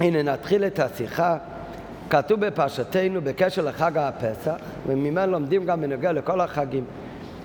[0.00, 1.36] הנה נתחיל את השיחה.
[2.10, 4.54] כתוב בפרשתנו בקשר לחג הפסח,
[4.86, 6.84] וממנו לומדים גם בנוגע לכל החגים.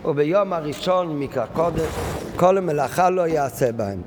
[0.05, 1.89] וביום הראשון מקרא קודש,
[2.36, 4.02] כל המלאכה לא יעשה בהם.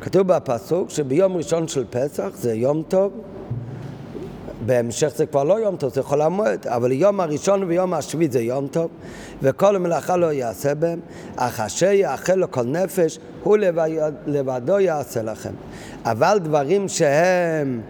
[0.00, 3.12] כתוב בפסוק שביום ראשון של פסח זה יום טוב,
[4.66, 8.40] בהמשך זה כבר לא יום טוב, זה חול המועד, אבל יום הראשון ויום השביעי זה
[8.40, 8.90] יום טוב,
[9.42, 11.00] וכל המלאכה לא יעשה בהם,
[11.36, 13.56] אך אשר יאכל לכל נפש, הוא
[14.26, 15.52] לבדו יעשה לכם.
[16.04, 17.80] אבל דברים שהם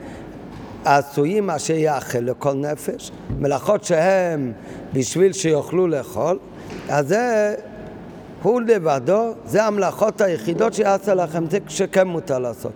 [0.85, 4.53] עשויים אשר יאכל לכל נפש, מלאכות שהם
[4.93, 6.39] בשביל שיוכלו לאכול,
[6.89, 7.55] אז זה
[8.43, 12.73] הוא לבדו, זה המלאכות היחידות שיעשה לכם, זה שכן מותר לעשות.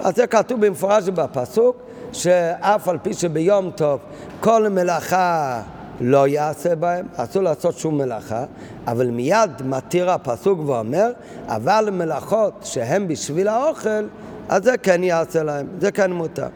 [0.00, 1.76] אז זה כתוב במפורש בפסוק,
[2.12, 4.00] שאף על פי שביום טוב
[4.40, 5.62] כל מלאכה
[6.00, 8.44] לא יעשה בהם, אסור לעשות שום מלאכה,
[8.86, 11.10] אבל מיד מתיר הפסוק ואומר,
[11.46, 14.06] אבל מלאכות שהן בשביל האוכל,
[14.48, 16.46] אז זה כן יעשה להם, זה כן מותר.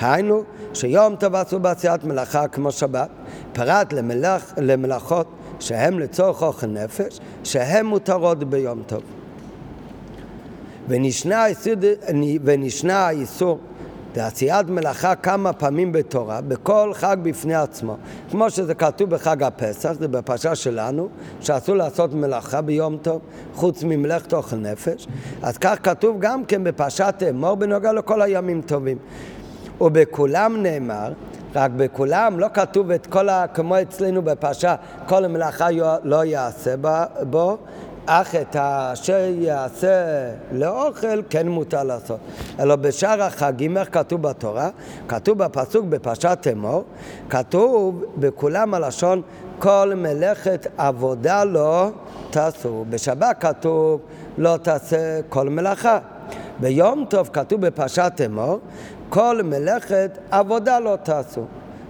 [0.00, 0.42] היינו,
[0.74, 3.08] שיום טוב עשו בעשיית מלאכה כמו שבת,
[3.52, 5.26] פרט למלאכ, למלאכות
[5.60, 9.02] שהן לצורך אוכל נפש, שהן מותרות ביום טוב.
[12.44, 13.58] ונשנה האיסור,
[14.16, 17.96] לעשיית מלאכה כמה פעמים בתורה, בכל חג בפני עצמו.
[18.30, 21.08] כמו שזה כתוב בחג הפסח, זה בפרשה שלנו,
[21.40, 23.20] שאסור לעשות מלאכה ביום טוב,
[23.54, 25.06] חוץ ממלאכת אוכל נפש.
[25.42, 28.98] אז כך כתוב גם כן בפרשת אמור בנוגע לכל הימים טובים.
[29.80, 31.12] ובכולם נאמר,
[31.54, 33.46] רק בכולם לא כתוב את כל ה...
[33.54, 34.74] כמו אצלנו בפרשה,
[35.08, 35.68] כל המלאכה
[36.04, 36.74] לא יעשה
[37.30, 37.56] בו,
[38.06, 42.18] אך את אשר יעשה לאוכל כן מותר לעשות.
[42.60, 44.68] אלא בשאר החגים, איך כתוב בתורה?
[45.08, 46.84] כתוב בפסוק בפרשת אמור,
[47.30, 49.22] כתוב בכולם הלשון
[49.58, 51.90] כל מלאכת עבודה לא
[52.30, 52.84] תעשו.
[52.90, 54.00] בשבת כתוב
[54.38, 55.98] לא תעשה כל מלאכה.
[56.60, 58.58] ביום טוב כתוב בפרשת אמור
[59.08, 61.44] כל מלאכת עבודה לא תעשו.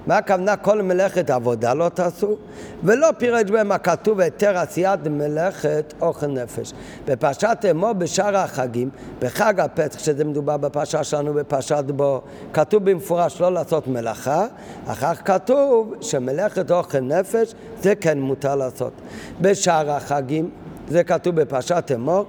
[0.06, 2.36] מה הכוונה כל מלאכת עבודה לא תעשו?
[2.84, 6.72] ולא פירש בהם הכתוב היתר עשיית מלאכת אוכל נפש.
[7.06, 13.52] בפרשת אמור בשאר החגים, בחג הפסח, שזה מדובר בפרשה שלנו בפרשת בו, כתוב במפורש לא
[13.52, 14.46] לעשות מלאכה,
[14.86, 18.92] אחר כך כתוב שמלאכת אוכל נפש זה כן מותר לעשות.
[19.40, 20.50] בשאר החגים,
[20.88, 22.24] זה כתוב בפרשת אמור,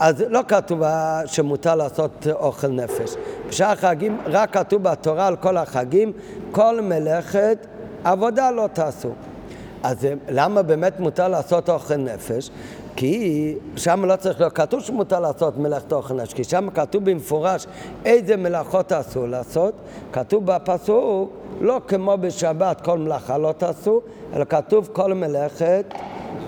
[0.00, 0.82] אז לא כתוב
[1.26, 3.14] שמותר לעשות אוכל נפש.
[3.48, 6.12] בשאר החגים רק כתוב בתורה על כל החגים,
[6.52, 7.66] כל מלאכת
[8.04, 9.10] עבודה לא תעשו.
[9.82, 12.50] אז למה באמת מותר לעשות אוכל נפש?
[12.96, 17.66] כי שם לא צריך להיות כתוב שמותר לעשות מלאכת אוכל נפש, כי שם כתוב במפורש
[18.04, 19.74] איזה מלאכות אסור לעשות,
[20.12, 21.30] כתוב בפסוק
[21.60, 24.00] לא כמו בשבת כל מלאכה לא תעשו,
[24.34, 25.84] אלא כתוב כל מלאכת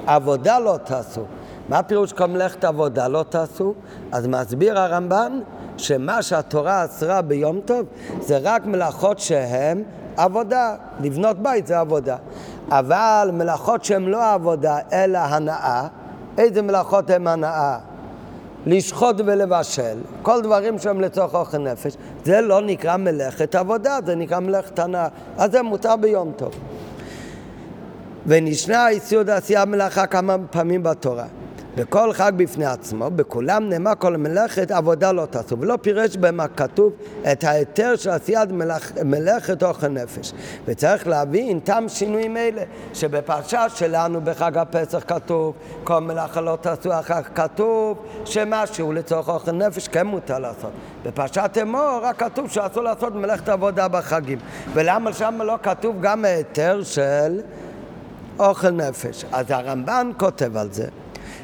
[0.06, 1.22] עבודה לא תעשו.
[1.68, 3.74] מה פירוש כל מלאכת עבודה לא תעשו?
[4.12, 5.40] אז מסביר הרמב"ן
[5.76, 7.86] שמה שהתורה אסרה ביום טוב
[8.20, 9.82] זה רק מלאכות שהן
[10.16, 12.16] עבודה, לבנות בית זה עבודה.
[12.70, 15.86] אבל מלאכות שהן לא עבודה אלא הנאה,
[16.38, 17.78] איזה מלאכות הן הנאה?
[18.66, 24.38] לשחוט ולבשל, כל דברים שהם לצורך אוכל נפש, זה לא נקרא מלאכת עבודה, זה נקרא
[24.40, 25.08] מלאכת הנאה,
[25.38, 26.52] אז זה מותר ביום טוב.
[28.26, 31.24] ונשנה איסור עשייה מלאכה כמה פעמים בתורה.
[31.76, 36.92] בכל חג בפני עצמו, בכולם נאמר כל מלאכת עבודה לא תעשו, ולא פירש בהם הכתוב
[37.32, 40.32] את ההיתר של עשיית מלאכ, מלאכת אוכל נפש.
[40.64, 42.62] וצריך להבין תם שינויים אלה,
[42.94, 49.52] שבפרשה שלנו בחג הפסח כתוב כל מלאכה לא תעשו, אחר כך כתוב שמשהו לצורך אוכל
[49.52, 50.72] נפש כן מותר לעשות.
[51.04, 54.38] בפרשת אמור רק כתוב שאסור לעשות מלאכת עבודה בחגים.
[54.74, 57.40] ולמה שם לא כתוב גם ההיתר של
[58.38, 59.24] אוכל נפש?
[59.32, 60.86] אז הרמב"ן כותב על זה.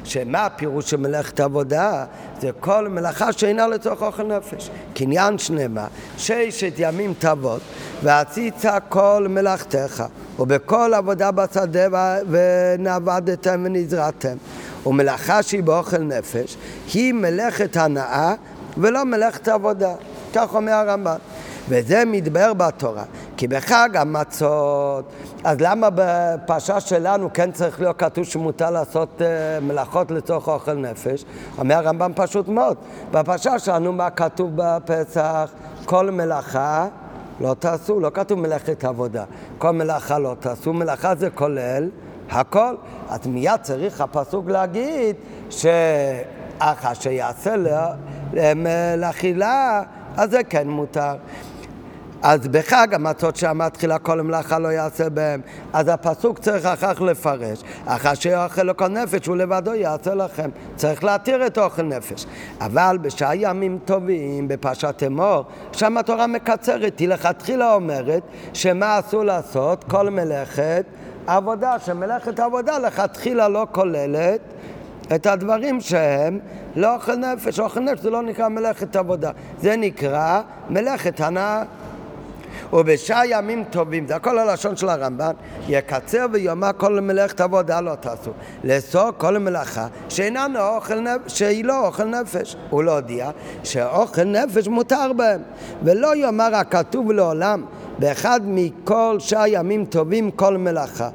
[0.05, 2.05] שמה הפירוש של מלאכת עבודה?
[2.41, 4.69] זה כל מלאכה שאינה לצורך אוכל נפש.
[4.93, 7.59] קניין שנמה, ששת ימים תעבוד,
[8.03, 10.03] ועשית כל מלאכתך,
[10.39, 11.87] ובכל עבודה בשדה
[12.29, 14.37] ונעבדתם ונזרעתם.
[14.85, 16.57] ומלאכה שהיא באוכל נפש,
[16.93, 18.33] היא מלאכת הנאה
[18.77, 19.93] ולא מלאכת עבודה.
[20.33, 21.17] כך אומר הרמב"ן.
[21.69, 23.03] וזה מתבהר בתורה.
[23.37, 25.05] כי בחג המצות,
[25.43, 31.25] אז למה בפרשה שלנו כן צריך להיות כתוב שמותר לעשות uh, מלאכות לצורך אוכל נפש?
[31.57, 32.77] אומר הרמב"ם פשוט מאוד.
[33.11, 35.51] בפרשה שלנו מה כתוב בפסח?
[35.85, 36.87] כל מלאכה
[37.39, 39.23] לא תעשו, לא כתוב מלאכת עבודה.
[39.57, 41.89] כל מלאכה לא תעשו, מלאכה זה כולל
[42.29, 42.75] הכל.
[43.09, 45.15] אז מיד צריך הפסוק להגיד
[45.49, 47.55] שאחר שיעשה
[48.97, 49.81] לאכילה,
[50.17, 51.15] אז זה כן מותר.
[52.27, 55.41] אז בחג המצות שהמתחילה כל המלאכה לא יעשה בהם,
[55.73, 60.49] אז הפסוק צריך אחר כך לפרש, אחר שיאכל לכל נפש הוא לבדו יעשה לכם.
[60.75, 62.25] צריך להתיר את אוכל נפש.
[62.61, 68.23] אבל בשעה ימים טובים, בפרשת אמור, שם התורה מקצרת, היא לכתחילה אומרת
[68.53, 69.83] שמה אסור לעשות?
[69.83, 70.85] כל מלאכת
[71.27, 74.41] עבודה, שמלאכת עבודה לכתחילה לא כוללת
[75.15, 76.39] את הדברים שהם
[76.75, 77.59] לא אוכל נפש.
[77.59, 79.31] אוכל נפש זה לא נקרא מלאכת עבודה,
[79.61, 81.63] זה נקרא מלאכת הנאה.
[82.73, 85.31] ובשעה ימים טובים, זה הכל הלשון של הרמב"ן,
[85.67, 88.31] יקצר ויאמר כל מלאכת עבודה לא תעשו.
[88.63, 92.55] לאסור כל מלאכה שאינה אוכל נפש, שהיא לא אוכל נפש.
[92.69, 92.99] הוא לא
[93.63, 95.41] שאוכל נפש מותר בהם.
[95.83, 97.65] ולא יאמר הכתוב לעולם
[97.99, 101.09] באחד מכל שעה ימים טובים כל מלאכה.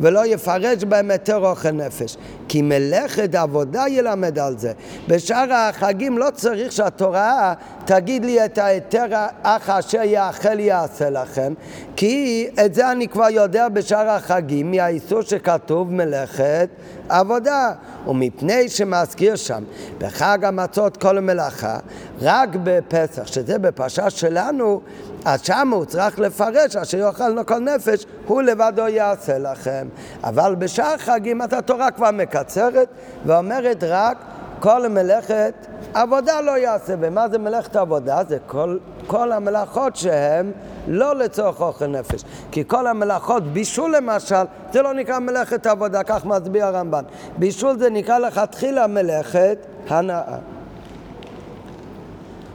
[0.00, 2.16] ולא יפרש בהם היתר אוכל נפש.
[2.48, 4.72] כי מלאכת עבודה ילמד על זה.
[5.08, 7.54] בשאר החגים לא צריך שהתורה
[7.84, 9.06] תגיד לי את ההיתר
[9.42, 11.54] אך אשר יאכל יעשה לכם,
[11.96, 16.68] כי את זה אני כבר יודע בשאר החגים מהאיסור שכתוב מלאכת
[17.08, 17.72] עבודה.
[18.06, 19.64] ומפני שמזכיר שם
[19.98, 21.78] בחג המצות כל המלאכה,
[22.20, 24.80] רק בפסח, שזה בפרשה שלנו,
[25.24, 29.88] אז שם הוא צריך לפרש, אשר יאכל כל נפש, הוא לבדו יעשה לכם.
[30.24, 32.88] אבל בשאר חגים את התורה כבר מקצרת
[33.26, 34.18] ואומרת רק
[34.60, 35.54] כל מלאכת
[35.94, 36.94] עבודה לא יעשה.
[37.00, 38.20] ומה זה מלאכת עבודה?
[38.28, 40.50] זה כל, כל המלאכות שהן
[40.88, 42.24] לא לצורך אוכל נפש.
[42.50, 47.04] כי כל המלאכות, בישול למשל, זה לא נקרא מלאכת עבודה, כך מצביע הרמב"ן.
[47.38, 49.58] בישול זה נקרא לכתחילה מלאכת
[49.88, 50.38] הנאה.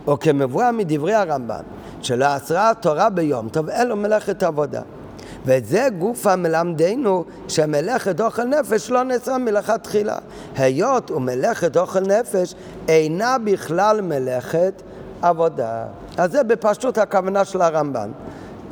[0.07, 1.61] או כמבואר מדברי הרמב"ן,
[2.01, 4.81] שלא אסרה התורה ביום טוב, אין לו מלאכת עבודה.
[5.45, 10.17] וזה גוף המלמדנו שמלאכת אוכל נפש לא נעשה מלכתחילה.
[10.55, 12.55] היות ומלאכת אוכל נפש
[12.87, 14.81] אינה בכלל מלאכת
[15.21, 15.85] עבודה.
[16.17, 18.11] אז זה בפשטות הכוונה של הרמב"ן.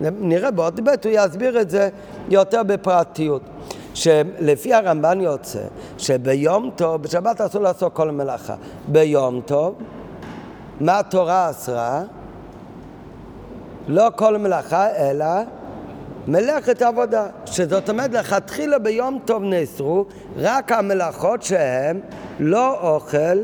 [0.01, 1.89] נראה בעוד בית, הוא יסביר את זה
[2.29, 3.41] יותר בפרטיות.
[3.93, 5.63] שלפי הרמב"ן יוצא
[5.97, 8.55] שביום טוב, בשבת אסור לעשות כל מלאכה.
[8.87, 9.75] ביום טוב,
[10.79, 12.03] מה התורה אסרה?
[13.87, 15.25] לא כל מלאכה, אלא
[16.27, 20.05] מלאכת עבודה, שזאת אומרת לכתחילה ביום טוב נאסרו
[20.37, 21.99] רק המלאכות שהן
[22.39, 23.37] לא אוכל,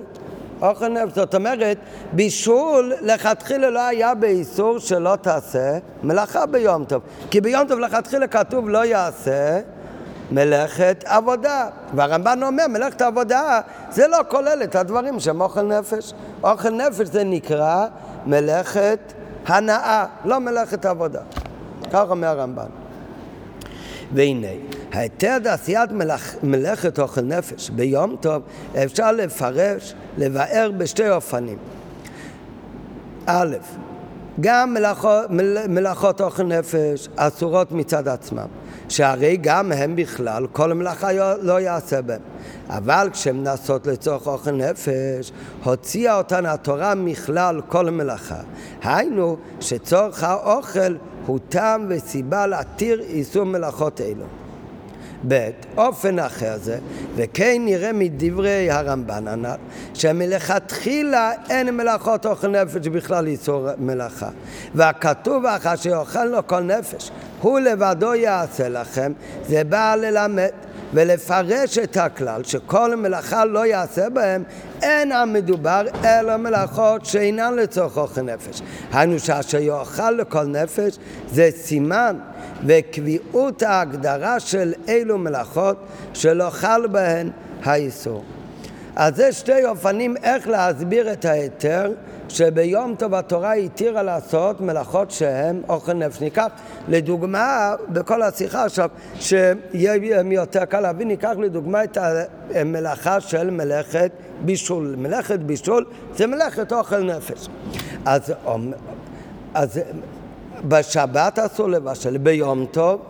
[0.62, 1.16] אוכל נפש.
[1.16, 1.78] זאת אומרת,
[2.14, 7.02] בישול לכתחילה לא היה באיסור שלא תעשה מלאכה ביום טוב.
[7.32, 9.60] כי ביום טוב לכתחילה כתוב לא יעשה
[10.32, 11.68] מלאכת עבודה.
[11.96, 13.60] והרמב"ן אומר, מלאכת עבודה
[13.92, 16.14] זה לא כולל את הדברים שהם אוכל נפש.
[16.44, 17.86] אוכל נפש זה נקרא
[18.26, 19.14] מלאכת
[19.46, 21.22] הנאה, לא מלאכת עבודה.
[21.92, 22.66] כך אומר הרמב"ן.
[24.14, 24.48] והנה,
[24.94, 28.44] ההיתר לעשיית מלאכ, מלאכת אוכל נפש ביום טוב
[28.84, 31.58] אפשר לפרש, לבאר בשתי אופנים.
[33.26, 33.56] א',
[34.40, 35.26] גם מלאכות,
[35.68, 38.48] מלאכות אוכל נפש אסורות מצד עצמם,
[38.92, 41.08] שהרי גם הם בכלל, כל מלאכה
[41.42, 42.22] לא יעשה בהם.
[42.70, 45.32] אבל כשהן נעשות לצורך אוכל נפש,
[45.64, 48.40] הוציאה אותן התורה מכלל כל מלאכה.
[48.84, 50.96] היינו שצורך האוכל
[51.26, 54.26] הוא טעם וסיבה להתיר איסור מלאכות אלו.
[55.28, 56.78] ב', אופן אחר זה,
[57.16, 59.56] וכן נראה מדברי הרמב"ן הנ"ל,
[59.94, 64.30] שמלכתחילה אין מלאכות אוכל נפש בכלל איסור מלאכה.
[64.76, 69.12] והכתוב אחר שיאכל לו כל נפש, הוא לבדו יעשה לכם,
[69.48, 70.50] זה בא ללמד
[70.94, 74.44] ולפרש את הכלל שכל מלאכה לא יעשה בהם,
[74.82, 78.62] אין המדובר אלא מלאכות שאינן לצורך אוכל נפש.
[78.94, 80.98] היינו שאשר יאכל לכל נפש
[81.30, 82.18] זה סימן
[82.66, 85.78] וקביעות ההגדרה של אילו מלאכות
[86.14, 87.30] שלא חל בהן
[87.64, 88.24] האיסור.
[88.96, 91.92] אז זה שתי אופנים איך להסביר את ההיתר
[92.36, 96.22] שביום טוב התורה התירה לעשות מלאכות שהן אוכל נפש.
[96.22, 96.48] ניקח
[96.88, 99.94] לדוגמה, בכל השיחה עכשיו, שיהיה
[100.32, 101.98] יותר קל להבין, ניקח לדוגמה את
[102.56, 104.12] המלאכה של מלאכת
[104.46, 104.96] בישול.
[104.98, 105.86] מלאכת בישול
[106.16, 107.48] זה מלאכת אוכל נפש.
[108.06, 108.34] אז,
[109.54, 109.80] אז
[110.68, 113.02] בשבת אסור לבשל, ביום טוב,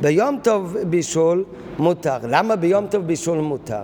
[0.00, 1.44] ביום טוב בישול
[1.78, 2.18] מותר.
[2.22, 3.82] למה ביום טוב בישול מותר?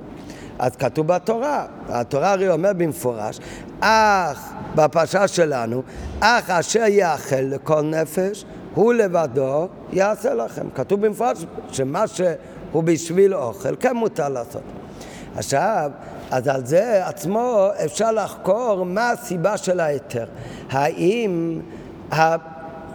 [0.59, 3.39] אז כתוב בתורה, התורה הרי אומר במפורש,
[3.81, 5.83] אך בפרשה שלנו,
[6.21, 8.45] אך אשר יאכל לכל נפש,
[8.75, 10.67] הוא לבדו יעשה לכם.
[10.75, 14.63] כתוב במפורש שמה שהוא בשביל אוכל, כן מותר לעשות.
[15.37, 15.91] עכשיו,
[16.31, 20.25] אז על זה עצמו אפשר לחקור מה הסיבה של ההיתר.
[20.71, 21.61] האם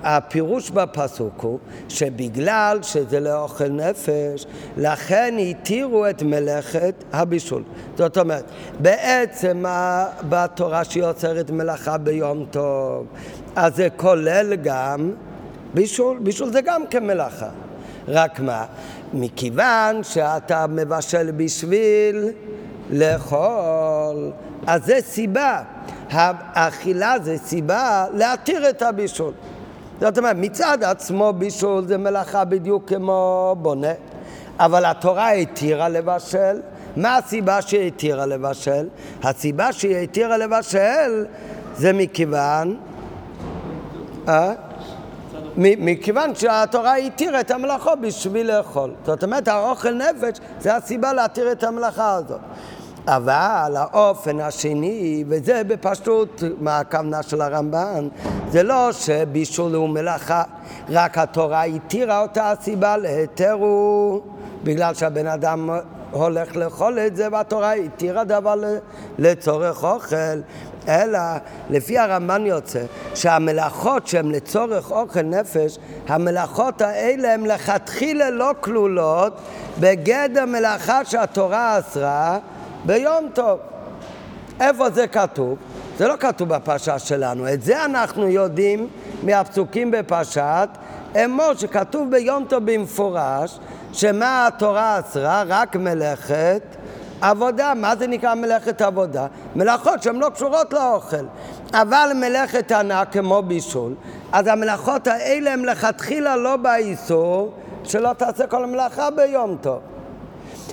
[0.04, 4.46] הפירוש בפסוק הוא שבגלל שזה לאוכל נפש,
[4.78, 7.64] לכן התירו את מלאכת הבישול.
[7.98, 8.44] זאת אומרת,
[8.80, 9.64] בעצם
[10.30, 13.06] בתורה שהיא עוצרת מלאכה ביום טוב,
[13.56, 15.12] אז זה כולל גם
[15.74, 17.50] בישול, בישול זה גם כמלאכה.
[18.08, 18.66] רק מה?
[19.14, 22.30] מכיוון שאתה מבשל בשביל
[22.90, 24.32] לאכול,
[24.68, 25.62] אז זה סיבה.
[26.10, 29.34] האכילה זה סיבה להתיר את הבישול.
[30.02, 33.94] זאת אומרת, מצד עצמו בישול זה מלאכה בדיוק כמו בונה,
[34.60, 36.62] אבל התורה התירה לבשל.
[36.96, 38.88] מה הסיבה שהיא התירה לבשל?
[39.24, 41.26] הסיבה שהיא התירה לבשל
[41.76, 42.78] זה מכיוון...
[44.28, 44.54] אה?
[45.58, 48.92] מכיוון שהתורה התירה את המלאכו בשביל לאכול.
[49.06, 52.40] זאת אומרת, האוכל נפש זה הסיבה להתיר את המלאכה הזאת.
[53.08, 58.08] אבל האופן השני, וזה בפשטות מה הכוונה של הרמב"ן,
[58.50, 60.44] זה לא שבישול הוא מלאכה,
[60.90, 64.22] רק התורה התירה אותה הסיבה להיתר הוא
[64.64, 65.70] בגלל שהבן אדם
[66.12, 68.56] הולך לאכול את זה והתורה התירה דבר
[69.20, 70.42] לצורך אוכל
[70.88, 71.20] אלא
[71.70, 72.84] לפי הרמב"ן יוצא
[73.16, 79.34] שהמלאכות שהן לצורך אוכל נפש, המלאכות האלה הן לכתחילה לא כלולות
[79.80, 82.40] בגדר מלאכה שהתורה אסרה
[82.88, 83.60] ביום טוב.
[84.60, 85.58] איפה זה כתוב?
[85.98, 88.88] זה לא כתוב בפרשה שלנו, את זה אנחנו יודעים
[89.24, 90.70] מהפסוקים בפרשת
[91.26, 93.60] אמור שכתוב ביום טוב במפורש
[93.94, 95.44] שמה התורה אסרה?
[95.48, 96.62] רק מלאכת
[97.22, 97.74] עבודה.
[97.76, 99.28] מה זה נקרא מלאכת עבודה?
[99.56, 101.26] מלאכות שהן לא קשורות לאוכל.
[101.74, 103.96] אבל מלאכת ענה כמו בישול,
[104.32, 107.54] אז המלאכות האלה הן לכתחילה לא באיסור
[107.84, 109.80] שלא תעשה כל המלאכה ביום טוב.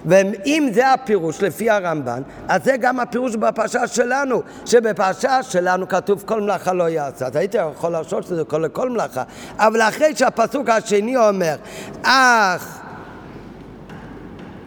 [0.04, 6.40] ואם זה הפירוש לפי הרמב"ן, אז זה גם הפירוש בפרשה שלנו, שבפרשה שלנו כתוב כל
[6.40, 7.26] מלאכה לא יעשה.
[7.26, 9.22] אז הייתי יכול לחשוב שזה כל לכל מלאכה,
[9.58, 11.56] אבל אחרי שהפסוק השני אומר,
[12.02, 12.80] אך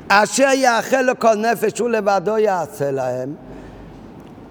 [0.07, 3.35] אשר יאכל לכל נפש הוא לבדו יעשה להם,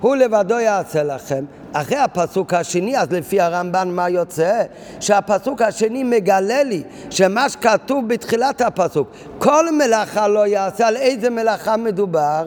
[0.07, 1.45] הוא לבדו יעשה לכם.
[1.73, 4.63] אחרי הפסוק השני, אז לפי הרמב"ן מה יוצא?
[5.01, 9.09] שהפסוק השני מגלה לי שמה שכתוב בתחילת הפסוק,
[9.39, 12.47] כל מלאכה לא יעשה, על איזה מלאכה מדובר?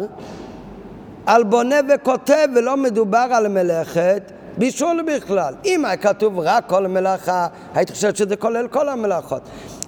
[1.25, 4.21] על בונה וכותב ולא מדובר על מלאכת
[4.57, 5.53] בישול בכלל.
[5.65, 9.41] אם היה כתוב רק כל מלאכה, הייתי חושב שזה כולל כל המלאכות.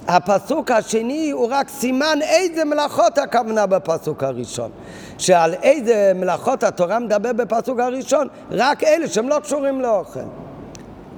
[0.08, 4.72] הפסוק השני הוא רק סימן איזה מלאכות הכוונה בפסוק הראשון.
[5.18, 10.20] שעל איזה מלאכות התורה מדבר בפסוק הראשון, רק אלה שהם לא קשורים לאוכל.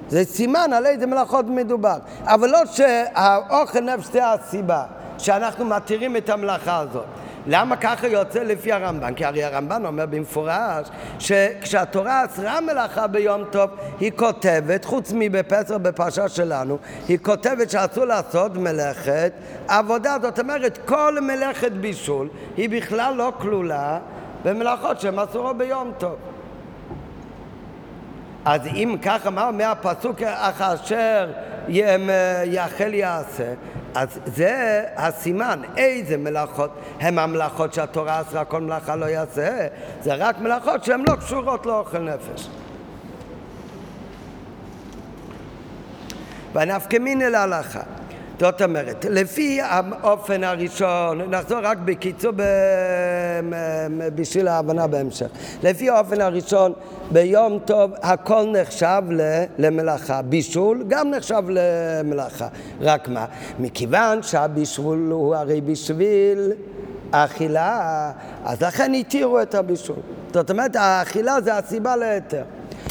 [0.08, 1.96] זה סימן על איזה מלאכות מדובר.
[2.24, 4.82] אבל לא שהאוכל נפש זה הסיבה
[5.18, 7.04] שאנחנו מתירים את המלאכה הזאת.
[7.46, 9.14] למה ככה יוצא לפי הרמב"ן?
[9.14, 13.70] כי הרי הרמב"ן אומר במפורש שכשהתורה אסרה מלאכה ביום טוב
[14.00, 19.32] היא כותבת, חוץ מבפסח בפרשה שלנו, היא כותבת שאסור לעשות מלאכת
[19.68, 20.16] עבודה.
[20.22, 23.98] זאת אומרת, כל מלאכת בישול היא בכלל לא כלולה
[24.44, 26.16] במלאכות שהן אסורות ביום טוב.
[28.44, 31.30] אז אם ככה, מה אומר הפסוק אך אשר
[32.44, 33.52] יאכל יעשה?
[33.94, 36.70] אז זה הסימן, איזה מלאכות
[37.00, 39.66] הם המלאכות שהתורה אסרה כל מלאכה לא יעשה,
[40.02, 42.48] זה רק מלאכות שהן לא קשורות לאוכל נפש.
[46.54, 47.80] ונפקא מינא להלכה
[48.40, 52.32] זאת אומרת, לפי האופן הראשון, נחזור רק בקיצור.
[54.14, 55.26] בשביל ההבנה בהמשך.
[55.62, 56.72] לפי האופן הראשון,
[57.12, 59.02] ביום טוב הכל נחשב
[59.58, 60.22] למלאכה.
[60.22, 62.48] בישול גם נחשב למלאכה.
[62.80, 63.24] רק מה?
[63.58, 66.52] מכיוון שהבישול הוא הרי בשביל
[67.10, 68.12] אכילה,
[68.44, 69.96] אז לכן התירו את הבישול.
[70.32, 72.42] זאת אומרת, האכילה זה הסיבה להיתר.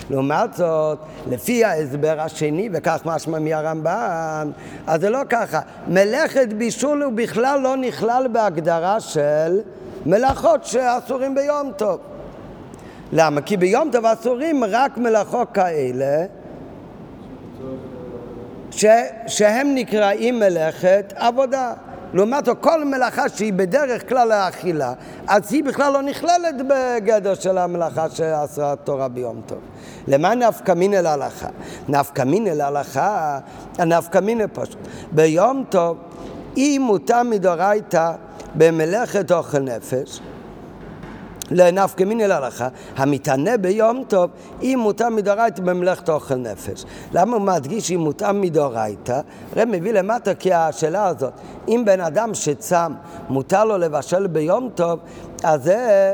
[0.09, 4.51] לעומת זאת, לפי ההסבר השני, וכך משמע מהרמב"ן,
[4.87, 5.59] אז זה לא ככה.
[5.87, 9.59] מלאכת בישול הוא בכלל לא נכלל בהגדרה של
[10.05, 11.99] מלאכות שאסורים ביום טוב.
[13.13, 13.41] למה?
[13.41, 16.25] כי ביום טוב אסורים רק מלאכות כאלה
[18.71, 18.85] ש,
[19.27, 21.73] שהם נקראים מלאכת עבודה.
[22.13, 24.93] לעומת כל מלאכה שהיא בדרך כלל האכילה,
[25.27, 29.57] אז היא בכלל לא נכללת בגדר של המלאכה שעשה התורה ביום טוב.
[30.07, 31.47] למה נפקא מינא להלכה?
[31.89, 33.39] נפקא מינא להלכה,
[33.79, 34.77] נפקא מינא פשוט.
[35.11, 35.97] ביום טוב,
[36.57, 38.11] אם מותר מדאורייתא
[38.55, 40.19] במלאכת אוכל נפש,
[41.53, 42.67] לנפקא מינא להלכה,
[42.97, 44.29] המתענה ביום טוב,
[44.61, 46.85] אם מותר מדאורייתא במלאכת אוכל נפש.
[47.13, 49.21] למה הוא מדגיש אם מותר מדאורייתא?
[49.55, 51.33] הרי מביא למטה כי השאלה הזאת,
[51.67, 52.93] אם בן אדם שצם,
[53.29, 54.99] מותר לו לבשל ביום טוב,
[55.43, 56.13] אז זה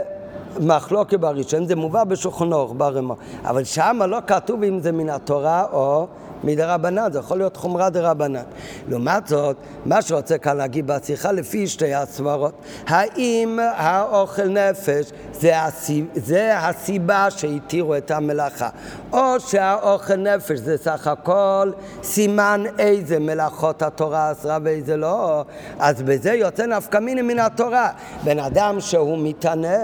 [0.59, 5.63] מחלוקת בראשון, זה מובא בשולחן אורך ברמה, אבל שם לא כתוב אם זה מן התורה
[5.71, 6.07] או
[6.43, 8.43] מדרבנן, זה יכול להיות חומרה דרבנן.
[8.89, 9.55] לעומת זאת,
[9.85, 12.53] מה שרוצה כאן להגיד בשיחה לפי שתי הסברות,
[12.87, 18.69] האם האוכל נפש זה, הסיב, זה הסיבה שהתירו את המלאכה,
[19.13, 21.71] או שהאוכל נפש זה סך הכל
[22.03, 25.45] סימן איזה מלאכות התורה אסרה ואיזה לא,
[25.79, 27.89] אז בזה יוצא נפקא מיני מן התורה.
[28.23, 29.77] בן אדם שהוא מתענה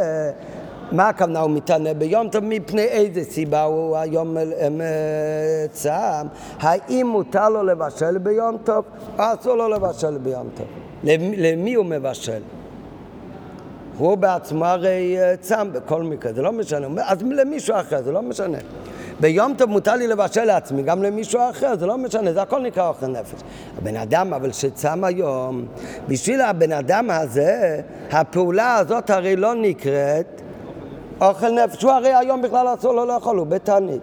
[0.91, 2.43] מה הכוונה הוא מתענה ביום טוב?
[2.43, 4.37] מפני איזה סיבה הוא היום
[5.71, 6.27] צם?
[6.59, 8.85] האם מותר לו לבשל ביום טוב
[9.17, 10.67] אסור לו לבשל ביום טוב?
[11.37, 12.41] למי הוא מבשל?
[13.97, 16.87] הוא בעצמו הרי אה, צם בכל מקרה, זה לא משנה.
[17.05, 18.57] אז למישהו אחר, זה לא משנה.
[19.19, 22.87] ביום טוב מותר לי לבשל לעצמי, גם למישהו אחר, זה לא משנה, זה הכל נקרא
[22.87, 23.41] אוכל נפש.
[23.77, 25.65] הבן אדם, אבל שצם היום,
[26.07, 30.34] בשביל הבן אדם הזה, הפעולה הזאת הרי לא נקראת
[31.21, 34.01] אוכל נפש, הוא הרי היום בכלל אסור לו לאכול, הוא בתענית.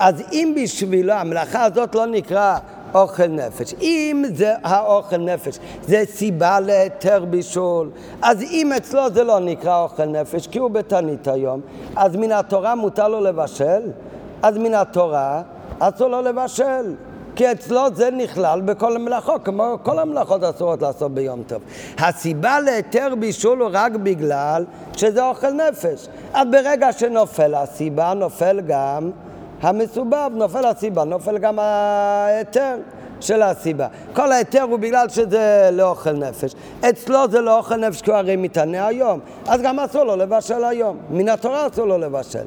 [0.00, 2.58] אז אם בשבילו המלאכה הזאת לא נקרא
[2.94, 7.90] אוכל נפש, אם זה האוכל נפש, זה סיבה להיתר בישול,
[8.22, 11.60] אז אם אצלו זה לא נקרא אוכל נפש, כי הוא בתענית היום,
[11.96, 13.82] אז מן התורה מותר לו לבשל?
[14.42, 15.42] אז מן התורה
[15.78, 16.94] אסור לו לבשל.
[17.38, 21.62] כי אצלו זה נכלל בכל המלאכות, כמו כל המלאכות אסורות לעשות ביום טוב.
[21.98, 24.64] הסיבה להיתר בישול הוא רק בגלל
[24.96, 26.08] שזה אוכל נפש.
[26.32, 29.10] אז ברגע שנופל הסיבה, נופל גם
[29.60, 32.76] המסובב, נופל הסיבה, נופל גם ההיתר.
[33.20, 33.86] של הסיבה.
[34.12, 36.54] כל ההיתר הוא בגלל שזה לאוכל נפש.
[36.90, 40.64] אצלו זה לא אוכל נפש כי הוא הרי מתענה היום, אז גם אסור לו לבשל
[40.64, 40.96] היום.
[41.10, 42.44] מן התורה אסור לו לבשל.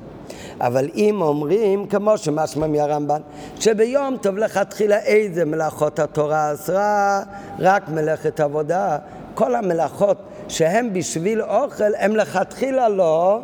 [0.62, 3.22] אבל אם אומרים, כמו שמשמע מהרמב"ן,
[3.60, 7.22] שביום טוב לכתחילה איזה מלאכות התורה אסרה,
[7.60, 8.98] רק מלאכת עבודה,
[9.34, 13.40] כל המלאכות שהן בשביל אוכל, הם לכתחילה לא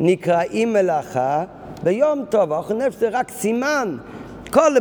[0.00, 1.44] נקראים מלאכה
[1.82, 2.52] ביום טוב.
[2.52, 3.96] אוכל נפש זה רק סימן.
[4.50, 4.76] כל,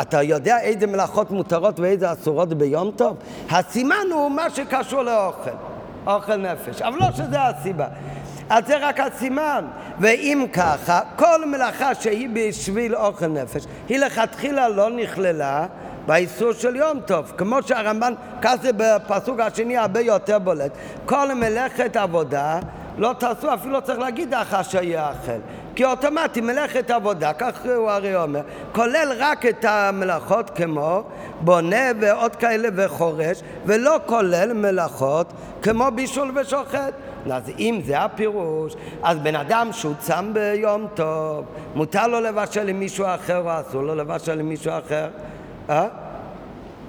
[0.00, 3.16] אתה יודע איזה מלאכות מותרות ואיזה אסורות ביום טוב?
[3.50, 5.50] הסימן הוא מה שקשור לאוכל,
[6.06, 7.86] אוכל נפש, אבל לא שזה הסיבה.
[8.50, 9.64] אז זה רק הסימן.
[10.00, 15.66] ואם ככה, כל מלאכה שהיא בשביל אוכל נפש, היא לכתחילה לא נכללה
[16.06, 17.32] באיסור של יום טוב.
[17.36, 20.72] כמו שהרמב"ן, ככה זה בפסוק השני הרבה יותר בולט.
[21.04, 22.58] כל מלאכת עבודה
[22.98, 25.40] לא תעשו, אפילו לא צריך להגיד אחר שיאכל.
[25.74, 28.40] כי אוטומטי מלאכת עבודה, כך הוא הרי אומר,
[28.72, 31.02] כולל רק את המלאכות כמו
[31.40, 35.32] בונה ועוד כאלה וחורש, ולא כולל מלאכות
[35.62, 36.92] כמו בישול ושוחט.
[37.32, 43.06] אז אם זה הפירוש, אז בן אדם שהוא צם ביום טוב, מותר לו לבשל למישהו
[43.06, 45.08] אחר או אסור לו לבשל למישהו אחר?
[45.70, 45.88] אה?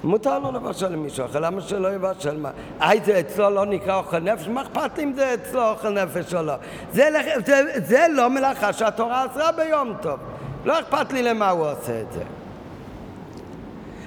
[0.04, 2.46] מותר לו לבשל למישהו אחר, למה שלא יבשל?
[2.82, 6.42] אי זה אצלו לא נקרא אוכל נפש, מה אכפת אם זה אצלו אוכל נפש או
[6.42, 6.54] לא?
[6.92, 7.08] זה,
[7.46, 10.18] זה, זה לא מלאכה שהתורה אסרה ביום טוב,
[10.64, 12.22] לא אכפת לי למה הוא עושה את זה.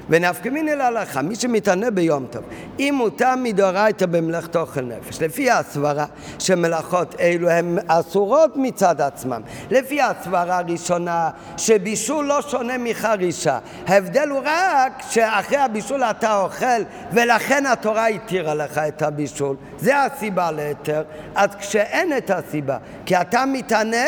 [0.10, 2.44] ונפקא מיני להלכה, מי שמתענה ביום טוב,
[2.80, 6.06] אם מותר מדאורייתא במלאכת אוכל נפש, לפי הסברה
[6.40, 9.42] שמלאכות אלו הן אסורות מצד עצמם,
[9.72, 17.66] לפי הסברה הראשונה שבישול לא שונה מחרישה, ההבדל הוא רק שאחרי הבישול אתה אוכל ולכן
[17.66, 21.04] התורה התירה לך את הבישול, זה הסיבה להיתר,
[21.36, 24.06] אז כשאין את הסיבה, כי אתה מתענה,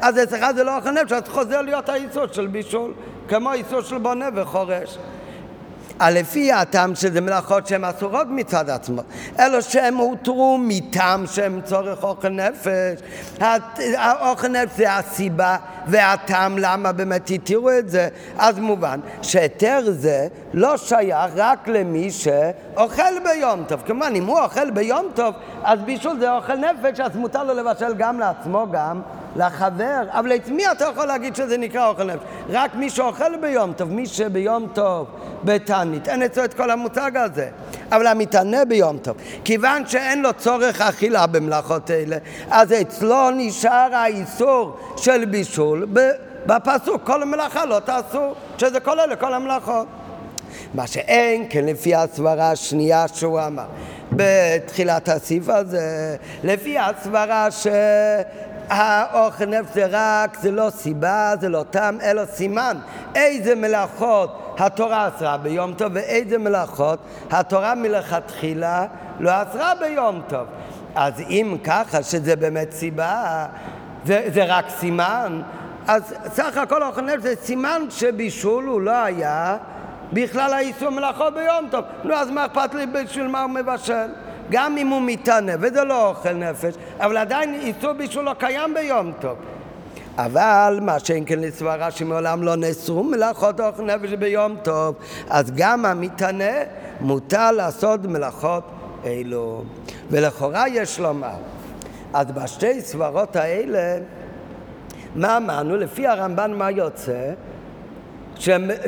[0.00, 2.92] אז אצלך זה לא אוכל נפש, אז חוזר להיות האיסור של בישול,
[3.28, 4.98] כמו איסור של בונה וחורש.
[6.00, 9.02] לפי הטעם שזה מלאכות שהן אסורות מצד עצמו,
[9.38, 13.00] אלא שהן הותרו מטעם שהן צורך אוכל נפש.
[13.96, 18.08] האוכל נפש זה הסיבה והטעם למה באמת התירו את זה.
[18.38, 23.80] אז מובן שהיתר זה לא שייך רק למי שאוכל ביום טוב.
[23.86, 27.94] כמובן, אם הוא אוכל ביום טוב, אז בישול זה אוכל נפש, אז מותר לו לבשל
[27.94, 29.00] גם לעצמו, גם
[29.36, 30.02] לחבר.
[30.10, 32.22] אבל את מי אתה יכול להגיד שזה נקרא אוכל נפש?
[32.50, 35.06] רק מי שאוכל ביום טוב, מי שביום טוב
[35.44, 36.08] בתענית.
[36.08, 37.48] אין אצלו את כל המושג הזה.
[37.92, 39.16] אבל המתענה ביום טוב.
[39.44, 42.16] כיוון שאין לו צורך אכילה במלאכות אלה,
[42.50, 45.86] אז אצלו נשאר האיסור של בישול
[46.46, 49.86] בפסוק, כל המלאכה לא תעשו, שזה כולל לכל המלאכות.
[50.74, 53.66] מה שאין כן לפי הסברה השנייה שהוא אמר
[54.12, 57.66] בתחילת הסעיף הזה, לפי הסברה ש...
[58.68, 62.76] האוכל נפש זה רק, זה לא סיבה, זה לא טעם, אלא סימן.
[63.14, 66.98] איזה מלאכות התורה אסרה ביום טוב ואיזה מלאכות
[67.30, 68.86] התורה מלכתחילה
[69.20, 70.46] לא אסרה ביום טוב.
[70.94, 73.46] אז אם ככה שזה באמת סיבה,
[74.04, 75.42] זה, זה רק סימן,
[75.86, 79.56] אז סך הכל אוכל נפש זה סימן שבישול הוא לא היה
[80.12, 81.84] בכלל האיסור מלאכות ביום טוב.
[82.04, 84.06] נו, אז מה אכפת לי בשביל מה הוא מבשל?
[84.52, 89.12] גם אם הוא מתענה, וזה לא אוכל נפש, אבל עדיין איסור בישול לא קיים ביום
[89.20, 89.36] טוב.
[90.18, 94.94] אבל מה שאין כן לסברה שמעולם לא נאסרו מלאכות אוכל נפש ביום טוב,
[95.30, 96.52] אז גם המתענה
[97.00, 98.64] מותר לעשות מלאכות
[99.04, 99.64] אלו.
[100.10, 101.36] ולכאורה יש לומר,
[102.14, 103.98] אז בשתי סברות האלה,
[105.14, 105.76] מה אמרנו?
[105.76, 107.32] לפי הרמב"ן מה יוצא?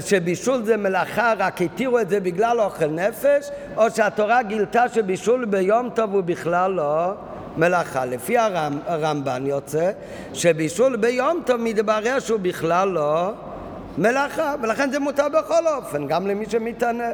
[0.01, 5.91] שבישול זה מלאכה, רק התירו את זה בגלל אוכל נפש, או שהתורה גילתה שבישול ביום
[5.95, 7.13] טוב הוא בכלל לא
[7.57, 8.05] מלאכה.
[8.05, 9.91] לפי הרמב, הרמב"ן יוצא
[10.33, 13.33] שבישול ביום טוב מתברר שהוא בכלל לא
[13.99, 17.09] מלאכה, ולכן זה מותר בכל אופן, גם למי שמתענה.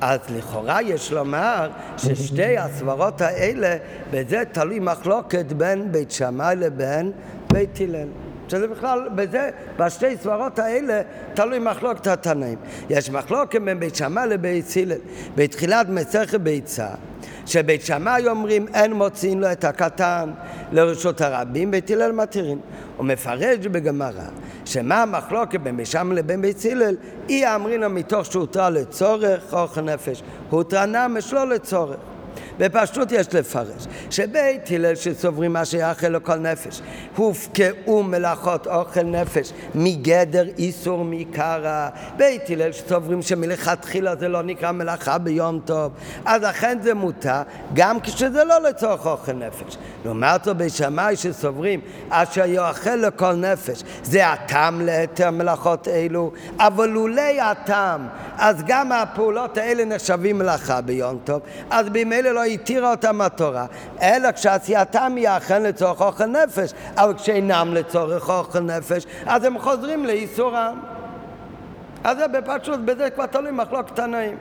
[0.00, 3.76] אז לכאורה יש לומר ששתי הסברות האלה,
[4.10, 7.12] בזה תלוי מחלוקת בין בית שמאי לבין
[7.52, 8.08] בית הלל.
[8.52, 11.02] שזה בכלל, בזה, בשתי סברות האלה,
[11.34, 12.58] תלוי מחלוקת התנאים.
[12.90, 14.98] יש מחלוקת בין בית שמאי לבית הלל.
[15.34, 16.88] בתחילת מסכת ביצה,
[17.46, 20.30] שבית שמאי אומרים אין מוציאים לו את הקטן
[20.72, 22.60] לרשות הרבים, בית הלל מתירים.
[22.96, 24.24] הוא מפרש בגמרא,
[24.64, 26.96] שמה המחלוקת בין בית שמאי לבין בית הלל,
[27.28, 31.96] אי אמרינא מתוך שהותרה לצורך אוכל נפש, הותרה נמש לא לצורך.
[32.62, 36.82] בפשטות יש לפרש שבית הלל שסוברים מה שיאכל לכל נפש
[37.16, 45.18] הופקעו מלאכות אוכל נפש מגדר איסור מקרא בית הלל שסוברים שמלכתחילה זה לא נקרא מלאכה
[45.18, 45.92] ביום טוב
[46.24, 47.42] אז אכן זה מותר
[47.74, 49.76] גם כשזה לא לצורך אוכל נפש.
[50.04, 57.40] לעומת זאת בשמאי שסוברים אשר יאכל לכל נפש זה הטעם להיתר מלאכות אלו אבל לולי
[57.40, 58.06] הטעם
[58.38, 63.66] אז גם הפעולות האלה נחשבים מלאכה ביום טוב אז במילא לא התירה אותם התורה,
[64.02, 70.04] אלא כשעשייתם היא אכן לצורך אוכל נפש, אבל כשאינם לצורך אוכל נפש, אז הם חוזרים
[70.06, 70.80] לאיסורם.
[72.04, 74.36] אז זה בפשוט, בזה כבר תלוי מחלוקת תנאים.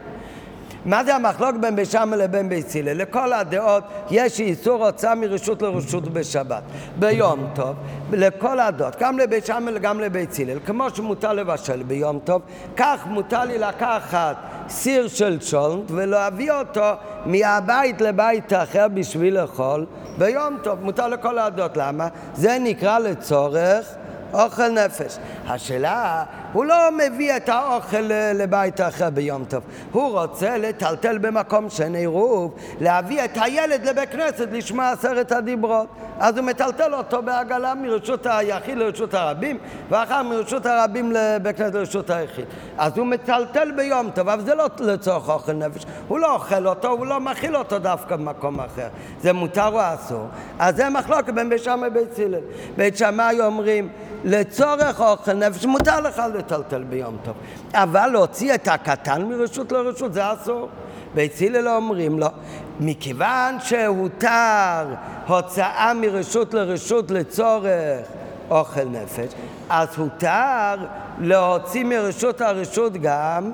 [0.86, 2.98] מה זה המחלוק בין שמאי לבין בית הלל?
[2.98, 6.64] לכל הדעות יש איסור הוצאה מרשות לרשות בשבת.
[7.00, 7.76] ביום טוב,
[8.12, 12.42] לכל הדעות, גם לבית שמאי וגם לבית כמו שמותר לבשל ביום טוב,
[12.78, 14.36] כך מותר לי לקחת
[14.72, 16.92] סיר של צ'ולנט ולהביא אותו
[17.26, 19.86] מהבית לבית אחר בשביל לאכול
[20.18, 20.84] ביום טוב.
[20.84, 21.78] מותר לכל הדעות.
[21.78, 22.08] למה?
[22.34, 23.88] זה נקרא לצורך
[24.34, 25.18] אוכל נפש.
[25.48, 28.02] השאלה, הוא לא מביא את האוכל
[28.36, 29.64] לבית אחר ביום טוב.
[29.92, 35.88] הוא רוצה לטלטל במקום שאין עירוב, להביא את הילד לבית כנסת לשמוע עשרת הדיברות.
[36.20, 39.58] אז הוא מטלטל אותו בעגלה מרשות היחיד לרשות הרבים,
[39.90, 42.46] ואחר מרשות הרבים לבית כנסת לרשות היחיד.
[42.78, 45.86] אז הוא מטלטל ביום טוב, אבל זה לא לצורך אוכל נפש.
[46.08, 48.88] הוא לא אוכל אותו, הוא לא מכיל אותו דווקא במקום אחר.
[49.22, 50.28] זה מותר או אסור.
[50.60, 52.40] אז זה מחלוקת בין בית שמאי ובית הלל.
[52.78, 53.90] בית שמאי אומרים
[54.24, 57.36] לצורך אוכל נפש מותר לך לטלטל ביום טוב,
[57.74, 60.70] אבל להוציא את הקטן מרשות לרשות זה אסור.
[61.14, 62.28] בית הלל אומרים לו,
[62.80, 64.86] מכיוון שהותר
[65.28, 68.08] הוצאה מרשות לרשות לצורך
[68.50, 69.34] אוכל נפש,
[69.70, 70.76] אז הותר
[71.20, 73.52] להוציא מרשות הרשות גם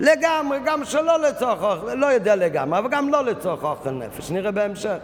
[0.00, 4.50] לגמרי, גם שלא לצורך אוכל, לא יודע לגמרי, אבל גם לא לצורך אוכל נפש, נראה
[4.50, 4.96] בהמשך.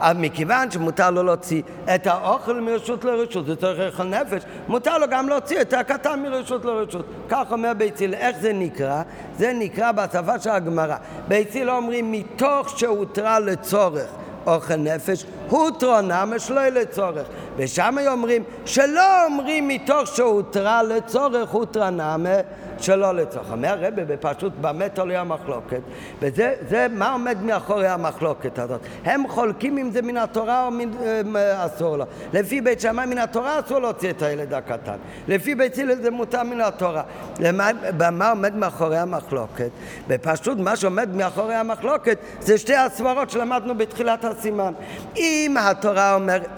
[0.00, 1.62] אבל מכיוון שמותר לו להוציא
[1.94, 6.64] את האוכל מרשות לרשות, זה צריך אוכל נפש, מותר לו גם להוציא את הקטן מרשות
[6.64, 7.06] לרשות.
[7.28, 9.02] כך אומר ביציל, איך זה נקרא?
[9.38, 10.96] זה נקרא בשפה של הגמרא.
[11.28, 14.08] ביציל אומרים מתוך שהותרה לצורך
[14.46, 17.26] אוכל נפש, הותרו נמש לא לצורך.
[17.58, 22.42] ושם אומרים שלא אומרים מתוך שהותרה לצורך הותרה נמש
[22.80, 23.50] שלא לצורך.
[23.50, 25.80] אומר הרבה בפשוט במה תלוי המחלוקת,
[26.20, 28.80] וזה מה עומד מאחורי המחלוקת הזאת.
[29.04, 30.90] הם חולקים אם זה מן התורה או מן,
[31.36, 32.04] אה, אסור לו.
[32.32, 34.96] לפי בית שמאי מן התורה אסור להוציא את הילד הקטן.
[35.28, 37.02] לפי בית הלל זה מותר מן התורה.
[37.40, 39.70] למה, במה עומד מאחורי המחלוקת?
[40.08, 44.72] בפשוט מה שעומד מאחורי המחלוקת זה שתי הסברות שלמדנו בתחילת הסימן.
[45.16, 46.48] אם התורה אומרת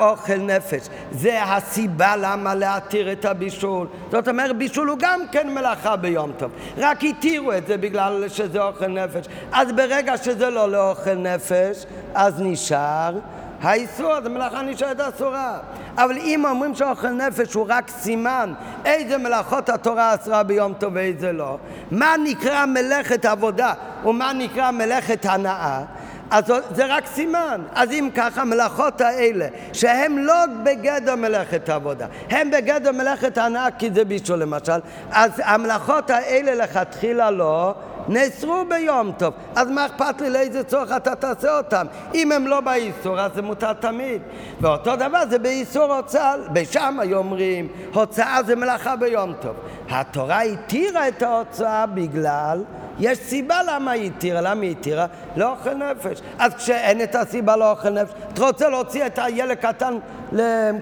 [0.00, 5.96] שהאוכל נפש זה הסיבה למה להתיר את הבישול, זאת אומרת בישול הוא גם כן מלאכה
[5.96, 6.50] ביום טוב.
[6.78, 9.26] רק התירו את זה בגלל שזה אוכל נפש.
[9.52, 13.18] אז ברגע שזה לא לאוכל נפש, אז נשאר
[13.62, 15.58] האיסור, אז המלאכה נשארת אסורה.
[15.96, 18.52] אבל אם אומרים שאוכל נפש הוא רק סימן
[18.84, 21.58] איזה מלאכות התורה אסרה ביום טוב ואיזה לא,
[21.90, 23.72] מה נקרא מלאכת עבודה
[24.04, 25.82] ומה נקרא מלאכת הנאה?
[26.30, 27.60] אז זה רק סימן.
[27.74, 33.90] אז אם ככה, המלאכות האלה, שהן לא בגדר מלאכת עבודה, הן בגדר מלאכת הנאה, כי
[33.90, 37.74] זה בישול למשל, אז המלאכות האלה לכתחילה לא
[38.08, 39.34] נאסרו ביום טוב.
[39.56, 41.86] אז מה אכפת לי לאיזה צורך אתה תעשה אותם?
[42.14, 44.22] אם הם לא באיסור, אז זה מותר תמיד.
[44.60, 46.34] ואותו דבר זה באיסור הוצאה.
[46.52, 49.56] בשם היו אומרים, הוצאה זה מלאכה ביום טוב.
[49.90, 52.62] התורה התירה את ההוצאה בגלל
[53.00, 55.06] יש סיבה למה היא התירה, למה היא התירה?
[55.36, 56.20] לאוכל נפש.
[56.38, 59.98] אז כשאין את הסיבה לאוכל נפש, אתה רוצה להוציא את הילד קטן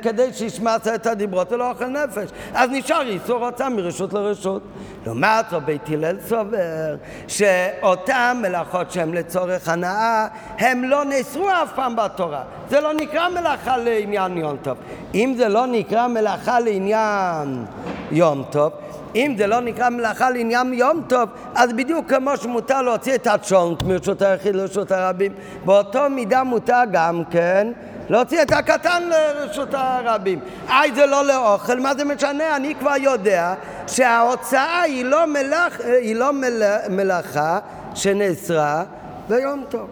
[0.03, 2.31] כדי שישמע את הדיברות, זה לא אוכל נפש.
[2.55, 4.63] אז נשאר איסור הוצאה מרשות לרשות.
[5.07, 6.97] לעומת זאת, בית הלל סובר
[7.29, 10.27] שאותן מלאכות שהן לצורך הנאה,
[10.59, 12.43] הן לא נאסרו אף פעם בתורה.
[12.71, 14.77] זה לא נקרא מלאכה לעניין יום טוב.
[15.15, 17.65] אם זה לא נקרא מלאכה לעניין
[18.11, 18.73] יום טוב,
[19.15, 23.83] אם זה לא נקרא מלאכה לעניין יום טוב, אז בדיוק כמו שמותר להוציא את הצ'ונט
[23.83, 25.33] מרשות היחיד לרשות הרבים,
[25.65, 27.73] באותו מידה מותר גם כן
[28.09, 30.41] להוציא את הקטן לרשות הרבים.
[30.69, 32.57] איי, זה לא לאוכל, מה זה משנה?
[32.57, 33.55] אני כבר יודע
[33.87, 37.59] שההוצאה היא לא, מלאכ, היא לא מל, מלאכה
[37.95, 38.85] שנאסרה
[39.29, 39.89] ביום טוב.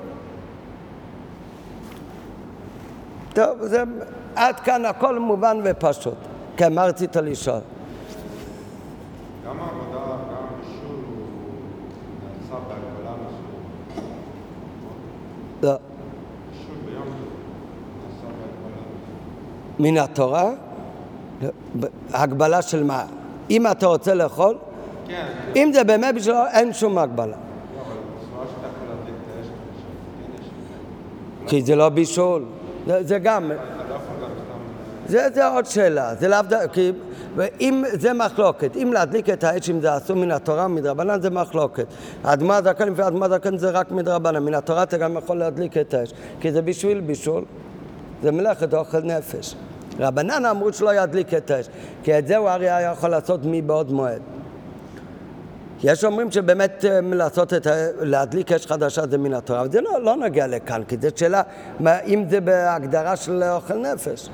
[3.34, 3.82] טוב, זה
[4.36, 6.14] עד כאן הכל מובן ופשוט.
[6.56, 7.60] כן, מה רצית לשאול?
[9.46, 10.96] גם העבודה, גם בישול,
[12.22, 14.02] נעשה בהגבלה מסוימת.
[15.62, 15.74] לא.
[19.78, 20.50] מן התורה?
[22.12, 23.04] הגבלה של מה?
[23.50, 24.56] אם אתה רוצה לאכול?
[25.06, 25.26] כן.
[25.56, 27.36] אם זה באמת בשבילו, אין שום הגבלה.
[31.46, 32.44] כי זה לא בישול.
[33.00, 33.52] זה, גם...
[35.06, 36.90] זה, זה עוד שאלה, זה לאו דווקא,
[37.36, 41.30] כי אם זה מחלוקת, אם להדליק את האש, אם זה אסור מן התורה מדרבנן, זה
[41.30, 41.86] מחלוקת.
[42.22, 45.94] אדמה זקן לפי אדמה זקן זה רק מדרבנן, מן התורה אתה גם יכול להדליק את
[45.94, 47.44] האש, כי זה בשביל בישול.
[48.22, 49.54] זה מלאכת אוכל נפש.
[49.98, 51.68] רבנן אמרו שלא ידליק את האש,
[52.02, 54.22] כי את זה הוא הרי היה יכול לעשות מבעוד מועד.
[55.84, 57.66] יש אומרים שבאמת אה, לעשות את,
[58.00, 61.42] להדליק אש חדשה זה מן התורה, אבל זה לא, לא נגיע לכאן, כי זו שאלה
[62.06, 64.28] אם זה בהגדרה של אוכל נפש.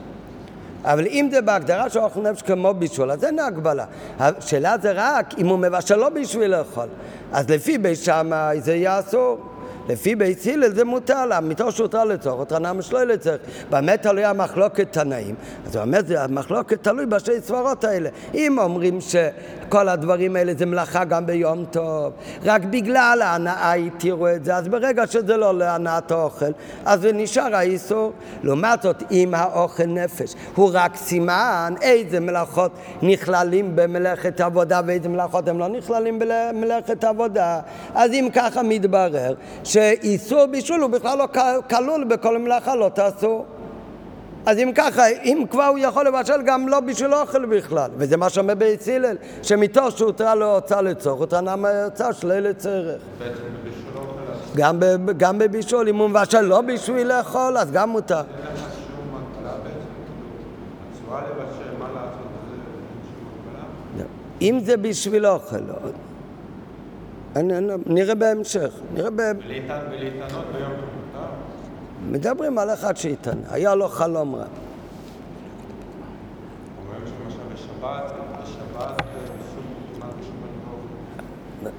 [0.84, 3.84] אבל אם זה בהגדרה של אוכל נפש כמו בישול, אז אין הגבלה.
[4.18, 6.86] השאלה זה רק אם הוא מבשל לא בשביל לאכול.
[7.32, 9.38] אז לפי בית שמאי זה יהיה אסור.
[9.88, 13.36] לפי בית הלל זה מותר לה, מתוך שהותר לצורך, אותה נמה שלא לצורך.
[13.70, 15.34] באמת תלוי המחלוקת תנאים.
[15.66, 18.10] אז אומר, המחלוקת תלוי בשתי סברות האלה.
[18.34, 19.00] אם אומרים
[19.72, 22.12] שכל הדברים האלה זה מלאכה גם ביום טוב,
[22.44, 26.52] רק בגלל ההנאה התירו את זה, אז ברגע שזה לא להנאת האוכל,
[26.84, 28.12] אז זה נשאר האיסור.
[28.42, 35.48] לעומת זאת, אם האוכל נפש הוא רק סימן איזה מלאכות נכללים במלאכת עבודה ואיזה מלאכות
[35.48, 37.60] הם לא נכללים במלאכת עבודה,
[37.94, 41.28] אז אם ככה מתברר שאיסור בישול הוא בכלל לא
[41.70, 43.44] כלול בכל מלאכה לא תעשו.
[44.46, 48.28] אז אם ככה, אם כבר הוא יכול לבשל גם לא בשביל אוכל בכלל, וזה מה
[48.30, 53.02] שאומר בית הלל, שמתוך שהותרה לו הוצאה לצורך, הותרה נמה הוצאה שלי לצרך.
[54.56, 54.80] גם,
[55.16, 58.22] גם בבישול, אם הוא מבשל לא בשביל לאכול, אז גם מותר.
[64.42, 65.56] אם זה בשביל אוכל,
[67.86, 68.70] נראה בהמשך.
[68.94, 69.20] נראה ב...
[69.20, 71.01] ולהתענות ביום?
[72.10, 74.44] מדברים על אחד שהתענה, היה לו חלום רע.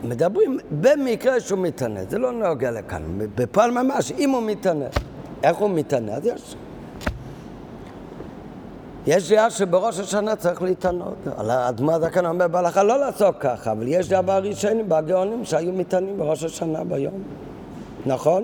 [0.04, 3.02] מדברים במקרה שהוא מתענה, זה לא נוגע לכאן,
[3.36, 4.86] בפועל ממש, אם הוא מתענה.
[5.44, 6.14] איך הוא מתענה?
[6.14, 6.56] אז יש.
[9.08, 11.16] יש דעה שבראש השנה צריך להתענות.
[11.38, 16.18] על האדמה זקן אומר בהלכה לא לעשות ככה, אבל יש דעה בראשונים, בגאונים, שהיו מתענים
[16.18, 17.24] בראש השנה ביום.
[18.06, 18.44] נכון?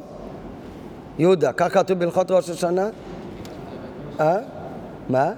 [1.20, 2.90] יהודה, כך כתוב בהלכות ראש השנה?
[4.20, 4.38] אה?
[5.10, 5.32] מה?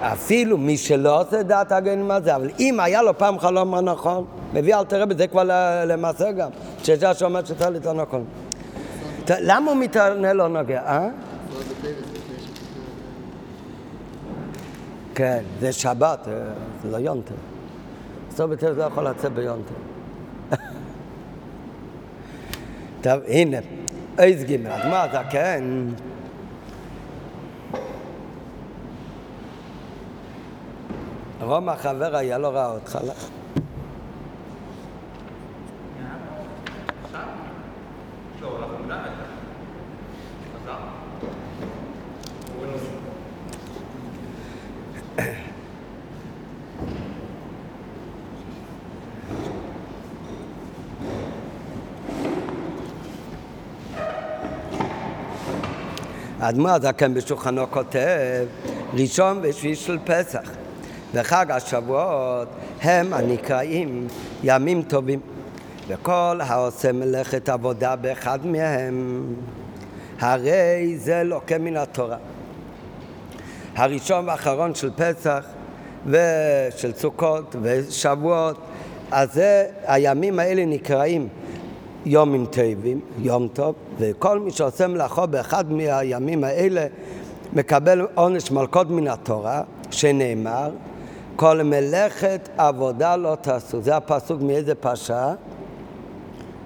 [0.00, 3.80] אפילו מי שלא עושה דעת הגאונים מה זה, אבל אם היה לו פעם חלום מה
[3.80, 5.42] נכון, מביא אל תראה בזה כבר
[5.86, 6.50] למעשה גם,
[6.82, 8.24] שזה שאומר שצריך להתענות נכון.
[9.30, 11.08] למה הוא מתענה לא נוגע, אה?
[15.14, 16.32] כן, זה שבת, אה,
[16.82, 17.34] זה לא יונטר.
[18.36, 19.89] סוף בטל לא יכול לצאת ביונטר.
[23.02, 23.58] טוב, הנה,
[24.18, 25.64] איזה גימל, אז מה אתה, כן?
[31.40, 33.12] רומא חבר היה לא ראה אותך, לא?
[56.40, 58.46] האדמו"ר הזקן בשולחנו כותב,
[58.94, 60.50] ראשון ושביעי של פסח.
[61.14, 62.48] וחג השבועות
[62.82, 64.06] הם הנקראים
[64.42, 65.20] ימים טובים.
[65.88, 69.24] וכל העושה מלאכת עבודה באחד מהם.
[70.20, 72.16] הרי זה לוקה מן התורה.
[73.76, 75.44] הראשון והאחרון של פסח
[76.06, 78.58] ושל סוכות ושבועות.
[79.10, 81.28] אז זה, הימים האלה נקראים
[82.06, 86.86] יומים טובים, יום טוב, וכל מי שעושה מלאכו באחד מהימים האלה
[87.52, 90.70] מקבל עונש מלכות מן התורה, שנאמר,
[91.36, 93.82] כל מלאכת עבודה לא תעשו.
[93.82, 95.34] זה הפסוק מאיזה פרשה?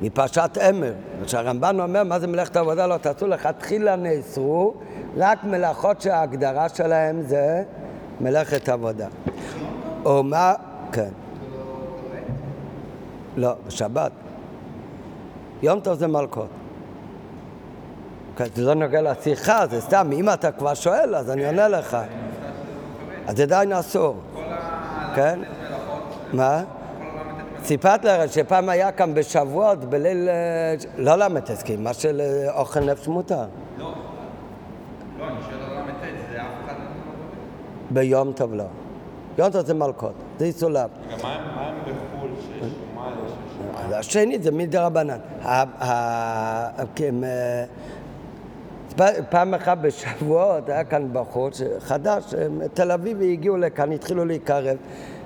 [0.01, 0.93] מפרשת אמר.
[1.27, 3.27] שהרמב"ן אומר, מה זה מלאכת עבודה לא תעשו?
[3.27, 4.75] לכתחילה נאסרו
[5.17, 7.63] רק מלאכות שההגדרה שלהם זה
[8.21, 9.09] מלאכת עבודה.
[10.05, 10.55] או מה?
[10.93, 11.09] כן.
[13.37, 14.13] לא, בשבת.
[15.63, 16.49] יום טוב זה מלכות.
[18.37, 21.97] כן, זה לא נוגע לשיחה, זה סתם, אם אתה כבר שואל, אז אני עונה לך.
[23.27, 24.17] אז זה עדיין אסור.
[25.15, 25.41] כן?
[26.33, 26.63] מה?
[27.65, 30.29] סיפרת לך שפעם היה כאן בשבועות, בליל...
[30.29, 33.45] אה, לא ל"ט, כי מה של אה, אוכל נפש מותר.
[33.79, 33.95] לא.
[35.19, 36.85] לא, אני שואל על ל"ט, זה אף אחד לא...
[37.91, 38.65] ביום טוב לא.
[39.39, 40.91] יום טוב זה מלכות, זה יסולב.
[41.09, 42.73] רגע, מה הם בחו"ל שיש
[43.93, 45.19] השני זה מדי רבנן.
[46.95, 47.15] כן,
[49.31, 52.35] פעם אחת בשבועות היה כאן בחור חדש,
[52.75, 54.77] תל אביבי הגיעו לכאן, התחילו להיקרב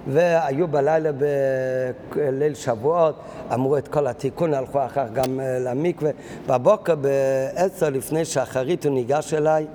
[0.07, 3.15] והיו בלילה בליל שבועות,
[3.55, 6.11] אמרו את כל התיקון, הלכו אחר גם אה, למקווה.
[6.47, 9.67] בבוקר בעשר לפני שחרית הוא ניגש אליי,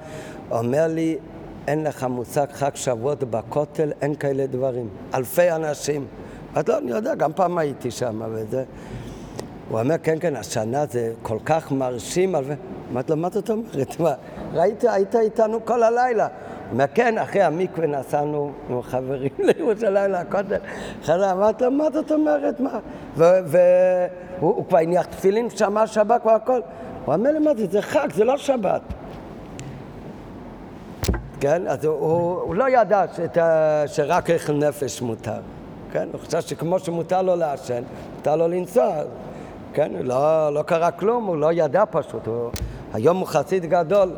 [0.52, 1.18] אומר לי,
[1.68, 4.90] אין לך מושג חג שבועות בכותל, אין כאלה דברים.
[5.14, 6.06] אלפי אנשים.
[6.56, 8.64] אז לא, אני יודע, גם פעם הייתי שם וזה.
[9.70, 12.36] הוא אומר, כן, כן, השנה זה כל כך מרשים.
[12.94, 14.00] אמרתי לו, מה זאת אומרת?
[14.00, 14.14] מה,
[14.54, 16.28] ראית, היית איתנו כל הלילה.
[16.72, 20.58] אומר, כן, אחרי המקווה נסענו עם חברים לירושלים לכותל.
[21.10, 22.60] אמרתי לו, מה זאת אומרת?
[22.60, 22.80] מה?
[23.16, 26.60] והוא כבר הניח תפילין, שמע שבת כבר הכל.
[27.06, 28.82] הוא אומר לי, מה זה, זה חג, זה לא שבת.
[31.40, 31.68] כן?
[31.68, 33.04] אז הוא, לא ידע
[33.86, 35.40] שרק איך נפש מותר.
[35.92, 36.08] כן?
[36.12, 37.84] הוא חושב שכמו שמותר לו לעשן,
[38.16, 38.94] מותר לו לנסוע.
[39.74, 39.92] כן?
[40.00, 42.28] לא, לא קרה כלום, הוא לא ידע פשוט.
[42.28, 42.50] הוא,
[42.94, 44.10] היום הוא חסיד גדול.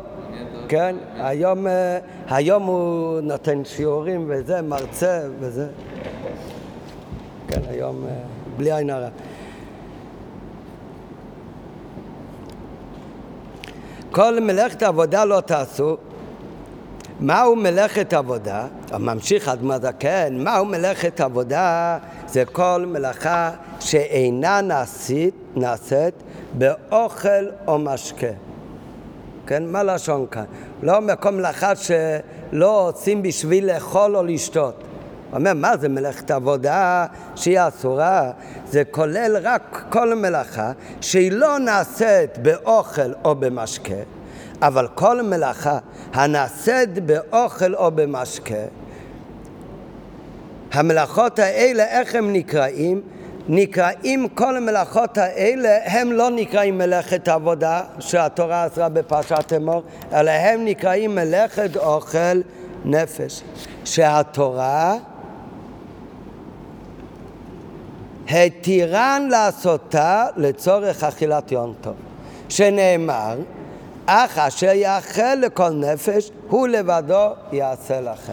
[0.68, 0.96] כן?
[1.18, 5.66] היום, אה, היום הוא נותן שיעורים וזה, מרצה וזה.
[7.48, 8.12] כן, היום אה,
[8.56, 9.08] בלי עין הרע.
[14.10, 15.96] כל מלאכת עבודה לא תעשו,
[17.20, 18.66] מהו מלאכת עבודה?
[18.98, 21.98] ממשיך אדמה זקן, מהו מלאכת עבודה?
[22.26, 26.14] זה כל מלאכה שאינה נעשית, נעשית
[26.54, 28.45] באוכל או משקה.
[29.46, 30.44] כן, מה לשון כאן?
[30.82, 34.74] לא מקום מלאכה שלא עושים בשביל לאכול או לשתות.
[35.30, 38.30] הוא אומר, מה זה מלאכת עבודה שהיא אסורה?
[38.70, 43.94] זה כולל רק כל מלאכה שהיא לא נעשית באוכל או במשקה.
[44.62, 45.78] אבל כל מלאכה
[46.12, 48.54] הנעשית באוכל או במשקה,
[50.72, 53.00] המלאכות האלה, איך הם נקראים?
[53.48, 59.82] נקראים, כל המלאכות האלה, הם לא נקראים מלאכת עבודה שהתורה אסרה בפרשת אמור,
[60.12, 62.40] אלא הם נקראים מלאכת אוכל
[62.84, 63.42] נפש.
[63.84, 64.96] שהתורה
[68.30, 71.94] התירן לעשותה לצורך אכילת יום טוב,
[72.48, 73.36] שנאמר
[74.06, 78.32] אך אשר יאכל לכל נפש, הוא לבדו יעשה לכם.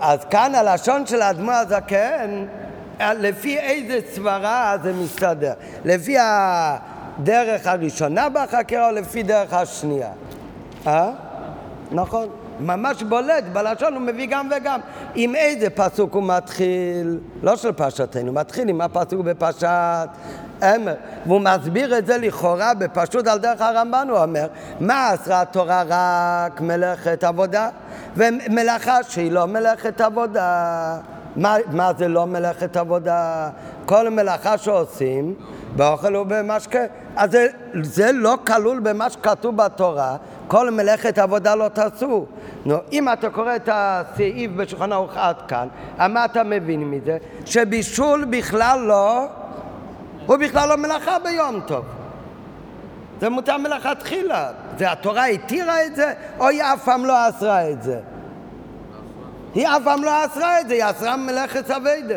[0.00, 2.46] אז כאן הלשון של האדמו"ר הזקן,
[3.00, 5.52] לפי איזה סברה זה מסתדר?
[5.84, 10.10] לפי הדרך הראשונה בחקירה או לפי דרך השנייה?
[10.86, 11.10] אה?
[11.90, 12.28] נכון.
[12.60, 14.80] ממש בולט, בלשון הוא מביא גם וגם.
[15.14, 17.18] עם איזה פסוק הוא מתחיל?
[17.42, 20.08] לא של פרשתנו, מתחיל עם הפסוק בפרשת
[20.62, 20.94] אמר.
[21.26, 24.46] והוא מסביר את זה לכאורה בפשוט על דרך הרמב"ן, הוא אומר,
[24.80, 27.68] מה אסרה התורה רק מלאכת עבודה?
[28.16, 30.96] ומלאכה שהיא לא מלאכת עבודה.
[31.36, 33.48] מה, מה זה לא מלאכת עבודה?
[33.86, 35.34] כל מלאכה שעושים
[35.76, 36.78] באוכל ובמשקה.
[37.16, 37.46] אז זה,
[37.82, 40.16] זה לא כלול במה שכתוב בתורה,
[40.48, 42.26] כל מלאכת עבודה לא תעשו.
[42.64, 47.16] נו, אם אתה קורא את הסעיף בשולחן ערוך עד כאן, מה אתה מבין מזה?
[47.44, 49.26] שבישול בכלל לא,
[50.26, 51.84] הוא בכלל לא מלאכה ביום טוב.
[53.20, 54.50] זה מותר מלכתחילה.
[54.78, 58.00] זה התורה התירה את זה, או היא אף פעם לא אסרה את זה?
[59.54, 62.14] היא אף פעם לא אסרה את זה, היא אסרה מלאכת אביידה.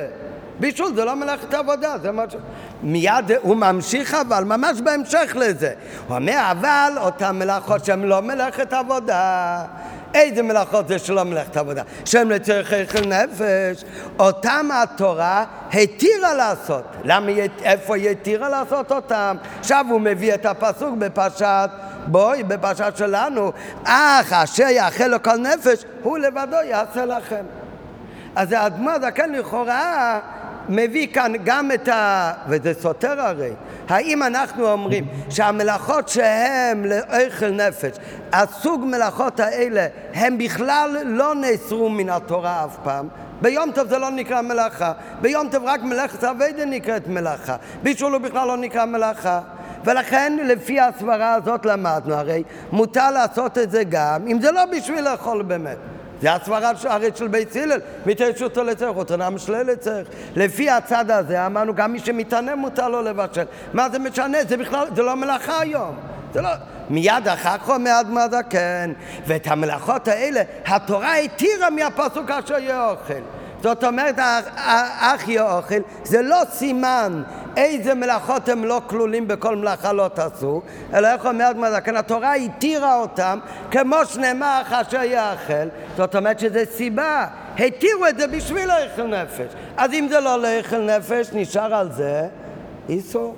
[0.60, 2.36] בישול זה לא מלאכת עבודה, זה מה ש...
[2.84, 5.74] מיד הוא ממשיך אבל, ממש בהמשך לזה.
[6.08, 9.64] הוא אומר, אבל אותן מלאכות שהן לא מלאכת עבודה.
[10.16, 11.84] איזה מלאכות זה שלא מלאכת עבודה?
[12.06, 13.84] שהן לצורך אכל נפש,
[14.20, 16.84] אותם התורה התירה לעשות.
[17.04, 17.32] למה,
[17.64, 19.38] איפה היא התירה לעשות אותם?
[19.60, 21.70] עכשיו הוא מביא את הפסוק בפרשת
[22.08, 23.52] בואי, בפרשת שלנו,
[23.84, 27.46] אך אשר יאכל לכל נפש, הוא לבדו יעשה לכם.
[28.36, 30.20] אז האדמו הזקן לכאורה
[30.70, 32.32] מביא כאן גם את ה...
[32.48, 33.52] וזה סותר הרי.
[33.90, 37.98] האם אנחנו אומרים שהמלאכות שהן לאוכל נפש,
[38.34, 43.08] הסוג מלאכות האלה, הם בכלל לא נאסרו מן התורה אף פעם?
[43.42, 44.92] ביום טוב זה לא נקרא מלאכה,
[45.22, 49.42] ביום טוב רק מלאכת אביידה נקראת מלאכה, בישול הוא בכלל לא נקרא מלאכה.
[49.86, 55.10] ולכן לפי הסברה הזאת למדנו הרי מותר לעשות את זה גם אם זה לא בשביל
[55.12, 55.78] לאכול באמת
[56.26, 60.08] זה הסברה הרי של בית הלל, מתרשותו לצריך, אותו נם שלה לצריך.
[60.36, 63.44] לפי הצד הזה אמרנו, גם מי שמתענה מותר לו לבשל.
[63.74, 64.38] מה זה משנה?
[64.50, 65.96] זה בכלל, זה לא מלאכה היום.
[66.34, 66.50] זה לא...
[66.90, 68.94] מיד אחר כך אומר אדמה זקן,
[69.28, 73.14] ואת המלאכות האלה התורה התירה מהפסוק אשר יהיה אוכל.
[73.66, 74.16] זאת אומרת,
[75.28, 77.24] יהיה אוכל, זה לא סימן
[77.58, 80.62] איזה מלאכות הם לא כלולים בכל מלאכה לא תעשו,
[80.94, 83.40] אלא איך אומרת מה כן, התורה התירה אותם
[83.72, 87.28] כמו שנאמר אשר יאכל, זאת אומרת שזה סיבה,
[87.60, 89.54] התירו את זה בשביל לאכול נפש.
[89.78, 92.28] אז אם זה לא לאכול נפש, נשאר על זה
[92.90, 93.36] איסור.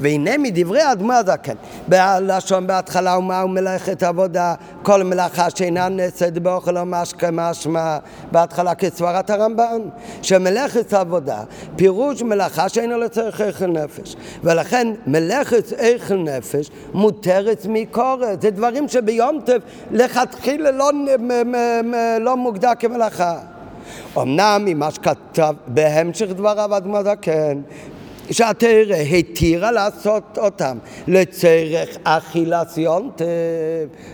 [0.00, 1.54] והנה מדברי האדמו הזקן,
[1.88, 7.98] בלשון בהתחלה ומה מלאכת עבודה, כל מלאכה שאינה נעשית באוכל או משקה משמע,
[8.32, 9.80] בהתחלה כסברת הרמב"ן,
[10.22, 11.42] שמלאכת עבודה,
[11.76, 19.40] פירוש מלאכה שאינה לצורך איכל נפש, ולכן מלאכת איכל נפש מותרת מקורת, זה דברים שביום
[19.44, 19.58] טף
[19.90, 20.90] לכתחילה לא,
[22.20, 23.38] לא מוגדר כמלאכה.
[24.16, 27.60] אמנם ממה שכתב בהמשך דבריו אדמו הזקן,
[28.30, 30.78] שהתרא התירה לעשות אותם
[31.08, 33.28] לצורך אכילת יום טוב.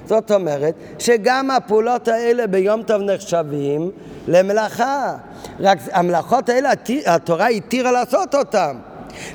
[0.07, 3.91] זאת אומרת שגם הפעולות האלה ביום טוב נחשבים
[4.29, 5.17] למלאכה.
[5.61, 6.71] רק המלאכות האלה
[7.07, 8.77] התורה התירה לעשות אותם.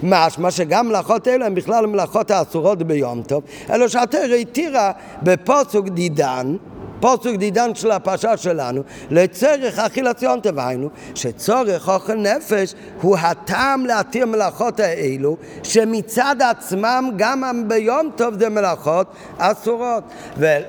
[0.04, 4.92] משמע שגם מלאכות אלה הן בכלל מלאכות האסורות ביום טוב, אלא שהתרא התירה
[5.24, 6.56] בפוסק דידן
[7.02, 14.26] פוסק דידן של הפרשה שלנו, לצורך אכילת יום תביינו, שצורך אוכל נפש הוא הטעם להתיר
[14.26, 20.04] מלאכות האלו, שמצד עצמם גם ביום טוב זה מלאכות אסורות.
[20.38, 20.64] ועל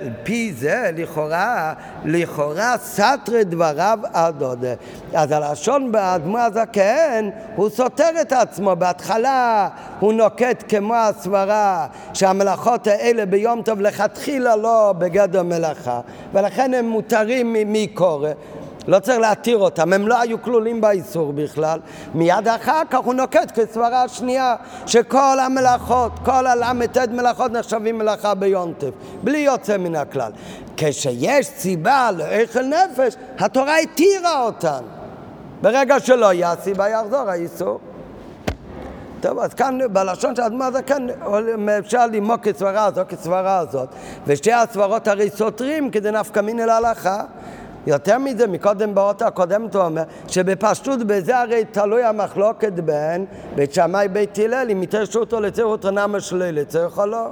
[0.53, 1.73] זה לכאורה,
[2.05, 4.75] לכאורה סתרי דבריו הדודה.
[5.15, 8.77] אז הלשון באדמו הזקן, הוא סותר את עצמו.
[8.77, 9.69] בהתחלה
[10.01, 16.01] הוא נוקט כמו הסברה שהמלאכות האלה ביום טוב לכתחילה לא בגדר מלאכה.
[16.33, 18.31] ולכן הם מותרים מקורא.
[18.89, 21.79] לא צריך להתיר אותם, הם לא היו כלולים באיסור בכלל.
[22.15, 24.57] מיד אחר כך הוא נוקט כסברה השנייה,
[24.87, 28.91] שכל המלאכות, כל הל"ט מלאכות נחשבים מלאכה ביונטף,
[29.23, 30.33] בלי יוצא מן הכלל.
[30.77, 34.83] כשיש סיבה לאכל נפש, התורה התירה אותן.
[35.63, 37.81] ברגע שלא יהיה סיבה יחזור האיסור.
[39.23, 41.03] טוב, אז כאן בלשון של אדמה זה כן
[41.79, 43.89] אפשר ללמוד כסברה הזאת כסברה הזאת,
[44.27, 47.23] ושתי הסברות הרי סותרים כדי נפקא מיני להלכה.
[47.87, 54.09] יותר מזה, מקודם באות הקודמת הוא אומר שבפשטות בזה הרי תלוי המחלוקת בין בית שמאי
[54.09, 57.29] בית הלל אם יתרשו אותו לציר אותו נמה שלי לציר או לא.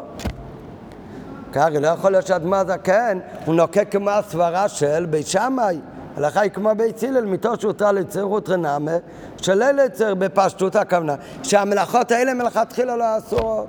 [1.53, 5.79] ככה לא יכול להיות שאדמה כן, הוא נוקק כמו הסברה של בית שמאי
[6.17, 8.97] הלכה היא כמו בית הלל, מתוך שהותר לצירות רנמה,
[9.37, 13.67] שלל לצר בפשטות הכוונה, שהמלאכות האלה מלכתחילה לא אסורות.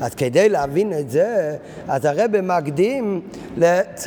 [0.00, 1.56] אז כדי להבין את זה,
[1.88, 3.20] אז הרב מקדים,
[3.56, 4.06] לצ...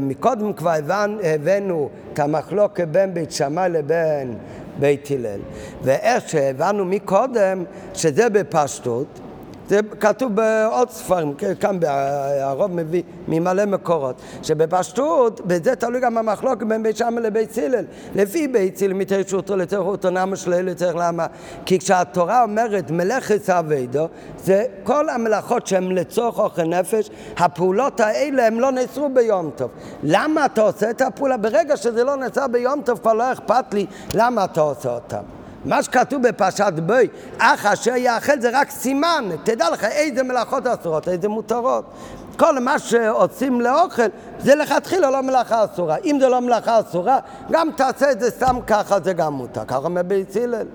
[0.00, 0.74] מקודם כבר
[1.22, 4.34] הבאנו את המחלוקת בין בית שמאי לבין
[4.78, 5.40] בית הלל.
[5.82, 9.20] ואיך שהבנו מקודם, שזה בפשטות,
[9.72, 11.78] זה כתוב בעוד ספרים, כאן
[12.40, 17.84] הרוב מביא ממלא מקורות, שבפשטות, בזה תלוי גם המחלוקת בין בית שמאי לבית הלל.
[18.14, 21.26] לפי בית הלל מתרשותו לתרחותו נמה שלילה צריך למה?
[21.66, 24.08] כי כשהתורה אומרת מלאכת אבידו,
[24.38, 29.70] זה כל המלאכות שהן לצורך אוכל נפש, הפעולות האלה הן לא נעשו ביום טוב.
[30.02, 31.36] למה אתה עושה את הפעולה?
[31.36, 35.41] ברגע שזה לא נעשה ביום טוב כבר לא אכפת לי למה אתה עושה אותם.
[35.64, 37.08] מה שכתוב בפרשת בוי,
[37.38, 41.84] אך אשר יאכל זה רק סימן, תדע לך איזה מלאכות אסורות, איזה מותרות.
[42.36, 44.02] כל מה שעושים לאוכל
[44.38, 45.96] זה לכתחילה לא מלאכה אסורה.
[46.04, 47.18] אם זה לא מלאכה אסורה,
[47.50, 49.64] גם תעשה את זה סתם ככה, זה גם מותר.
[49.64, 50.66] ככה אומר בית הלל.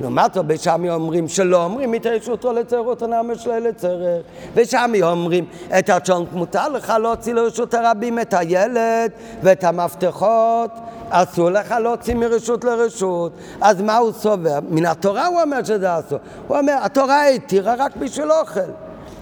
[0.00, 4.22] לעומת זאת, בשמי אומרים שלא אומרים מתרשותו לצרות הנעמה שלו לצרך.
[4.54, 5.44] ושמי אומרים
[5.78, 9.10] את הצ'ונק מותר לך להוציא לרשות הרבים את הילד
[9.42, 10.70] ואת המפתחות
[11.10, 13.32] אסור לך להוציא מרשות לרשות.
[13.60, 14.58] אז מה הוא סובר?
[14.68, 16.18] מן התורה הוא אומר שזה אסור.
[16.48, 18.60] הוא אומר, התורה התירה רק בשביל אוכל.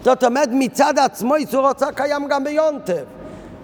[0.04, 3.04] זאת אומרת, מצד עצמו איסור הוצאה קיים גם ביונטב.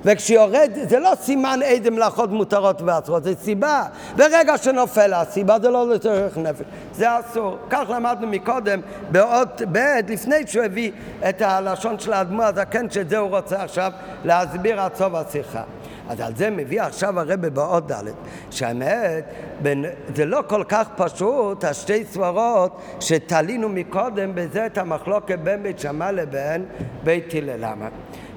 [0.04, 3.84] וכשיורד, זה לא סימן איזה מלאכות מותרות ואסורות, זה סיבה.
[4.16, 7.58] ברגע שנופל הסיבה זה לא לצורך נפש, זה אסור.
[7.70, 8.80] כך למדנו מקודם
[9.10, 9.78] באות ב',
[10.08, 10.92] לפני שהוא הביא
[11.28, 13.92] את הלשון של האדמו הזקן, זה הוא רוצה עכשיו
[14.24, 15.62] להסביר עד סוף השיחה.
[16.08, 18.04] אז על זה מביא עכשיו הרבה בעוד ד',
[18.50, 19.24] שהאמת,
[19.62, 19.84] בין,
[20.14, 26.12] זה לא כל כך פשוט, השתי סברות שתלינו מקודם בזה את המחלוקת בין בית שמאי
[26.12, 26.64] לבין
[27.04, 27.56] בית הלל.
[27.60, 27.88] למה?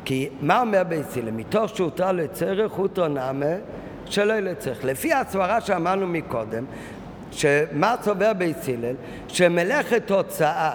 [0.06, 1.32] כי מה אומר הלל?
[1.32, 3.46] מתוך שהותר לצרך הותו נמה
[4.06, 4.86] שלא לצריך.
[4.86, 6.64] לפי הסברה שאמרנו מקודם,
[7.32, 8.96] שמה סובר בית?
[9.28, 10.72] שמלאכת הוצאה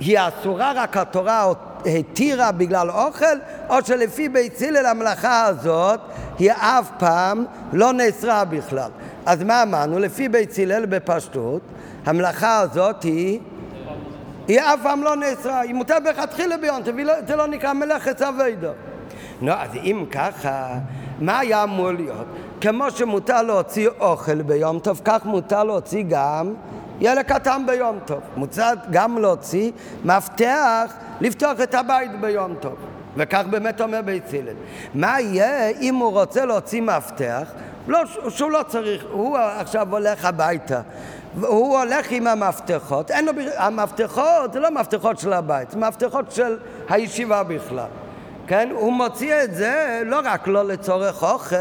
[0.00, 1.52] היא אסורה רק התורה
[1.86, 3.36] התירה בגלל אוכל,
[3.68, 6.00] או שלפי בית הלל המלאכה הזאת
[6.38, 8.90] היא אף פעם לא נאסרה בכלל.
[9.26, 9.98] אז מה אמרנו?
[9.98, 11.60] לפי בית הלל בפשטות,
[12.06, 13.40] המלאכה הזאת היא...
[14.52, 18.22] היא אף פעם לא נאסרה, היא מותרת בכתחילה ביום טוב, לא- זה לא נקרא מלאכת
[18.22, 18.68] אבידו.
[19.40, 20.66] נו, אז אם ככה,
[21.20, 22.26] מה היה אמור להיות?
[22.60, 26.54] כמו שמותר להוציא אוכל ביום טוב, כך מותר להוציא גם
[27.00, 28.20] ילד קטן ביום טוב.
[28.36, 29.72] מוצע גם להוציא
[30.04, 32.74] מפתח לפתוח את הבית ביום טוב.
[33.16, 34.54] וכך באמת אומר בית הלל.
[34.94, 37.52] מה יהיה אם הוא רוצה להוציא מפתח?
[37.88, 37.98] לא,
[38.28, 40.80] שהוא לא צריך, הוא עכשיו הולך הביתה.
[41.40, 46.58] הוא הולך עם המפתחות, אין לו, המפתחות זה לא מפתחות של הבית, זה מפתחות של
[46.88, 47.86] הישיבה בכלל.
[48.46, 48.68] כן?
[48.72, 51.56] הוא מוציא את זה לא רק לא לצורך אוכל,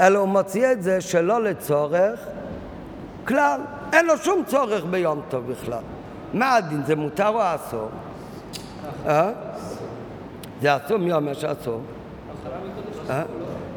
[0.00, 2.20] אלא הוא מוציא את זה שלא לצורך
[3.26, 3.60] כלל.
[3.92, 5.82] אין לו שום צורך ביום טוב בכלל.
[6.34, 6.82] מה הדין?
[6.86, 7.88] זה מותר או אסור?
[9.06, 9.30] אה?
[10.62, 10.96] זה אסור?
[10.96, 11.80] מי אומר שאסור?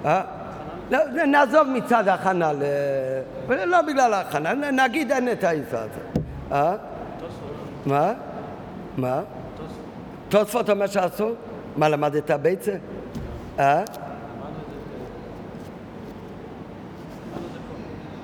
[0.05, 0.21] אה?
[0.93, 0.99] אה?
[1.13, 2.51] לא, נעזוב מצד ההכנה,
[3.49, 6.21] לא בגלל ההכנה, נגיד אין את האיסה הזה.
[6.51, 6.75] אה?
[7.85, 8.13] מה?
[8.97, 9.21] מה?
[10.29, 11.31] תוספות אומר שאסור?
[11.75, 12.71] מה למדת ביצה?
[13.59, 13.83] אה?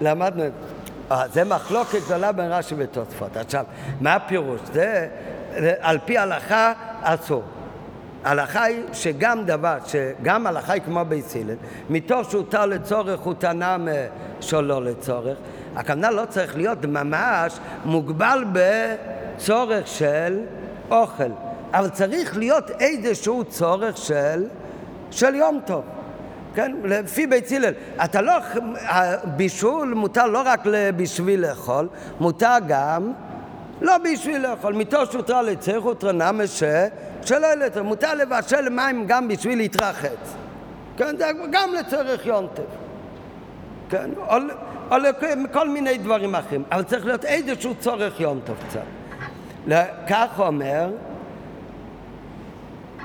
[0.02, 0.70] למדנו את זה.
[1.12, 3.38] אה, זה מחלוקת גדולה בין רש"י ותוספות.
[3.38, 3.66] עכשיו,
[4.02, 4.62] מה הפירוש?
[4.74, 5.08] זה,
[5.80, 7.44] על פי הלכה אסור.
[8.24, 11.56] הלכה היא שגם דבר, שגם הלכה היא כמו בית הלל,
[11.90, 13.78] מתוך שהותר לצורך הוא טענה
[14.40, 15.38] שלא לצורך,
[15.76, 20.40] הכוונה לא צריך להיות ממש מוגבל בצורך של
[20.92, 21.32] אוכל,
[21.74, 24.46] אבל צריך להיות איזשהו צורך של,
[25.12, 25.84] של יום טוב.
[26.56, 26.76] כן?
[26.84, 27.74] לפי בית הלל.
[28.04, 28.34] אתה לא,
[28.80, 30.64] הבישול מותר לא רק
[30.96, 31.88] בשביל לאכול,
[32.20, 33.12] מותר גם
[33.82, 34.74] לא בשביל לאכול.
[34.74, 36.64] מתוך שהותרה לצריך הותרה נמש
[37.30, 37.84] שלא ילתר.
[37.84, 40.36] מותר לבשל מים גם בשביל להתרחץ.
[40.98, 41.18] כן?
[41.18, 42.64] זה גם לצורך יונטף.
[43.90, 44.10] כן?
[44.18, 44.36] או,
[44.92, 46.64] או לכל מיני דברים אחרים.
[46.72, 49.76] אבל צריך להיות איזשהו צורך יונטף קצת.
[50.10, 50.90] כך אומר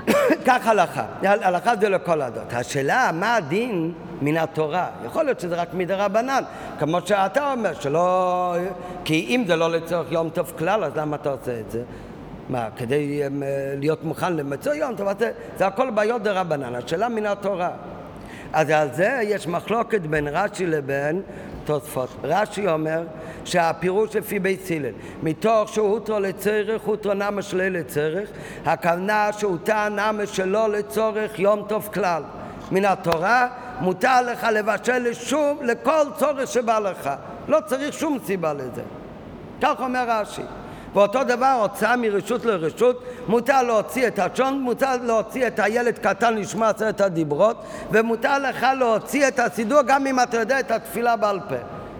[0.47, 2.53] כך הלכה, הלכה זה לכל הדעות.
[2.53, 4.87] השאלה, מה הדין מן התורה?
[5.05, 6.43] יכול להיות שזה רק מדרבנן,
[6.79, 8.55] כמו שאתה אומר, שלא...
[9.03, 11.81] כי אם זה לא לצורך יום טוב כלל, אז למה אתה עושה את זה?
[12.49, 13.29] מה, כדי um,
[13.77, 15.07] להיות מוכן למצוא יום טוב?
[15.57, 17.69] זה, הכל בעיות דרבנן, השאלה מן התורה.
[18.53, 21.21] אז על זה יש מחלוקת בין רש"י לבין
[21.65, 22.09] תוספות.
[22.23, 23.03] רש"י אומר
[23.45, 24.93] שהפירוש לפי בית הלל,
[25.23, 28.29] מתוך שהותרו לצורך, הותרו נמה שלא לצורך,
[28.65, 32.23] הכוונה שהותר נמה שלא לצורך יום טוב כלל.
[32.71, 33.47] מן התורה
[33.79, 37.09] מותר לך לבשל לשום, לכל צורך שבא לך.
[37.47, 38.81] לא צריך שום סיבה לזה.
[39.61, 40.41] כך אומר רש"י.
[40.95, 46.69] ואותו דבר הוצאה מרשות לרשות, מותר להוציא את הצ'ון, מותר להוציא את הילד קטן לשמוע
[46.69, 47.57] עשרת הדיברות,
[47.91, 51.55] ומותר לך להוציא את הסידור גם אם אתה יודע את התפילה בעל פה.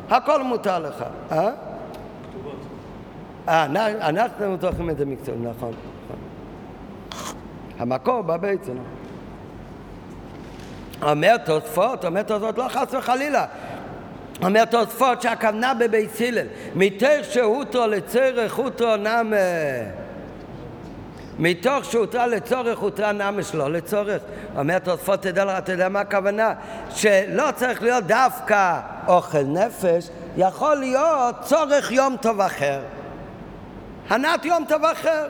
[0.09, 1.03] הכל מותר לך.
[1.31, 1.49] אה?
[3.47, 3.65] אה,
[4.09, 5.71] אנחנו זוכרים את זה מקצועי, נכון,
[6.05, 6.17] נכון.
[7.79, 8.83] המקור בבית, נכון.
[11.01, 13.45] אומר תוספות, אומר תוספות, לא חס וחלילה.
[14.43, 19.35] אומר תוספות שהכוונה בבית הלל, מתוך שהותו לצורך הותו נמה
[21.39, 24.21] מתוך שהותרה לצורך הותרה נמה שלא לצורך.
[24.57, 26.53] אומר תוספות, תדע לך, אתה יודע מה הכוונה?
[26.89, 32.81] שלא צריך להיות דווקא אוכל נפש, יכול להיות צורך יום טוב אחר.
[34.09, 35.27] הנת יום טוב אחר.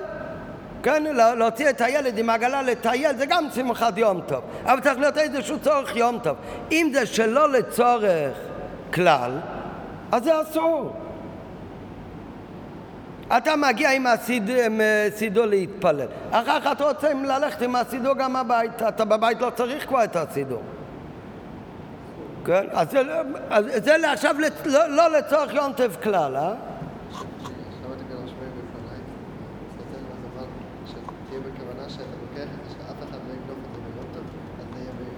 [0.83, 1.03] כן,
[1.37, 5.59] להוציא את הילד עם עגלה לטייל זה גם שמחת יום טוב, אבל צריך להיות איזשהו
[5.59, 6.35] צורך יום טוב.
[6.71, 8.33] אם זה שלא לצורך
[8.95, 9.31] כלל,
[10.11, 10.95] אז זה אסור.
[13.37, 19.05] אתה מגיע עם הסידור להתפלל, אחר כך אתה רוצה ללכת עם הסידור גם הביתה, אתה
[19.05, 20.61] בבית לא צריך כבר את הסידור.
[22.45, 22.65] כן?
[22.71, 23.01] אז זה,
[23.49, 24.35] אז זה עכשיו
[24.65, 26.53] לא, לא לצורך יום טף כלל, אה?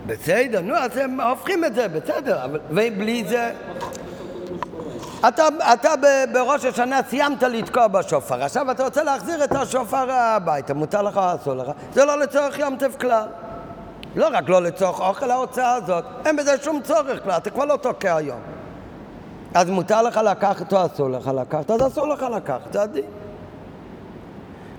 [0.08, 3.52] בסדר, נו, אז הם הופכים את זה, בסדר, אבל ובלי זה...
[5.28, 5.90] אתה, אתה
[6.34, 11.36] בראש השנה סיימת לתקוע בשופר, עכשיו אתה רוצה להחזיר את השופר הביתה, מותר לך או
[11.36, 11.68] אסור לך?
[11.94, 13.28] זה לא לצורך יום טף כלל.
[14.16, 17.76] לא רק לא לצורך אוכל ההוצאה הזאת, אין בזה שום צורך כלל, אתה כבר לא
[17.76, 18.40] תוקע היום.
[19.54, 23.06] אז מותר לך לקחת או אסור לך לקחת, אז אסור לך לקחת, זה הדין.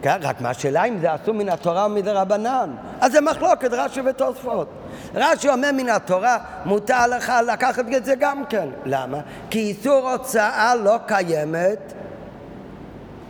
[0.03, 2.70] כן, רק מה השאלה אם זה אסור מן התורה או מדרבנן.
[3.01, 4.68] אז זה מחלוקת רש"י ותוספות.
[5.14, 8.68] רש"י אומר מן התורה, מותר לך לקחת את זה גם כן.
[8.84, 9.18] למה?
[9.51, 11.92] כי איסור הוצאה לא קיימת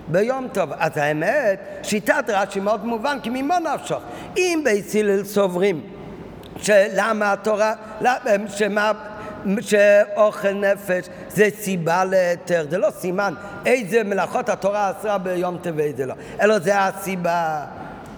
[0.09, 0.71] ביום טוב.
[0.79, 3.99] אז האמת, שיטת רש"י מאוד מובן, כי ממה נפשך?
[4.37, 5.81] אם בית הלל סוברים
[6.57, 7.75] שלמה התורה,
[8.49, 8.93] שמה,
[9.61, 13.35] שאוכל נפש זה סיבה להיתר, זה לא סימן
[13.67, 17.65] איזה מלאכות התורה אסרה ביום טוב ואיזה לא, אלא זה הסיבה.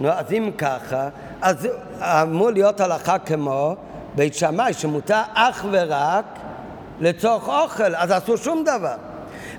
[0.00, 1.08] נו, אז אם ככה,
[1.42, 1.68] אז
[2.00, 3.76] אמור להיות הלכה כמו
[4.14, 6.24] בית שמאי שמותר אך ורק
[7.00, 8.94] לצורך אוכל, אז אסור שום דבר.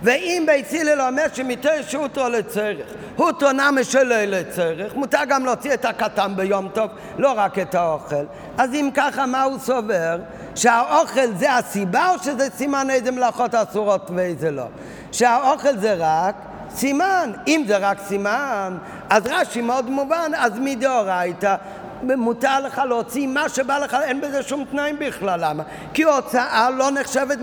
[0.03, 5.85] ואם בית הלל אומר שמתר שותו לצרך, הוא תונה משלו לצרך, מותר גם להוציא את
[5.85, 8.25] הקטן ביום טוב, לא רק את האוכל.
[8.57, 10.19] אז אם ככה, מה הוא סובר?
[10.55, 14.65] שהאוכל זה הסיבה או שזה סימן איזה מלאכות אסורות ואיזה לא?
[15.11, 16.35] שהאוכל זה רק
[16.75, 17.31] סימן.
[17.47, 18.77] אם זה רק סימן,
[19.09, 21.55] אז רש"י מאוד מובן, אז מדאורייתא
[22.03, 25.63] מותר לך להוציא מה שבא לך, אין בזה שום תנאים בכלל, למה?
[25.93, 27.37] כי הוצאה לא נחשבת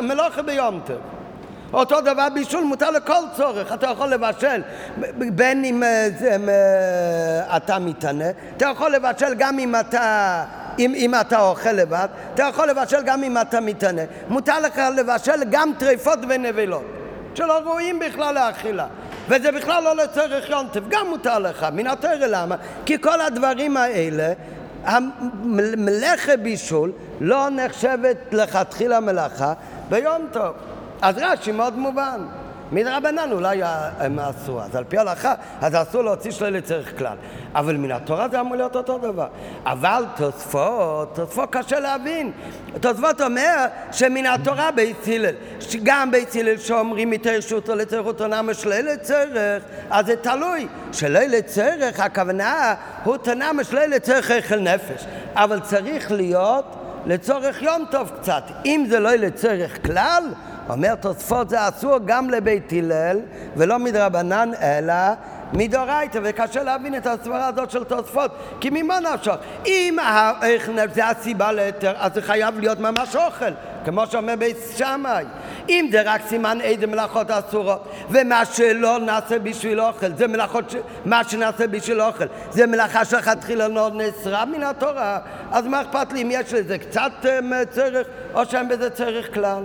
[0.00, 0.96] מלאכה ביום טוב.
[1.72, 4.62] אותו דבר בישול מותר לכל צורך, אתה יכול לבשל
[5.16, 6.08] בין אם אה,
[6.48, 8.24] אה, אתה מתענה,
[8.56, 10.44] אתה יכול לבשל גם אם אתה,
[10.78, 15.44] אם, אם אתה אוכל לבד, אתה יכול לבשל גם אם אתה מתענה, מותר לך לבשל
[15.50, 16.84] גם טריפות ונבלות
[17.34, 18.86] שלא רואים בכלל לאכילה
[19.28, 22.56] וזה בכלל לא לצורך יונטף, גם מותר לך, מן התרא למה?
[22.86, 24.32] כי כל הדברים האלה
[25.76, 29.52] מלאכה בישול לא נחשבת לכתחילה מלאכה
[29.88, 30.52] ביום טוב
[31.02, 32.26] אז רש"י מאוד מובן.
[32.72, 33.60] מדרבנן אולי
[33.98, 37.16] הם עשו, אז על פי ההלכה, אז אסור להוציא שלילי צריך כלל.
[37.54, 39.26] אבל מן התורה זה אמור להיות אותו דבר.
[39.66, 42.32] אבל תוספות, תוספות קשה להבין.
[42.80, 45.34] תוספות אומר שמן התורה בית הלל,
[45.82, 50.66] גם בית הלל שאומרים מתרשותו לצריכותו נמה שלילי צריך, אז זה תלוי.
[50.92, 52.74] שלילי צריך, הכוונה
[53.04, 55.04] הוא תנמה שלילי צריך אכל נפש.
[55.34, 56.76] אבל צריך להיות
[57.06, 58.42] לצורך יום טוב קצת.
[58.64, 60.24] אם זה לא לצורך כלל,
[60.72, 63.20] אומר תוספות זה אסור גם לבית הלל
[63.56, 64.94] ולא מדרבנן אלא
[65.52, 69.34] מדאורייתא, וקשה להבין את הסברה הזאת של תוספות, כי ממה נפשך?
[69.66, 69.96] אם
[70.94, 73.52] זה הסיבה להיתר, אז זה חייב להיות ממש אוכל,
[73.84, 75.24] כמו שאומר בית שמאי.
[75.68, 80.76] אם זה רק סימן איזה מלאכות אסורות, ומה שלא נעשה בשביל אוכל, זה מלאכות, ש...
[81.04, 85.18] מה שנעשה בשביל אוכל, זה מלאכה שלכתחילה לא נאסרה מן התורה,
[85.50, 89.64] אז מה אכפת לי אם יש לזה קצת אה, צורך, או שאין בזה צורך כלל?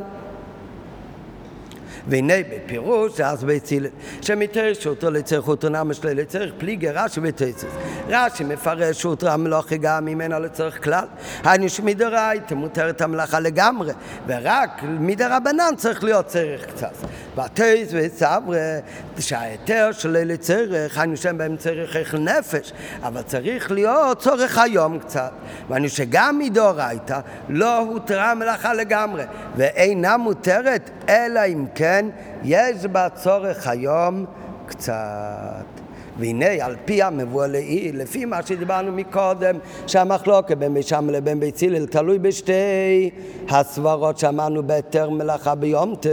[2.10, 3.90] והנה בפירוש אז בצילה
[4.22, 7.66] שמתרש אותו לצריך אותו נמש לצריך פליגי רש"י ותצס
[8.08, 11.06] רש"י מפרש אותו המלוכה גם ממנה לצריך כלל.
[11.44, 13.94] היינו שמדרייתא מותרת המלאכה לגמרי
[14.28, 16.94] ורק מדרבנן צריך להיות צריך קצת.
[17.36, 18.80] בתייס וסברה
[19.20, 25.32] שההיתר של לצריך היינו שם בהם צריך איך נפש אבל צריך להיות צורך היום קצת.
[25.70, 29.24] ואני שגם מדאורייתא לא הותרה המלאכה לגמרי
[29.56, 31.66] ואינה מותרת אלא אם
[31.98, 32.06] כן
[32.44, 34.26] יש בה צורך היום
[34.66, 35.77] קצת.
[36.20, 39.56] והנה על פי המבוא לעיל, לפי מה שדיברנו מקודם,
[39.88, 43.10] שהמחלוקת בין בית שמאי לבין בית הלל תלוי בשתי
[43.50, 46.10] הסברות שאמרנו בהיתר מלאכה ביום טב.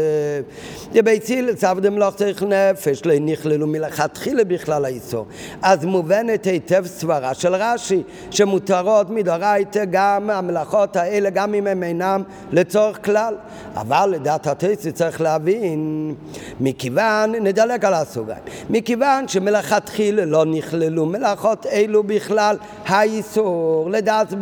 [0.93, 5.27] בבית הלל דמלוך צריך נפש, לא נכללו מלכתחילה בכלל האיסור.
[5.63, 12.23] אז מובנת היטב סברה של רש"י, שמותרות מדאורייתא גם המלאכות האלה, גם אם הם אינם
[12.53, 13.35] לצורך כלל.
[13.75, 16.15] אבל לדעת התייסי צריך להבין,
[16.61, 22.57] מכיוון, נדלג על הסוגריים, מכיוון שמלכתחילה מלכתחילה לא נכללו מלאכות אלו בכלל.
[22.87, 24.35] האיסור לדעת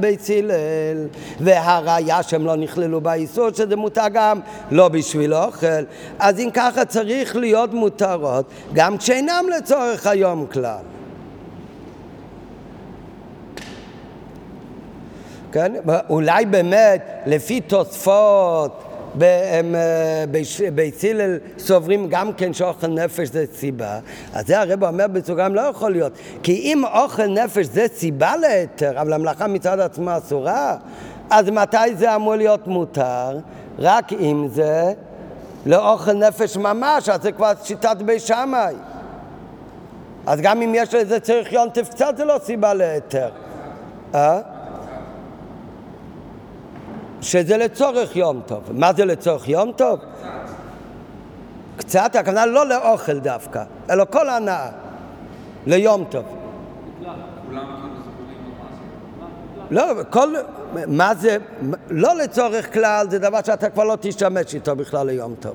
[0.00, 1.06] בית הלל
[1.40, 4.40] והראיה שהם לא נכללו באיסור שזה מותר גם
[4.70, 5.84] לא בשביל אוכל.
[6.18, 10.82] אז אם ככה צריך להיות מותרות גם כשאינם לצורך היום כלל.
[15.52, 15.72] כן?
[16.10, 18.83] אולי באמת לפי תוספות
[20.74, 23.98] בית הלל סוברים גם כן שאוכל נפש זה סיבה,
[24.32, 26.12] אז זה הרב אומר בסוגריים לא יכול להיות,
[26.42, 30.76] כי אם אוכל נפש זה סיבה להיתר, אבל המלאכה מצד עצמה אסורה,
[31.30, 33.38] אז מתי זה אמור להיות מותר?
[33.78, 34.92] רק אם זה
[35.66, 38.74] לאוכל נפש ממש, אז זה כבר שיטת בית שמאי.
[40.26, 43.28] אז גם אם יש לזה צריך יונטף קצת זה לא סיבה להיתר.
[44.14, 44.40] אה?
[47.24, 48.62] שזה לצורך יום טוב.
[48.72, 50.00] מה זה לצורך יום טוב?
[51.76, 54.68] קצת, הכוונה לא לאוכל דווקא, אלא כל הנאה,
[55.66, 56.24] ליום טוב.
[59.70, 60.34] לא, כל...
[60.86, 61.36] מה זה...
[61.90, 65.54] לא לצורך כלל, זה דבר שאתה כבר לא תשתמש איתו בכלל ליום טוב.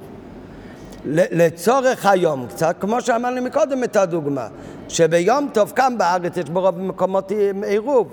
[1.05, 4.47] לצורך היום קצת, כמו שאמרנו מקודם את הדוגמה,
[4.89, 7.31] שביום טוב כאן בארץ יש ברוב מקומות
[7.65, 8.07] עירוב,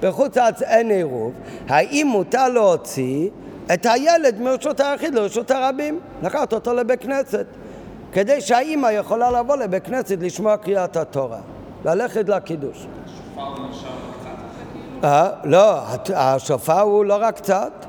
[0.00, 1.32] בחוץ לארץ אין עירוב,
[1.68, 3.28] האם מותר להוציא
[3.74, 7.46] את הילד מרשות היחיד לרשות הרבים, לקחת אותו לבית כנסת,
[8.12, 11.38] כדי שהאימא יכולה לבוא לבית כנסת לשמוע קריאת התורה,
[11.84, 12.86] ללכת לקידוש.
[15.04, 15.80] אה, לא,
[16.14, 17.86] השופר הוא לא רק קצת,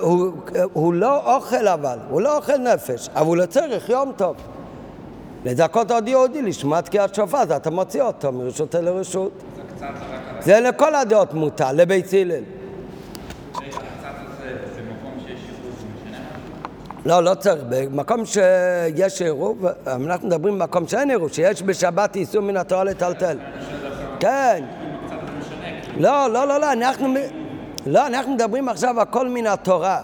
[0.00, 0.32] הוא,
[0.72, 4.36] הוא לא אוכל אבל, הוא לא אוכל נפש, אבל הוא לצריך יום טוב.
[5.44, 9.32] לזכות עוד יהודי לשמוע תקיעת שופר, אז אתה מוציא אותו מרשות לרשות.
[10.40, 12.42] זה לכל הדעות מותר, לבית הלל.
[17.06, 17.62] לא, לא צריך.
[17.68, 23.38] במקום שיש עירוב, אנחנו מדברים במקום שאין עירוב, שיש בשבת איסור מן התורה לטלטל.
[24.20, 24.64] כן.
[25.96, 27.14] לא, לא, לא, לא, אנחנו,
[27.86, 30.00] לא, אנחנו מדברים עכשיו הכל מן התורה.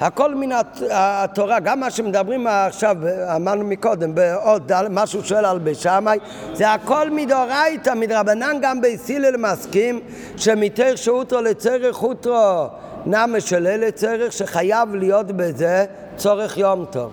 [0.00, 0.48] הכל מן
[0.90, 2.96] התורה, גם מה שמדברים עכשיו,
[3.36, 6.18] אמרנו מקודם, בעוד משהו שואל על בשמאי,
[6.52, 10.00] זה הכל מדאורייתא, מדרבנן גם בסילל מסכים
[10.36, 12.66] שמתר שהותו לצריך הותרו
[13.06, 15.84] נמה של אלה צריך שחייב להיות בזה
[16.16, 17.12] צורך יום טוב.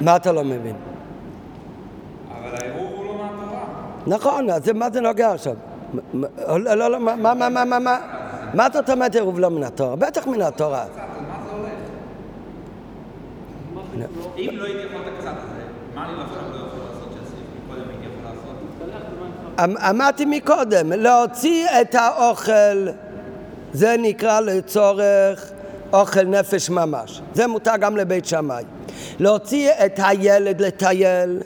[0.00, 0.76] מה אתה לא מבין?
[2.30, 3.64] אבל העירוב הוא לא מהתורה.
[4.06, 5.54] נכון, אז מה זה נוגע עכשיו?
[6.14, 7.98] לא, לא, לא, מה, מה, מה, מה, מה?
[8.54, 9.96] מה זאת אומרת עירוב לא מן התורה?
[9.96, 10.84] בטח מן התורה.
[14.38, 15.62] אם לא הייתי יכול את הקצת הזה,
[15.94, 18.30] מה אני לא יכול לעשות שהסעיף מקודם הייתי יכול
[19.58, 19.90] לעשות?
[19.90, 22.88] אמרתי מקודם, להוציא את האוכל
[23.72, 25.50] זה נקרא לצורך
[25.92, 27.22] אוכל נפש ממש.
[27.34, 28.64] זה מותר גם לבית שמאי.
[29.18, 31.38] להוציא את הילד לטייל,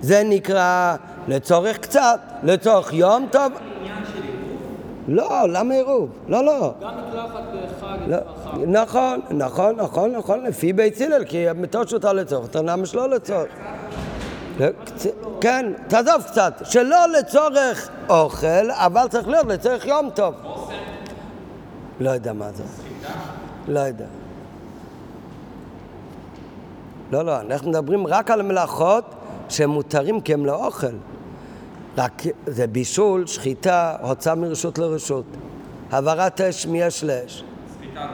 [0.00, 0.96] זה נקרא
[1.28, 3.52] לצורך קצת, לצורך יום טוב.
[5.08, 6.10] לא, למה עירוב?
[6.28, 6.74] לא, לא.
[6.80, 7.42] גם מקלחת
[7.80, 8.16] בחג לא.
[8.66, 13.48] נכון, נכון, נכון, נכון, לפי בית הלל, כי מתות שותה לצורך, תנא שלא לצורך.
[15.40, 20.34] כן, תעזוב קצת, שלא לצורך אוכל, אבל צריך להיות לצורך יום טוב.
[22.00, 22.64] לא יודע מה זה.
[23.68, 24.06] לא יודע.
[27.12, 29.04] לא, לא, אנחנו מדברים רק על מלאכות
[29.48, 30.86] שמותרים כי הם לא אוכל.
[31.98, 35.24] רק זה בישול, שחיטה, הוצאה מרשות לרשות.
[35.90, 37.44] העברת אש מאש לאש.
[37.78, 38.06] סחיטה.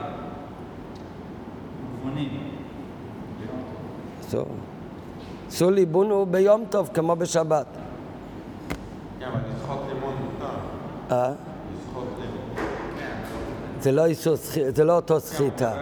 [2.01, 2.49] גבונים.
[5.47, 7.65] עשו ליבון הוא ביום טוב כמו בשבת.
[9.19, 10.53] כן, אבל לשחוט לימון מותר.
[11.11, 11.31] אה?
[11.79, 12.65] לשחוט לימון.
[13.81, 15.73] זה לא איסור, סחי- זה לא אותו סחיטה.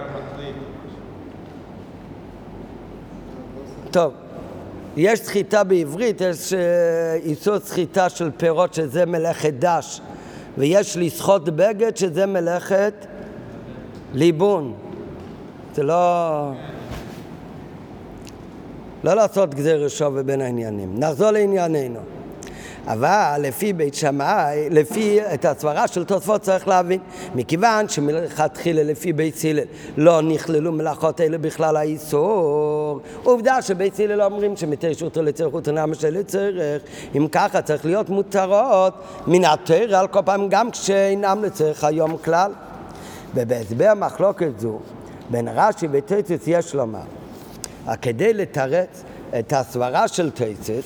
[3.91, 4.13] טוב,
[4.97, 6.59] יש סחיטה בעברית, יש אה,
[7.13, 10.01] איסור סחיטה של פירות שזה מלאכת דש,
[10.57, 12.93] ויש לסחוט בגד שזה מלאכת
[14.13, 14.73] ליבון.
[15.75, 16.51] זה לא...
[19.03, 20.99] לא לעשות גזיר שווה בין העניינים.
[20.99, 21.99] נחזור לענייננו.
[22.87, 26.99] אבל לפי בית שמאי, לפי את הסברה של תוספות צריך להבין,
[27.35, 29.63] מכיוון שמלכתחילה לפי בית הלל
[29.97, 36.83] לא נכללו מלאכות אלה בכלל האיסור, עובדה שבית הלל אומרים שמתרשותו לצריכות הנמה של לצריך,
[37.15, 38.93] אם ככה צריך להיות מותרות
[39.27, 42.51] מן התרא על כל פעם גם כשאינם לצריך היום כלל.
[43.35, 44.79] ובהסבר מחלוקת זו
[45.29, 46.99] בין רש"י וטייצץ יש לומר,
[48.01, 49.03] כדי לתרץ
[49.39, 50.83] את הסברה של טייצץ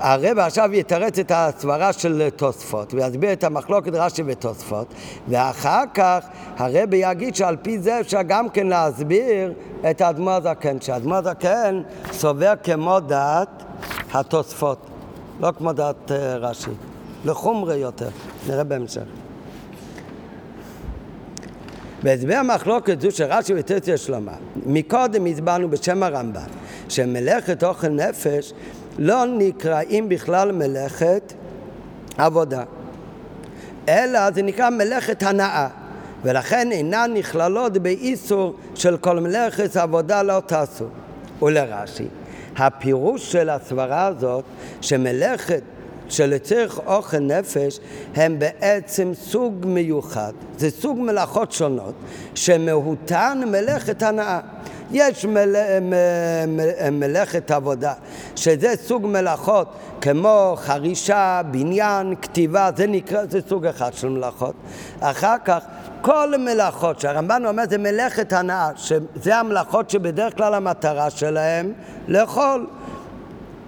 [0.00, 4.94] הרב עכשיו יתרץ את הסברה של תוספות ויסביר את המחלוקת רש"י ותוספות
[5.28, 6.26] ואחר כך
[6.56, 9.52] הרב יגיד שעל פי זה אפשר גם כן להסביר
[9.90, 11.82] את האדמו הזקן שהאדמו הזקן
[12.12, 13.62] סובר כמו דעת
[14.12, 14.86] התוספות
[15.40, 16.70] לא כמו דעת אה, רש"י
[17.24, 18.08] לחומרי יותר.
[18.48, 19.02] נראה בהמשך.
[22.02, 24.34] בהסבר המחלוקת זו שרש"י וטציה שלמה
[24.66, 26.40] מקודם הסברנו בשם הרמב"ם
[26.88, 28.52] שמלאכת אוכל נפש
[28.98, 31.32] לא נקראים בכלל מלאכת
[32.18, 32.64] עבודה,
[33.88, 35.68] אלא זה נקרא מלאכת הנאה,
[36.24, 40.84] ולכן אינן נכללות באיסור של כל מלאכת עבודה לא תעשו.
[41.42, 42.06] ולרש"י,
[42.56, 44.44] הפירוש של הסברה הזאת,
[44.80, 45.62] שמלאכת
[46.08, 47.80] שלצריך אוכל נפש
[48.14, 51.94] הם בעצם סוג מיוחד, זה סוג מלאכות שונות
[52.34, 54.40] שמהותן מלאכת הנאה.
[54.92, 55.54] יש מל...
[55.80, 55.92] מ...
[56.56, 57.00] מ...
[57.00, 57.92] מלאכת עבודה,
[58.36, 59.68] שזה סוג מלאכות
[60.00, 64.54] כמו חרישה, בניין, כתיבה, זה נקרא, זה סוג אחד של מלאכות.
[65.00, 65.64] אחר כך,
[66.00, 71.72] כל מלאכות שהרמב"ן אומר זה מלאכת הנאה, שזה המלאכות שבדרך כלל המטרה שלהם
[72.08, 72.66] לאכול,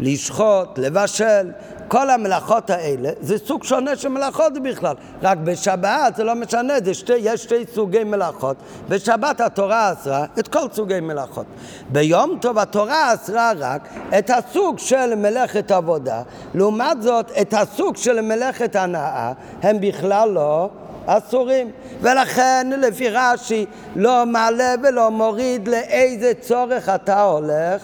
[0.00, 1.50] לשחוט, לבשל,
[1.88, 4.94] כל המלאכות האלה זה סוג שונה של מלאכות בכלל.
[5.22, 8.56] רק בשבת זה לא משנה, זה שתי, יש שתי סוגי מלאכות.
[8.88, 11.46] בשבת התורה אסרה את כל סוגי מלאכות.
[11.88, 13.88] ביום טוב התורה אסרה רק
[14.18, 16.22] את הסוג של מלאכת עבודה.
[16.54, 19.32] לעומת זאת, את הסוג של מלאכת הנאה
[19.62, 20.70] הם בכלל לא
[21.06, 21.70] אסורים.
[22.00, 27.82] ולכן לפי רש"י לא מעלה ולא מוריד לאיזה צורך אתה הולך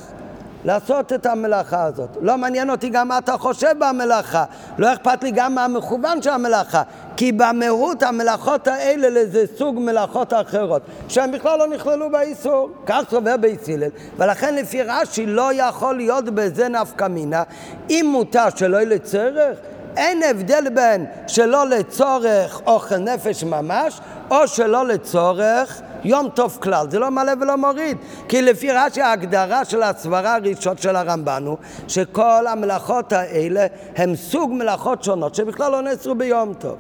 [0.65, 2.09] לעשות את המלאכה הזאת.
[2.21, 4.45] לא מעניין אותי גם מה אתה חושב במלאכה,
[4.79, 6.83] לא אכפת לי גם מה המכוון של המלאכה,
[7.17, 12.71] כי במהות המלאכות האלה לזה סוג מלאכות אחרות, שהן בכלל לא נכללו באיסור.
[12.87, 13.89] כך סובר בית הלל,
[14.19, 17.43] ולכן לפי רש"י לא יכול להיות בזה נפקא מינה,
[17.91, 19.59] אם מותר שלא יהיה לצורך,
[19.97, 24.01] אין הבדל בין שלא לצורך אוכל נפש ממש,
[24.31, 27.97] או שלא לצורך יום טוב כלל, זה לא מלא ולא מוריד.
[28.29, 31.57] כי לפי רש"י ההגדרה של הסברה הראשון של הרמב"ן הוא
[31.89, 36.77] שכל המלאכות האלה הם סוג מלאכות שונות שבכלל לא נאסרו ביום טוב.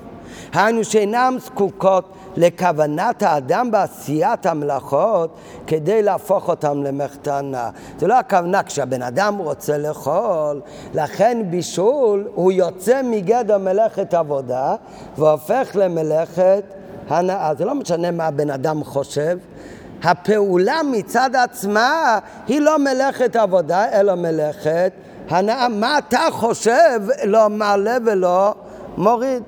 [0.52, 7.70] היינו שאינן זקוקות לכוונת האדם בעשיית המלאכות כדי להפוך אותם למחתנה.
[7.98, 10.60] זה לא הכוונה כשהבן אדם רוצה לאכול,
[10.94, 14.74] לכן בישול הוא יוצא מגדר מלאכת עבודה
[15.18, 16.64] והופך למלאכת
[17.08, 17.54] הנאה.
[17.58, 19.38] זה לא משנה מה הבן אדם חושב.
[20.02, 24.92] הפעולה מצד עצמה היא לא מלאכת עבודה, אלא מלאכת
[25.28, 25.68] הנאה.
[25.68, 28.54] מה אתה חושב לא מעלה ולא
[28.96, 29.42] מוריד.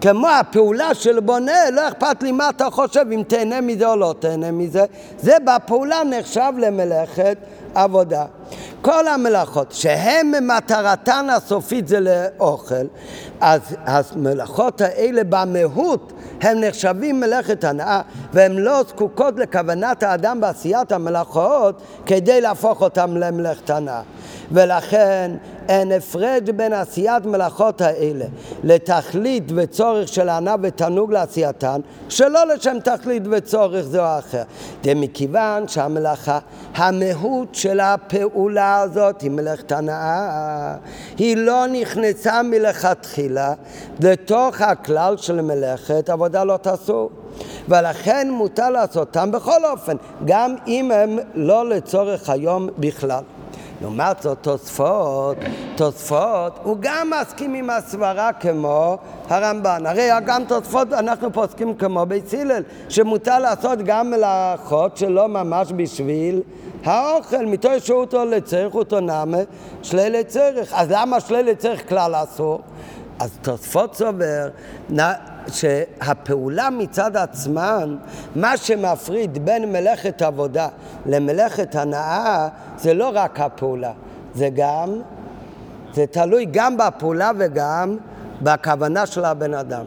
[0.00, 4.14] כמו הפעולה של בונה, לא אכפת לי מה אתה חושב, אם תהנה מזה או לא
[4.18, 4.84] תהנה מזה,
[5.18, 7.36] זה בפעולה נחשב למלאכת
[7.74, 8.24] עבודה.
[8.82, 12.86] כל המלאכות שהן מטרתן הסופית זה לאוכל,
[13.40, 18.00] אז המלאכות האלה במהות הם נחשבים מלאכת הנאה
[18.32, 24.02] והן לא זקוקות לכוונת האדם בעשיית המלאכות כדי להפוך אותם למלאכת הנאה.
[24.52, 25.30] ולכן
[25.68, 28.24] אין הפרד בין עשיית מלאכות האלה
[28.64, 34.42] לתכלית וצורך של הנאה ותענוג לעשייתן, שלא לשם תכלית וצורך זה או אחר.
[34.84, 36.38] זה מכיוון שהמלאכה,
[36.74, 40.74] המהות של הפעולה הזאת היא מלאכת הנאה.
[41.18, 43.52] היא לא נכנסה מלכתחילה
[44.00, 47.10] לתוך הכלל של מלאכת עבודה לא תעשו.
[47.68, 53.22] ולכן מותר לעשותם בכל אופן, גם אם הם לא לצורך היום בכלל.
[53.84, 55.36] לעומת זאת תוספות,
[55.76, 59.86] תוספות, הוא גם מסכים עם הסברה כמו הרמב"ן.
[59.86, 66.42] הרי גם תוספות אנחנו פוסקים כמו בית הלל, שמותר לעשות גם מלאכות שלא ממש בשביל
[66.84, 69.38] האוכל, מתוך שהותו לצריך אותו נמה
[69.82, 70.72] שלילי צריך.
[70.74, 72.60] אז למה שלילי צריך כלל אסור?
[73.18, 74.48] אז תוספות סובר
[75.48, 77.96] שהפעולה מצד עצמן,
[78.36, 80.68] מה שמפריד בין מלאכת עבודה
[81.06, 83.92] למלאכת הנאה, זה לא רק הפעולה,
[84.34, 85.00] זה גם,
[85.92, 87.96] זה תלוי גם בפעולה וגם
[88.42, 89.86] בכוונה של הבן אדם.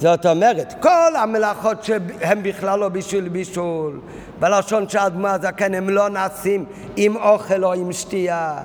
[0.00, 4.00] זאת אומרת, כל המלאכות שהן בכלל לא בשביל בישול,
[4.40, 6.64] בלשון של אדמו הזקן הם לא נעשים
[6.96, 8.58] עם אוכל או עם שתייה.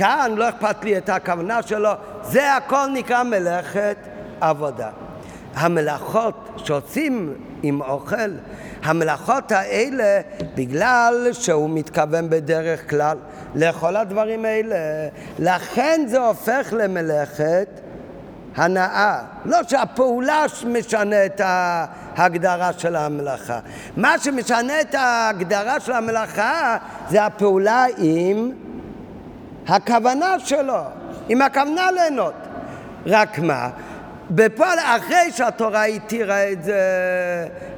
[0.00, 1.90] כאן לא אכפת לי את הכוונה שלו,
[2.22, 3.96] זה הכל נקרא מלאכת
[4.40, 4.88] עבודה.
[5.54, 8.30] המלאכות שעושים עם אוכל,
[8.82, 10.20] המלאכות האלה,
[10.54, 13.16] בגלל שהוא מתכוון בדרך כלל
[13.54, 14.76] לכל הדברים האלה,
[15.38, 17.68] לכן זה הופך למלאכת
[18.56, 19.22] הנאה.
[19.44, 23.58] לא שהפעולה משנה את ההגדרה של המלאכה.
[23.96, 26.76] מה שמשנה את ההגדרה של המלאכה
[27.08, 28.50] זה הפעולה עם
[29.68, 30.80] הכוונה שלו,
[31.28, 32.34] עם הכוונה ליהנות.
[33.06, 33.68] רק מה?
[34.30, 36.80] בפועל, אחרי שהתורה התירה את זה,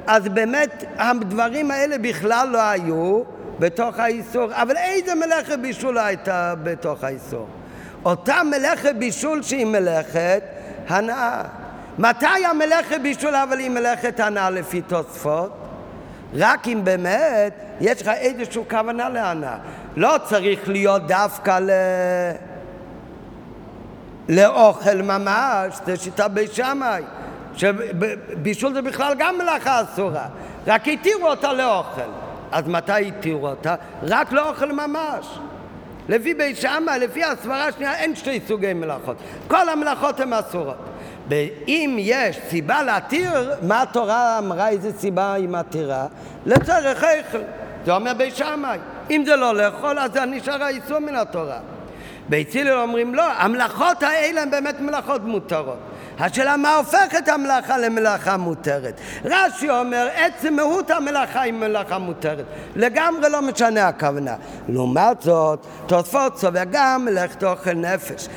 [0.07, 3.21] אז באמת הדברים האלה בכלל לא היו
[3.59, 4.47] בתוך האיסור.
[4.51, 7.47] אבל איזה מלאכת בישול הייתה בתוך האיסור?
[8.05, 10.43] אותה מלאכת בישול שהיא מלאכת
[10.87, 11.41] הנאה.
[11.99, 15.51] מתי המלאכת בישול אבל היא מלאכת הנאה לפי תוספות?
[16.33, 19.57] רק אם באמת יש לך איזושהי כוונה להנאה.
[19.95, 21.69] לא צריך להיות דווקא ל...
[24.29, 27.03] לאוכל ממש, זה שיטה בית שמאי,
[27.55, 30.25] שבישול זה בכלל גם מלאכה אסורה,
[30.67, 32.01] רק התירו אותה לאוכל.
[32.51, 33.75] אז מתי התירו אותה?
[34.03, 35.39] רק לאוכל ממש.
[36.09, 39.17] לפי בית שמאי, לפי הסברה השנייה, אין שתי סוגי מלאכות.
[39.47, 40.77] כל המלאכות הן אסורות.
[41.29, 46.05] ואם יש סיבה להתיר, מה התורה אמרה, איזה סיבה היא מתירה?
[46.45, 47.41] לצורך איכל.
[47.85, 48.79] זה אומר בית שמאי.
[49.09, 51.59] אם זה לא לאכול, אז זה נשאר האיסור מן התורה.
[52.29, 55.77] בית הלל אומרים לא, המלאכות האלה הן באמת מלאכות מותרות.
[56.19, 59.01] השאלה מה הופך את המלאכה למלאכה מותרת.
[59.25, 62.45] רש"י אומר, עצם מהות המלאכה היא מלאכה מותרת.
[62.75, 64.35] לגמרי לא משנה הכוונה.
[64.69, 68.27] לעומת זאת, תוספות סובר גם מלאכת אוכל נפש.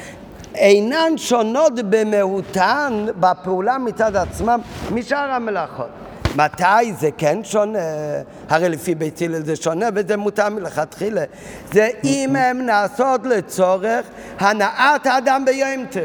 [0.54, 4.60] אינן שונות במהותן בפעולה מצד עצמם
[4.90, 6.05] משאר המלאכות.
[6.36, 7.78] מתי זה כן שונה?
[8.48, 11.24] הרי לפי בית הלל זה שונה וזה מותר מלכתחילה.
[11.72, 14.06] זה אם הם נעשות לצורך
[14.38, 16.02] הנעת האדם ביום טוב.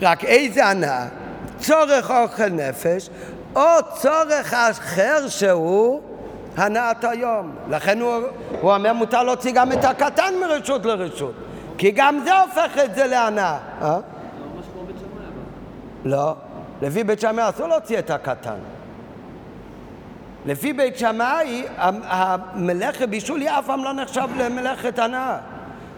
[0.00, 1.06] רק איזה הנאה?
[1.58, 3.10] צורך אוכל נפש
[3.56, 3.62] או
[3.94, 6.00] צורך אחר שהוא
[6.56, 7.54] הנעת היום.
[7.70, 8.14] לכן הוא,
[8.60, 11.34] הוא אומר מותר להוציא גם את הקטן מרשות לרשות.
[11.78, 13.58] כי גם זה הופך את זה להנאה.
[13.82, 13.98] אה?
[16.04, 16.34] לא,
[16.82, 18.58] לפי בית שמאי אסור להוציא את הקטן.
[20.46, 25.36] לפי בית שמאי, המלאכת בישול אף פעם לא נחשב למלאכת הנאה.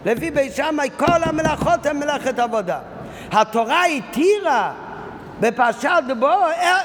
[0.05, 2.79] לפי בית שמאי כל המלאכות הן מלאכת עבודה.
[3.31, 4.71] התורה התירה
[5.39, 6.31] בפרשת בו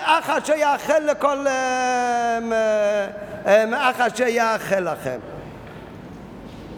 [0.05, 1.47] אך אשר יאכל לכל...
[3.75, 5.19] אך אשר יאכל לכם.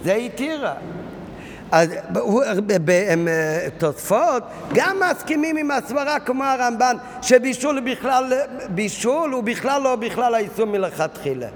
[0.03, 0.75] זה התירה.
[1.73, 1.89] אז
[3.79, 4.43] תוספות
[4.75, 8.33] גם מסכימים עם הסברה כמו הרמב"ן שבישול בכלל,
[8.69, 11.47] בישול הוא בכלל לא בכלל האיסור מלכתחילה.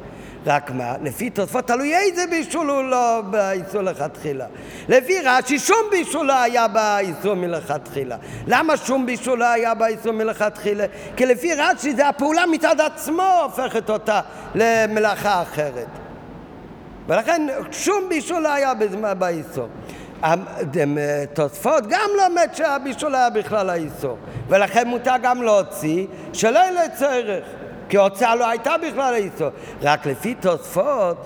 [0.47, 4.47] רק מה, לפי תוספות תלוי איזה בישול הוא לא באיסור לכתחילה.
[4.89, 8.17] לפי רש"י שום בישול לא היה באיסור מלכתחילה.
[8.47, 10.85] למה שום בישול לא היה באיסור מלכתחילה?
[11.17, 14.21] כי לפי רש"י זה הפעולה מצד עצמו הופכת אותה
[14.55, 15.87] למלאכה אחרת.
[17.07, 18.73] ולכן שום בישול לא היה
[19.19, 19.69] באיסור.
[21.35, 24.19] תוספות גם לומד שהבישול היה בכלל האיסור.
[24.49, 27.45] ולכן מותר גם להוציא שלא יהיה לצורך
[27.89, 29.51] כי הוצאה לא הייתה בכלל האיסור.
[29.83, 31.17] רק לפי תוספות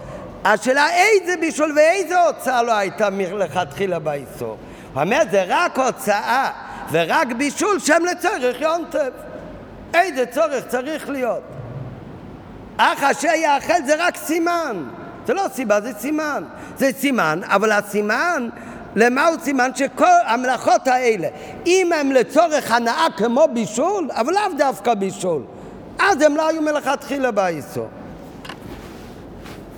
[0.45, 4.57] השאלה איזה בישול ואיזה הוצאה לא הייתה מלכתחילה באיסור.
[4.95, 6.51] הוא אומר זה רק הוצאה
[6.91, 9.11] ורק בישול שהם לצורך יונטב.
[9.95, 11.43] איזה צורך צריך להיות?
[12.77, 14.85] אך אשר יאכל זה רק סימן.
[15.27, 16.45] זה לא סיבה, זה סימן.
[16.77, 18.49] זה סימן, אבל הסימן
[18.97, 19.71] למה הוא סימן?
[19.75, 21.29] שכל המלאכות האלה,
[21.67, 25.43] אם הם לצורך הנאה כמו בישול, אבל לאו דווקא בישול,
[25.99, 27.89] אז הם לא היו מלכתחילה באיסור.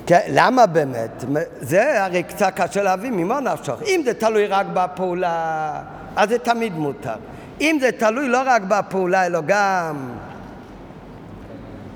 [0.06, 1.24] כן, למה באמת?
[1.60, 3.74] זה הרי קצת קשה להבין ממה נפשך.
[3.86, 5.72] אם זה תלוי רק בפעולה,
[6.16, 7.14] אז זה תמיד מותר.
[7.60, 10.10] אם זה תלוי לא רק בפעולה, אלא גם,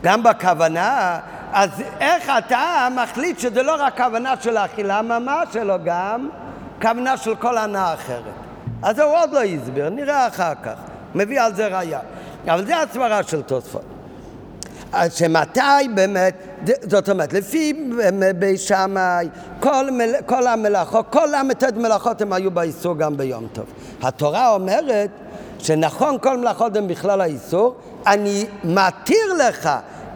[0.02, 1.18] גם בכוונה,
[1.52, 6.28] אז איך אתה מחליט שזה לא רק כוונה של האכילה ממש, אלא גם
[6.82, 8.32] כוונה של כל הנאה אחרת.
[8.82, 10.74] אז הוא עוד לא הסביר, נראה אחר כך.
[11.14, 12.00] מביא על זה ראייה.
[12.46, 13.82] אבל זה הסברה של תוספות.
[14.92, 15.60] אז שמתי
[15.94, 16.34] באמת,
[16.82, 17.90] זאת אומרת, לפי
[18.38, 19.28] בית שמאי,
[19.60, 19.88] כל,
[20.26, 23.64] כל המלאכות, כל ל"ט מלאכות הם היו באיסור גם ביום טוב.
[24.02, 25.10] התורה אומרת
[25.58, 29.70] שנכון כל מלאכות הן בכלל האיסור, אני מתיר לך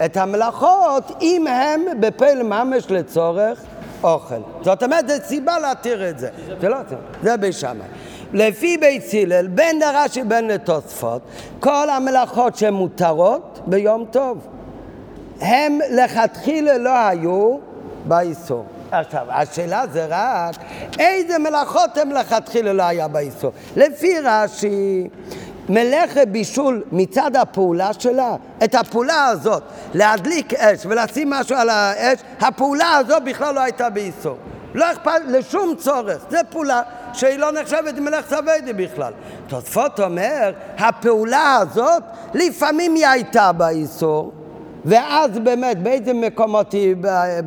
[0.05, 3.59] את המלאכות אם הם בפעיל ממש לצורך
[4.03, 4.41] אוכל.
[4.63, 6.29] זאת אומרת, זו סיבה להתיר את זה.
[6.61, 6.77] זה לא
[7.23, 7.87] זה בית שמאי.
[8.33, 11.23] לפי בית הלל, בין דרש"י בין לתוספות,
[11.61, 14.47] כל המלאכות שמותרות ביום טוב,
[15.41, 17.59] הם לכתחילה לא היו
[18.05, 18.65] באיסור.
[18.91, 20.55] עכשיו, השאלה זה רק
[20.99, 23.53] איזה מלאכות הם לכתחילה לא היה באיסור.
[23.77, 25.09] לפי רש"י,
[25.69, 29.63] מלאכת בישול מצד הפעולה שלה, את הפעולה הזאת,
[29.95, 34.37] להדליק אש ולשים משהו על האש, הפעולה הזאת בכלל לא הייתה באיסור.
[34.75, 39.13] לא אכפת לשום צורך, זו פעולה שהיא לא נחשבת מלאכת אביידי בכלל.
[39.47, 42.03] תוספות אומר, הפעולה הזאת
[42.35, 44.33] לפעמים היא הייתה באיסור,
[44.85, 46.97] ואז באמת באיזה מקומות היא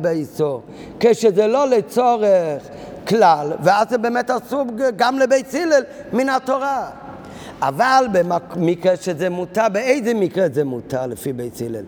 [0.00, 0.62] באיסור?
[1.00, 2.62] כשזה לא לצורך
[3.08, 4.64] כלל, ואז זה באמת אסור
[4.96, 6.90] גם לבית הלל מן התורה.
[7.62, 11.84] אבל במקרה שזה מותר, באיזה מקרה זה מותר לפי בית הלל?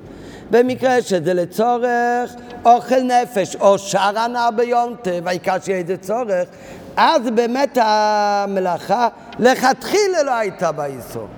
[0.50, 6.48] במקרה שזה לצורך אוכל נפש או שער הנאה ביום טב, העיקר שיהיה איזה צורך,
[6.96, 9.08] אז באמת המלאכה
[9.38, 11.28] לכתחילה לא הייתה באיסור.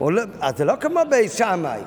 [0.00, 1.80] לא, אז זה לא כמו בית שמאי.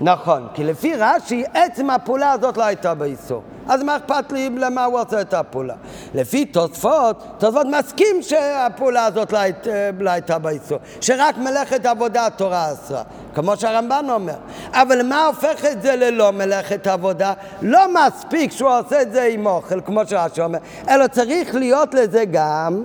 [0.00, 3.42] נכון, כי לפי רש"י עצם הפעולה הזאת לא הייתה באיסור.
[3.68, 5.74] אז מה אכפת לי למה הוא עושה את הפעולה?
[6.14, 9.66] לפי תוספות, תוספות מסכים שהפעולה הזאת לא, היית,
[9.98, 13.02] לא הייתה באיסור, שרק מלאכת עבודה התורה אסרה,
[13.34, 14.36] כמו שהרמב"ן אומר.
[14.72, 17.32] אבל מה הופך את זה ללא מלאכת עבודה?
[17.62, 20.58] לא מספיק שהוא עושה את זה עם אוכל, כמו שרש"י אומר,
[20.88, 22.82] אלא צריך להיות לזה גם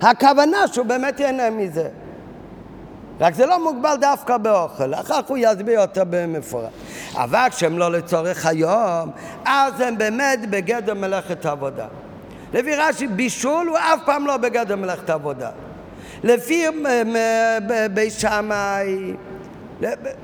[0.00, 1.88] הכוונה שהוא באמת ייהנה מזה.
[3.20, 6.70] רק זה לא מוגבל דווקא באוכל, אחר כך הוא יסביר יותר במפורט.
[7.14, 9.10] אבל כשהם לא לצורך היום,
[9.44, 11.86] אז הם באמת בגדר מלאכת עבודה.
[12.52, 15.50] לפי רש"י, בישול הוא אף פעם לא בגדר מלאכת עבודה.
[16.24, 16.66] לפי
[17.94, 19.14] בית שמאי,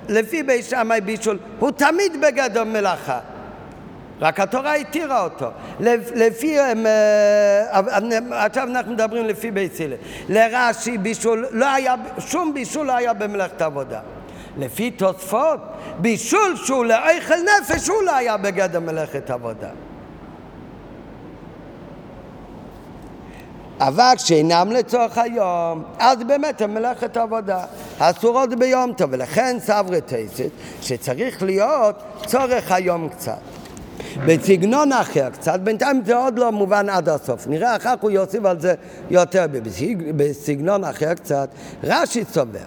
[0.09, 3.18] לפי בית שמאי בישול, הוא תמיד בגדר מלאכה.
[4.21, 5.51] רק התורה התירה אותו.
[6.14, 6.57] לפי,
[8.31, 9.97] עכשיו אנחנו מדברים לפי בית הלל.
[10.29, 14.01] לרש"י בישול, לא היה, שום בישול לא היה במלאכת עבודה.
[14.59, 15.61] לפי תוספות,
[15.99, 19.68] בישול שהוא לאוכל נפש הוא לא היה בגדר מלאכת עבודה.
[23.79, 27.64] אבק שאינם לצורך היום, אז באמת הם מלאכת עבודה.
[27.99, 30.51] אסורות ביום טוב, ולכן סברי טייסת,
[30.83, 33.60] שצריך להיות צורך היום קצת.
[34.26, 37.46] בסגנון אחר קצת, בינתיים זה עוד לא מובן עד הסוף.
[37.46, 38.74] נראה אחר כך הוא יוסיף על זה
[39.11, 39.46] יותר.
[40.16, 41.48] בסגנון אחר קצת,
[41.84, 42.59] רש"י סובר,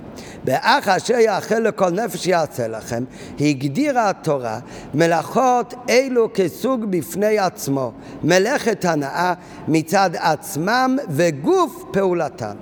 [0.44, 3.04] באח אשר יאכל לכל נפש יעשה לכם,
[3.40, 4.60] הגדירה התורה
[4.94, 7.92] מלאכות אלו כסוג בפני עצמו,
[8.24, 9.34] מלאכת הנאה
[9.68, 12.56] מצד עצמם וגוף פעולתם.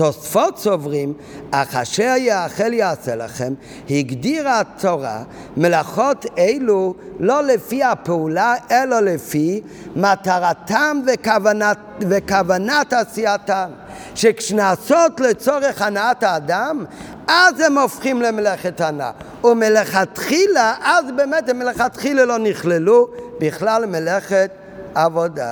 [0.00, 1.14] תוספות סוברים,
[1.50, 3.54] אך אשר יאכל יעשה לכם,
[3.90, 5.22] הגדירה התורה
[5.56, 9.60] מלאכות אלו לא לפי הפעולה, אלא לפי
[9.96, 13.70] מטרתם וכוונת, וכוונת עשייתם.
[14.14, 16.84] שכשנעשות לצורך הנעת האדם,
[17.28, 19.10] אז הם הופכים למלאכת הנאה.
[19.44, 23.08] ומלכתחילה, אז באמת הם מלכתחילה לא נכללו
[23.40, 24.50] בכלל מלאכת
[24.94, 25.46] עבודה.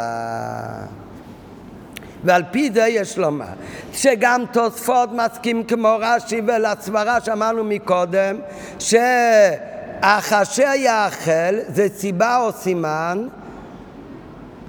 [2.24, 3.44] ועל פי זה יש לומר
[3.92, 8.36] שגם תוספות מסכים כמו רש"י ולסברה שאמרנו מקודם
[8.78, 13.28] שאחשר יאכל זה סיבה או סימן?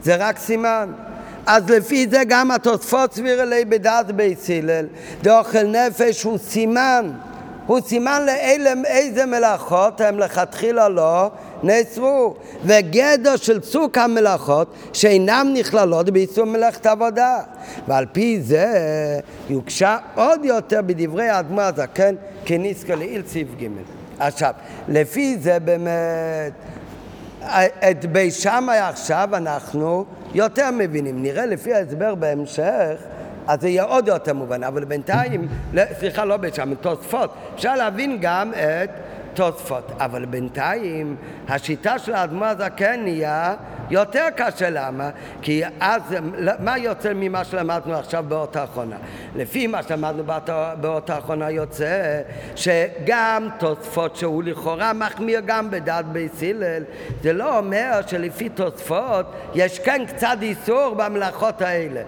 [0.04, 0.92] זה רק סימן.
[1.46, 4.86] אז לפי זה גם התוספות סביר אלי בדעת בית הלל
[5.22, 7.12] דאוכל נפש הוא סימן
[7.70, 11.32] הוא סימן לאלה איזה מלאכות הם לכתחילה לא
[11.64, 17.38] נאסרו, וגדר של צוק המלאכות שאינם נכללות באיסור מלאכת עבודה.
[17.88, 18.74] ועל פי זה
[19.50, 22.16] יוגשה עוד יותר בדברי האדמו הזקן
[22.46, 23.68] כניסקה לעיל סעיף ג'.
[24.20, 24.54] עכשיו,
[24.88, 26.54] לפי זה באמת,
[27.92, 31.24] את בי שמאי עכשיו אנחנו יותר מבינים.
[31.24, 32.96] נראה לפי ההסבר בהמשך
[33.50, 35.48] אז זה יהיה עוד יותר מובן, אבל בינתיים,
[36.00, 38.90] סליחה, לא בית שם, תוספות, אפשר להבין גם את
[39.34, 39.92] תוספות.
[40.00, 41.16] אבל בינתיים
[41.48, 43.56] השיטה של האדמו הזקן נהיה
[43.90, 45.10] יותר קשה, למה?
[45.42, 46.02] כי אז,
[46.60, 48.96] מה יוצא ממה שלמדנו עכשיו באותה האחרונה?
[49.36, 50.24] לפי מה שלמדנו
[50.82, 52.22] באותה האחרונה יוצא
[52.56, 56.84] שגם תוספות שהוא לכאורה מחמיר גם בדעת בית הלל,
[57.24, 59.26] זה לא אומר שלפי תוספות
[59.56, 62.02] יש כן קצת איסור במלאכות האלה.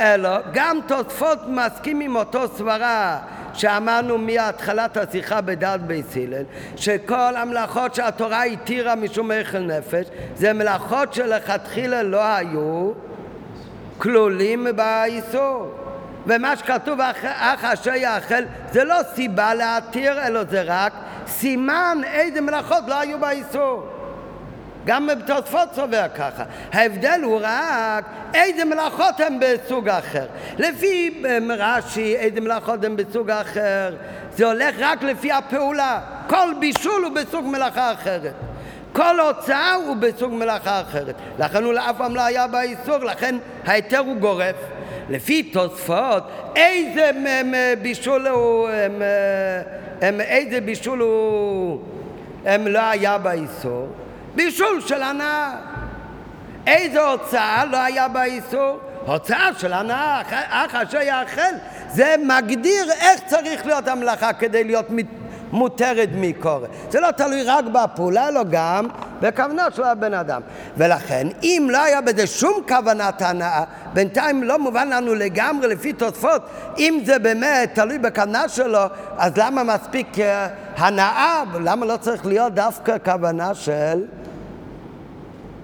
[0.00, 3.18] אלא גם תוספות מסכים עם אותו סברה
[3.54, 6.44] שאמרנו מהתחלת השיחה בדעת בית הלל,
[6.76, 12.92] שכל המלאכות שהתורה התירה משום איכל נפש, זה מלאכות שלכתחילה לא היו
[13.98, 15.72] כלולים באיסור.
[16.26, 18.42] ומה שכתוב אח אשר יאכל
[18.72, 20.92] זה לא סיבה להתיר, אלא זה רק
[21.26, 23.95] סימן איזה מלאכות לא היו באיסור.
[24.86, 26.44] גם בתוספות סובר ככה.
[26.72, 30.26] ההבדל הוא רק איזה מלאכות הן בסוג אחר.
[30.58, 33.94] לפי אמ, רש"י, איזה מלאכות הן בסוג אחר,
[34.36, 36.00] זה הולך רק לפי הפעולה.
[36.28, 38.34] כל בישול הוא בסוג מלאכה אחרת.
[38.92, 41.14] כל הוצאה הוא בסוג מלאכה אחרת.
[41.38, 44.56] לכן הוא לאף פעם לא היה באיסור, לכן ההיתר הוא גורף.
[45.10, 46.22] לפי תוספות,
[46.56, 47.10] איזה
[47.82, 48.68] בישול הוא,
[50.20, 51.80] איזה בישול הוא,
[52.44, 53.88] הם לא היה באיסור.
[54.36, 55.52] בישול של הנאה.
[56.66, 58.78] איזו הוצאה לא היה באיסור?
[59.06, 61.40] הוצאה של הנאה, אך אשר יאכל.
[61.88, 64.86] זה מגדיר איך צריך להיות המלאכה כדי להיות
[65.52, 66.66] מותרת מקורא.
[66.90, 68.86] זה לא תלוי רק בפעולה, אלא גם
[69.20, 70.40] בכוונות של הבן אדם.
[70.76, 76.42] ולכן, אם לא היה בזה שום כוונת הנאה, בינתיים לא מובן לנו לגמרי לפי תוספות,
[76.78, 78.82] אם זה באמת תלוי בכוונה שלו,
[79.18, 81.42] אז למה מספיק אה, הנאה?
[81.60, 84.02] למה לא צריך להיות דווקא כוונה של...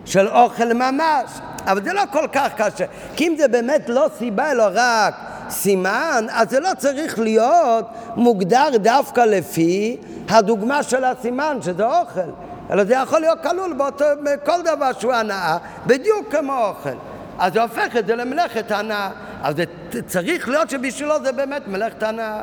[0.05, 1.31] של אוכל ממש.
[1.67, 2.85] אבל זה לא כל כך קשה.
[3.17, 5.15] כי אם זה באמת לא סיבה, אלא רק
[5.49, 7.87] סימן, אז זה לא צריך להיות
[8.17, 9.97] מוגדר דווקא לפי
[10.29, 12.31] הדוגמה של הסימן, שזה אוכל.
[12.71, 15.57] אלא זה יכול להיות כלול באותו, בכל דבר שהוא הנאה,
[15.87, 16.97] בדיוק כמו אוכל.
[17.39, 19.11] אז זה הופך את זה למלאכת הנאה.
[19.43, 19.65] אז זה
[20.07, 22.43] צריך להיות שבשבילו זה באמת מלאכת הנאה.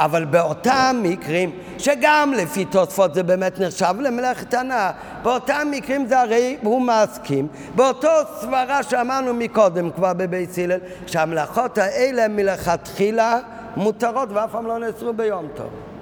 [0.00, 4.90] אבל באותם מקרים, שגם לפי תוספות זה באמת נחשב למלאכת הנאה,
[5.22, 8.08] באותם מקרים זה הרי הוא מסכים, באותו
[8.40, 13.38] סברה שאמרנו מקודם כבר בבית הלל, שהמלאכות האלה מלכתחילה
[13.76, 15.93] מותרות ואף פעם לא נאסרו ביום טוב.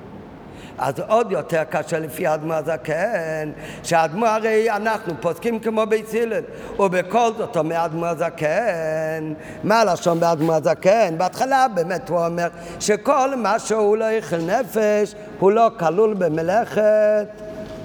[0.78, 3.50] אז עוד יותר קשה לפי האדמו הזקן,
[3.82, 6.42] שהאדמו הרי אנחנו פוסקים כמו בית הלל,
[6.78, 9.32] ובכל זאת אומר האדמו הזקן,
[9.64, 11.14] מה הלשון באדמו הזקן?
[11.18, 12.48] בהתחלה באמת הוא אומר
[12.80, 17.28] שכל מה שהוא לא יאכל נפש הוא לא כלול במלאכת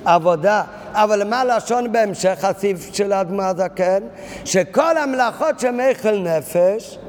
[0.05, 0.63] עבודה.
[0.93, 3.99] אבל מה לשון בהמשך הסעיף של האדמו הזקן?
[4.45, 6.99] שכל המלאכות שמאכל נפש,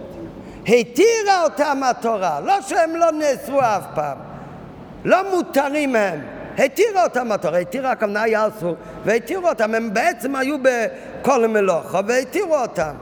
[0.69, 4.19] התירה אותם התורה, לא שהם לא נאסרו אף פעם,
[5.09, 6.21] לא מותרים הם,
[6.59, 8.75] התירה אותם התורה, התירה הכוונה היה אסור,
[9.05, 12.93] והתירו אותם, הם בעצם היו בכל מלוכה והתירו אותם.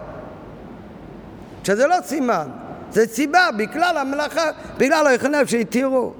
[1.64, 2.48] שזה לא סימן,
[2.90, 6.12] זה סיבה, בגלל המלאכה, בגלל היכנף שהתירו.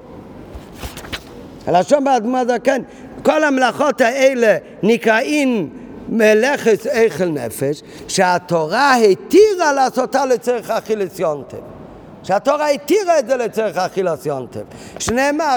[1.67, 2.81] הלשון באדמה זקן,
[3.23, 5.69] כל המלאכות האלה נקראים
[6.09, 11.76] מלאכת איכל נפש, שהתורה התירה לעשותה לצריך אכילס יונטב.
[12.23, 14.63] שהתורה התירה את זה לצריך אכילס יונטב.
[14.99, 15.55] שנאמר,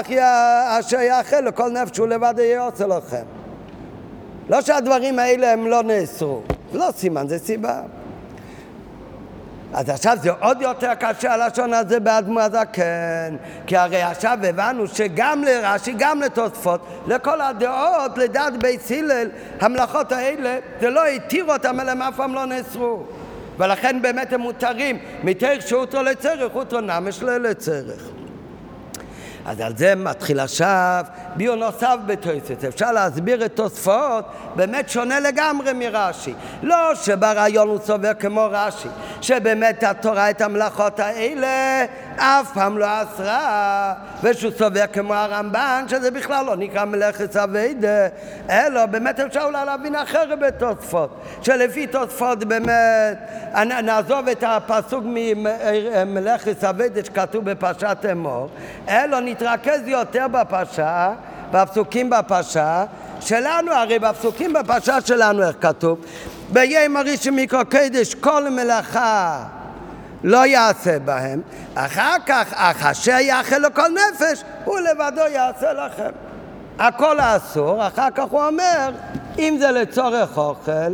[0.79, 3.23] אשר יאכל לכל נפש הוא לבד יהיה עושה לכם.
[4.49, 6.41] לא שהדברים האלה הם לא נאסרו.
[6.73, 7.81] לא סימן, זה סיבה.
[9.73, 13.35] אז עכשיו זה עוד יותר קשה הלשון הזה באדמו הזקן,
[13.67, 19.27] כי הרי עכשיו הבנו שגם לרש"י, גם לתוספות, לכל הדעות, לדעת בית הלל,
[19.59, 23.03] המלאכות האלה, זה לא התירו אותם, אלא הם אף פעם לא נאסרו.
[23.61, 28.01] ולכן באמת הם מותרים, מתך שאותו לצרך, אוטרו נמש לצרך.
[29.45, 31.05] אז על זה מתחיל עכשיו
[31.35, 32.65] ביור נוסף בתוספות.
[32.67, 34.25] אפשר להסביר את תוספות
[34.55, 36.33] באמת שונה לגמרי מרש"י.
[36.63, 38.87] לא שברעיון הוא סובר כמו רש"י,
[39.21, 41.85] שבאמת התורה את המלאכות האלה
[42.23, 43.93] אף פעם לא אסרה,
[44.23, 48.07] ושהוא סובר כמו הרמב"ן, שזה בכלל לא נקרא מלאכת אביידה,
[48.49, 53.17] אלא באמת אפשר אולי להבין אחרת בתוספות, שלפי תוספות באמת,
[53.83, 58.49] נעזוב את הפסוק ממלאכת אביידה שכתוב בפרשת אמור,
[58.89, 61.13] אלא נתרכז יותר בפרשה,
[61.51, 62.85] בפסוקים בפרשה,
[63.19, 66.05] שלנו, הרי בפסוקים בפרשה שלנו, איך כתוב?
[66.49, 69.43] ביום הראשון מקרא קדש כל מלאכה
[70.23, 71.41] לא יעשה בהם,
[71.75, 76.09] אחר כך, אך אשר יאכל לכל נפש, הוא לבדו יעשה לכם.
[76.79, 78.91] הכל אסור, אחר כך הוא אומר,
[79.39, 80.93] אם זה לצורך אוכל,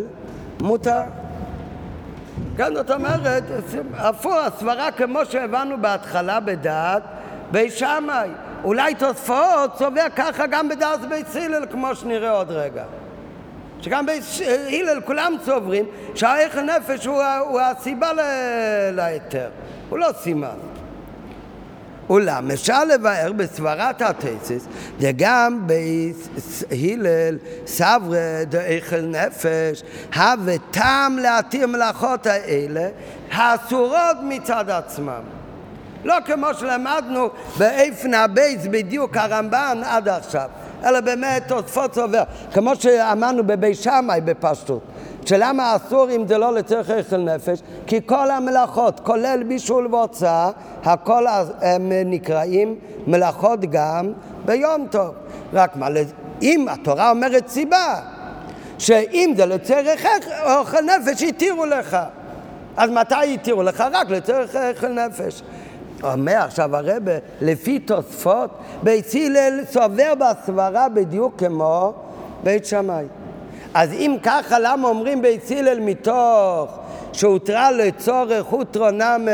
[0.61, 1.01] מותר.
[2.57, 3.43] כן, זאת אומרת,
[3.97, 7.03] הפוך, הסברה כמו שהבנו בהתחלה בדעת,
[7.51, 8.29] בי שמאי.
[8.63, 12.83] אולי תוספות סובר ככה גם בדעת בית הלל, כמו שנראה עוד רגע.
[13.81, 15.85] שגם בית הלל כולם סוברים
[16.15, 18.11] שהאיכל נפש הוא, הוא הסיבה
[18.91, 19.49] להיתר,
[19.89, 20.57] הוא לא סימן.
[22.09, 24.67] אולם אפשר לבאר בסברת התסיס,
[24.99, 29.83] וגם בהלל סברה דאיכל נפש,
[30.15, 32.89] הווה טעם להתיר מלאכות האלה
[33.31, 35.21] האסורות מצד עצמם.
[36.03, 40.49] לא כמו שלמדנו באיפן הבייס בדיוק הרמב"ן עד עכשיו.
[40.85, 42.23] אלא באמת תוספות סובר,
[42.53, 44.81] כמו שאמרנו בבי שמאי בפשטות,
[45.25, 47.59] שלמה אסור אם זה לא לצורך אכל נפש?
[47.87, 50.49] כי כל המלאכות, כולל בישול והוצאה,
[50.83, 51.25] הכל
[51.61, 52.75] הם נקראים
[53.07, 54.13] מלאכות גם
[54.45, 55.13] ביום טוב.
[55.53, 55.87] רק מה,
[56.41, 57.95] אם התורה אומרת סיבה,
[58.79, 60.05] שאם זה לצורך
[60.45, 61.97] אוכל נפש, התירו לך.
[62.77, 63.83] אז מתי התירו לך?
[63.93, 65.41] רק לצורך אוכל נפש.
[66.03, 67.11] אומר עכשיו הרבה,
[67.41, 68.49] לפי תוספות,
[68.83, 71.93] בית הלל סובר בסברה בדיוק כמו
[72.43, 73.05] בית שמאי.
[73.73, 76.79] אז אם ככה, למה אומרים בית הלל מתוך
[77.13, 79.31] שהותרה לצורך הותרו נמה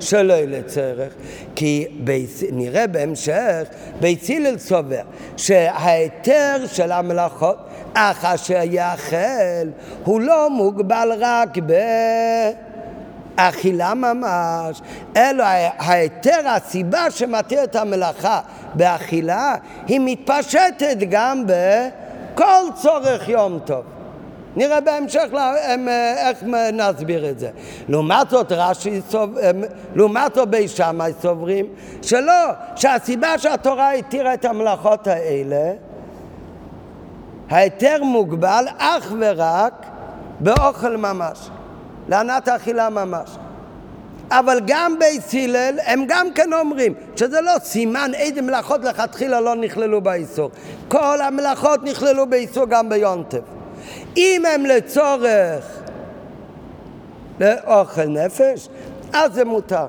[0.00, 1.12] שלא לצורך?
[1.54, 3.68] כי בית, נראה בהמשך,
[4.00, 5.02] בית הלל סובר
[5.36, 7.56] שההיתר של המלאכות
[7.94, 9.66] אך אשר יאכל
[10.04, 11.72] הוא לא מוגבל רק ב...
[13.40, 14.82] אכילה ממש,
[15.16, 15.44] אלא
[15.78, 18.40] ההיתר, הסיבה שמתיר את המלאכה
[18.74, 19.54] באכילה,
[19.86, 23.84] היא מתפשטת גם בכל צורך יום טוב.
[24.56, 25.24] נראה בהמשך
[26.16, 26.42] איך
[26.72, 27.50] נסביר את זה.
[27.88, 29.00] לעומת זאת רש"י,
[29.94, 31.66] לעומת זאת בי שמאי סוברים
[32.02, 32.32] שלא,
[32.76, 35.72] שהסיבה שהתורה התירה את המלאכות האלה,
[37.50, 39.86] ההיתר מוגבל אך ורק
[40.40, 41.50] באוכל ממש.
[42.08, 43.30] לענת האכילה ממש.
[44.30, 49.54] אבל גם בית הלל, הם גם כן אומרים שזה לא סימן איזה מלאכות לכתחילה לא
[49.54, 50.50] נכללו באיסור.
[50.88, 53.40] כל המלאכות נכללו באיסור גם ביונטב.
[54.16, 55.64] אם הם לצורך
[57.40, 58.68] לאוכל נפש,
[59.12, 59.86] אז זה מותר.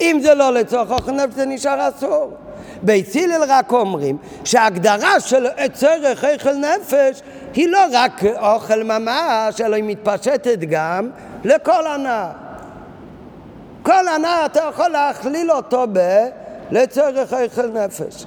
[0.00, 2.36] אם זה לא לצורך אוכל נפש, זה נשאר אסור.
[2.82, 7.22] בית הלל רק אומרים שההגדרה של צורך אוכל נפש
[7.56, 11.10] היא לא רק אוכל ממש, אלא היא מתפשטת גם
[11.44, 12.28] לכל הנאה.
[13.82, 15.98] כל הנאה אתה יכול להכליל אותו ב...
[16.70, 18.26] לצורך אוכל נפש.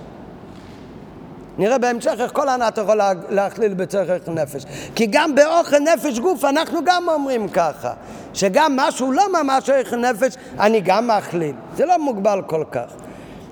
[1.57, 4.65] נראה בהמשך איך כל הנאה אתה יכול להכליל בצורך נפש.
[4.95, 7.93] כי גם באוכל נפש גוף אנחנו גם אומרים ככה,
[8.33, 11.55] שגם משהו לא ממש אוכל נפש, אני גם מכליל.
[11.75, 12.91] זה לא מוגבל כל כך.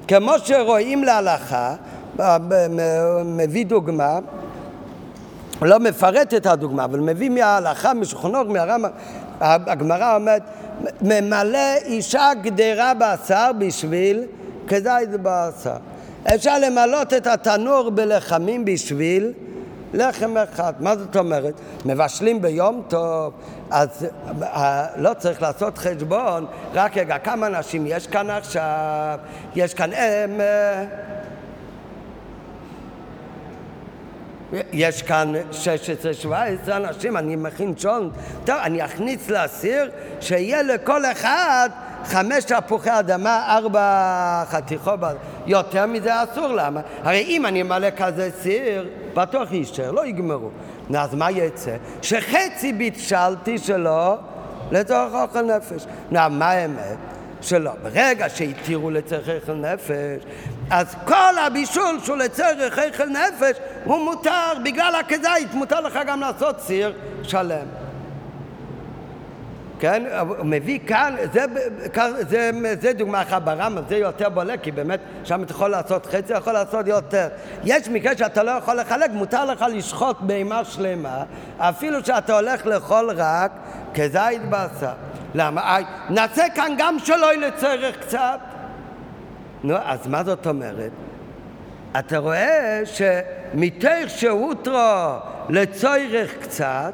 [0.07, 1.75] כמו שרואים להלכה,
[3.25, 4.19] מביא דוגמה,
[5.59, 8.89] הוא לא מפרט את הדוגמה, אבל מביא מההלכה, משכונות, מהרמב"ם,
[9.41, 10.41] הגמרא אומרת,
[11.01, 14.23] ממלא אישה גדרה בשר בשביל
[15.11, 15.77] זה בשר.
[16.35, 19.33] אפשר למלות את התנור בלחמים בשביל
[19.93, 20.73] לחם אחד.
[20.79, 21.53] מה זאת אומרת?
[21.85, 23.33] מבשלים ביום טוב,
[23.69, 24.07] אז
[24.41, 29.19] אה, לא צריך לעשות חשבון, רק רגע, כמה אנשים יש כאן עכשיו?
[29.55, 29.93] יש כאן...
[29.93, 30.85] הם, אה,
[34.73, 35.33] יש כאן
[36.65, 38.11] 16-17 אנשים, אני מכין שון,
[38.45, 39.91] טוב, אני אכניס לסיר
[40.21, 41.69] שיהיה לכל אחד
[42.05, 44.99] חמש תפוחי אדמה, ארבע חתיכות,
[45.47, 46.81] יותר מזה אסור, למה?
[47.03, 50.49] הרי אם אני אמלא כזה סיר, בטוח יישאר, לא יגמרו.
[50.95, 51.75] אז מה יצא?
[52.01, 54.15] שחצי ביטשלתי שלו
[54.71, 55.85] לצורך אוכל נפש.
[56.11, 56.97] נו, מה האמת?
[57.41, 57.71] שלא.
[57.83, 60.23] ברגע שהתירו לצורך אוכל נפש,
[60.69, 66.59] אז כל הבישול שהוא לצורך אוכל נפש הוא מותר, בגלל הכזית מותר לך גם לעשות
[66.59, 67.67] סיר שלם.
[69.79, 71.45] כן, הוא מביא כאן, זה,
[72.29, 76.33] זה, זה, דוגמה אחת ברמב"ם, זה יותר בולט, כי באמת שם אתה יכול לעשות חצי,
[76.33, 77.27] יכול לעשות יותר.
[77.63, 81.23] יש מקרה שאתה לא יכול לחלק, מותר לך לשחוט בהמה שלמה,
[81.57, 83.51] אפילו שאתה הולך לאכול רק
[83.93, 84.93] כזית בשר.
[85.35, 85.77] למה?
[86.09, 88.39] נעשה כאן גם שלא לצורך קצת.
[89.63, 90.91] נו, אז מה זאת אומרת?
[91.99, 95.13] אתה רואה שמתוך שהותרו
[95.49, 96.93] לצורך קצת,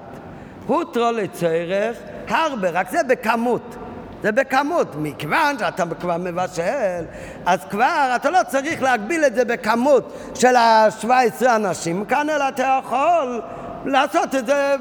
[0.67, 3.75] הותרו לצורך הרבה, רק זה בכמות.
[4.23, 4.87] זה בכמות.
[4.95, 7.05] מכיוון שאתה כבר מבשל,
[7.45, 12.79] אז כבר אתה לא צריך להגביל את זה בכמות של ה-17 אנשים כאן, אלא אתה
[12.79, 13.41] יכול
[13.85, 14.75] לעשות את זה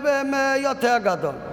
[0.56, 1.51] יותר גדול.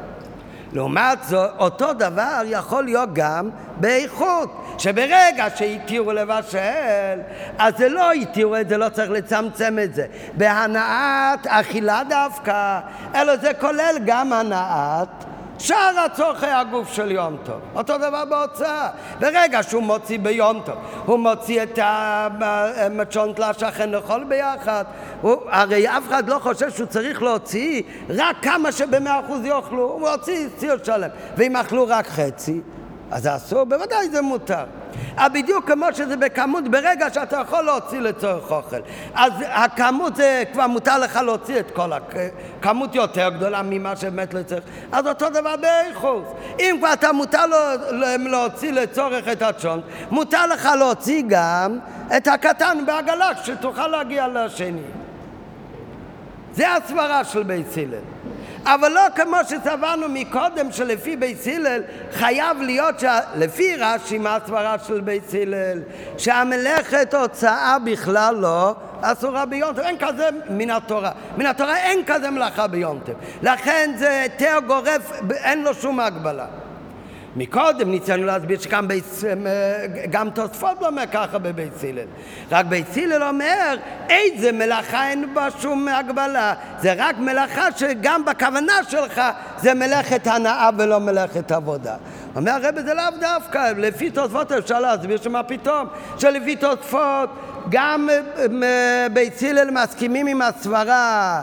[0.73, 7.19] לעומת זאת, אותו דבר יכול להיות גם באיכות, שברגע שהתירו לבשל,
[7.57, 10.05] אז זה לא התירו את זה, לא צריך לצמצם את זה.
[10.33, 12.79] בהנאת אכילה דווקא,
[13.15, 15.09] אלא זה כולל גם הנאת
[15.59, 17.59] שאר הצורכי הגוף של יום טוב.
[17.75, 18.89] אותו דבר בהוצאה.
[19.19, 20.75] ברגע שהוא מוציא ביום טוב,
[21.05, 24.83] הוא מוציא את המצ'ונט לשכן לאכול ביחד.
[25.21, 29.91] הוא, הרי אף אחד לא חושב שהוא צריך להוציא רק כמה שבמאה אחוז יאכלו.
[29.91, 31.09] הוא מוציא ציר שלם.
[31.37, 32.61] ואם אכלו רק חצי,
[33.11, 33.63] אז זה אסור?
[33.63, 34.63] בוודאי זה מותר.
[35.15, 38.75] אבל בדיוק כמו שזה בכמות, ברגע שאתה יכול להוציא לצורך אוכל.
[39.13, 44.63] אז הכמות זה כבר מותר לך להוציא את כל הכמות יותר גדולה ממה שבאמת לצורך.
[44.91, 46.23] אז אותו דבר באיכוס.
[46.59, 47.57] אם כבר אתה מותר לו,
[48.19, 51.79] להוציא לצורך את הצ'ונט, מותר לך להוציא גם
[52.17, 54.81] את הקטן בעגלה, שתוכל להגיע לשני.
[56.53, 58.18] זה הסברה של בית הלל.
[58.65, 61.81] אבל לא כמו שסברנו מקודם שלפי בית הלל
[62.11, 63.03] חייב להיות, ש...
[63.35, 65.81] לפי רש"י מה הסברה של בית הלל,
[66.17, 71.11] שהמלאכת הוצאה בכלל לא אסורה ביום טוב, אין כזה מן התורה.
[71.37, 73.15] מן התורה אין כזה מלאכה ביום טוב.
[73.41, 76.45] לכן זה היתר גורף, אין לו שום הגבלה.
[77.35, 79.03] מקודם ניסינו להסביר שגם בית,
[80.09, 82.07] גם תוספות לא אומר ככה בבית הלל.
[82.51, 83.75] רק בית הלל אומר
[84.09, 86.53] איזה מלאכה אין בה שום הגבלה.
[86.81, 89.21] זה רק מלאכה שגם בכוונה שלך
[89.57, 91.95] זה מלאכת הנאה ולא מלאכת עבודה.
[92.35, 95.87] אומר הרב זה לאו דווקא, לפי תוספות אפשר להסביר שמה פתאום,
[96.17, 97.29] שלפי תוספות
[97.69, 98.09] גם
[99.13, 101.41] בית הלל מסכימים עם הסברה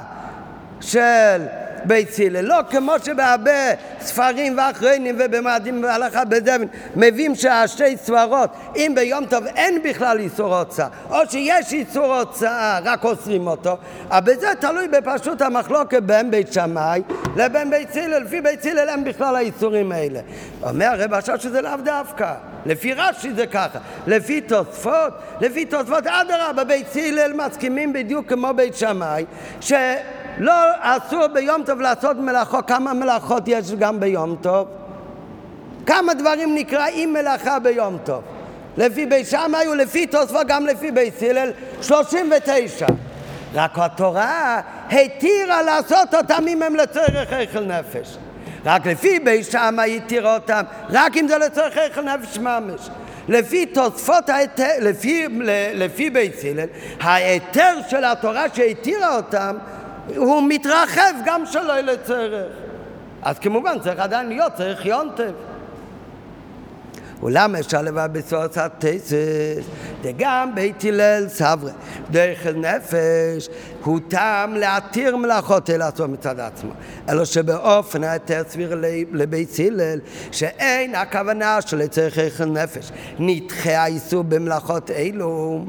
[0.80, 1.42] של
[1.84, 2.40] בית הלל.
[2.40, 3.52] לא כמו שבהרבה
[4.00, 6.66] ספרים ואחרונים ובמועדים והלכה בדבן
[6.96, 13.04] מביאים שהשתי סברות, אם ביום טוב אין בכלל איסור הוצאה, או שיש איסור הוצאה, רק
[13.04, 13.76] אוסרים אותו,
[14.10, 17.02] אבל בזה תלוי בפשוט המחלוקת בין בית שמאי
[17.36, 18.22] לבין בית הלל.
[18.22, 20.20] לפי בית הלל אין בכלל האיסורים האלה.
[20.62, 22.34] אומר הרב עכשיו שזה לאו דווקא.
[22.66, 28.76] לפי רש"י זה ככה, לפי תוספות, לפי תוספות אדרבה, בית הלל מסכימים בדיוק כמו בית
[28.76, 29.24] שמאי.
[30.38, 34.68] לא אסור ביום טוב לעשות מלאכות, כמה מלאכות יש גם ביום טוב?
[35.86, 38.22] כמה דברים נקראים מלאכה ביום טוב?
[38.76, 41.50] לפי בית שמאי ולפי תוספות גם לפי בית הלל
[41.82, 42.86] 39
[43.54, 44.60] רק התורה
[44.90, 48.16] התירה לעשות אותם אם הם לצורך איכל נפש
[48.64, 52.88] רק לפי בית שמאי התירה אותם רק אם זה לצורך איכל נפש ממש
[53.28, 55.26] לפי תוספות ההיתר, לפי,
[55.74, 56.66] לפי בית הלל
[57.00, 59.56] ההיתר של התורה שהתירה אותם
[60.16, 62.52] הוא מתרחב גם שלא לצרך.
[63.22, 65.32] אז כמובן צריך עדיין להיות, צריך יונטב.
[67.22, 69.64] אולם אפשר לבד בסוס התסס,
[70.02, 71.70] וגם בית הלל סברה,
[72.10, 73.48] דרך נפש,
[73.84, 76.70] הוא טעם להתיר מלאכות אל עצמו מצד עצמו.
[77.08, 80.00] אלא שבאופן היתר סביר לבית הלל,
[80.32, 82.90] שאין הכוונה שלצריך נפש.
[83.18, 85.64] נדחה האיסור במלאכות אלו.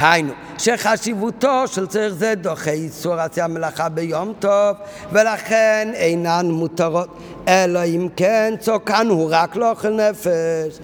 [0.00, 4.76] היינו, שחשיבותו של צריך זה דוחה איסור עשייה מלאכה ביום טוב,
[5.12, 7.08] ולכן אינן מותרות,
[7.48, 10.78] אלא אם כן צוקן הוא רק לאוכל נפש.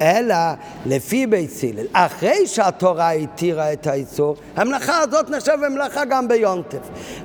[0.00, 0.34] אלא
[0.86, 6.78] לפי בית סילל, אחרי שהתורה התירה את האיסור, המלאכה הזאת נחשבת מלאכה גם ביונטף.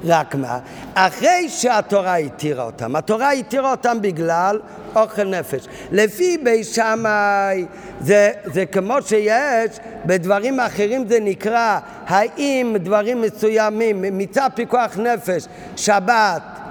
[0.05, 0.59] רק מה?
[0.93, 4.59] אחרי שהתורה התירה אותם, התורה התירה אותם בגלל
[4.95, 5.67] אוכל נפש.
[5.91, 7.65] לפי בית שמאי
[8.01, 15.45] זה, זה כמו שיש, בדברים אחרים זה נקרא, האם דברים מסוימים, מצד פיקוח נפש,
[15.75, 16.62] שבת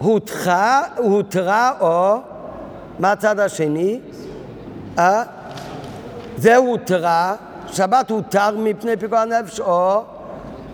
[0.00, 2.16] הותרה, הותרה או
[2.98, 4.00] מה הצד השני?
[4.98, 5.22] אה?
[6.36, 7.34] זה הותרה,
[7.66, 10.04] שבת הותר מפני פיקוח נפש או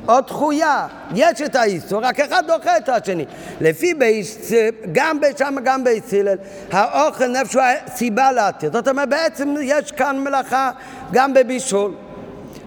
[0.09, 3.25] או דחויה, יש את האיסור, רק אחד דוחה את השני.
[3.61, 4.53] לפי בייס,
[4.93, 6.37] גם שמאי גם בייס הלל,
[6.73, 8.73] האוכל נפש הוא הסיבה להתיר.
[8.73, 10.71] זאת אומרת, בעצם יש כאן מלאכה
[11.13, 11.93] גם בבישול.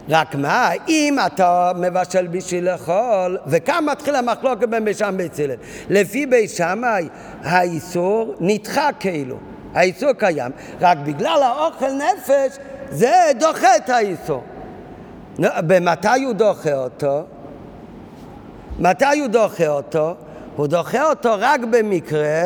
[0.10, 5.56] רק מה, אם אתה מבשל בשביל לאכול, וכאן מתחיל המחלוקת בין בית שם ובית הלל.
[5.90, 7.10] לפי שמאי,
[7.44, 9.38] האיסור נדחה כאילו.
[9.73, 12.57] האיסור קיים, רק בגלל האוכל נפש,
[12.90, 14.44] זה דוחה את האיסור.
[15.40, 17.23] במתי הוא דוחה אותו?
[18.80, 20.15] מתי הוא דוחה אותו?
[20.56, 22.44] הוא דוחה אותו רק במקרה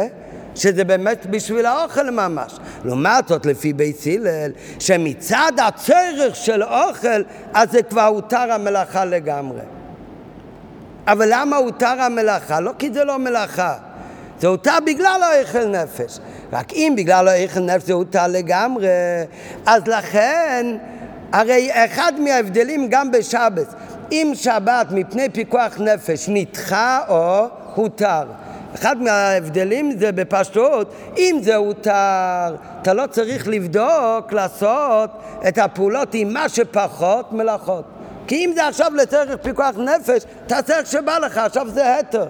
[0.55, 2.53] שזה באמת בשביל האוכל ממש.
[2.85, 7.23] לעומת זאת, לפי בית הלל, שמצד הצורך של אוכל,
[7.53, 9.61] אז זה כבר הותר המלאכה לגמרי.
[11.07, 12.59] אבל למה הותר המלאכה?
[12.59, 13.75] לא כי זה לא מלאכה.
[14.39, 16.19] זה הותר בגלל האוכל נפש.
[16.53, 18.87] רק אם בגלל האוכל נפש זה הותר לגמרי,
[19.65, 20.65] אז לכן
[21.31, 23.73] הרי אחד מההבדלים גם בשבת,
[24.11, 28.23] אם שבת מפני פיקוח נפש נדחה או הותר.
[28.75, 35.09] אחד מההבדלים זה בפשטות, אם זה הותר, אתה לא צריך לבדוק, לעשות
[35.47, 37.83] את הפעולות עם מה שפחות מלאכות.
[38.27, 42.25] כי אם זה עכשיו לצורך פיקוח נפש, תעשה איך שבא לך, עכשיו זה התר.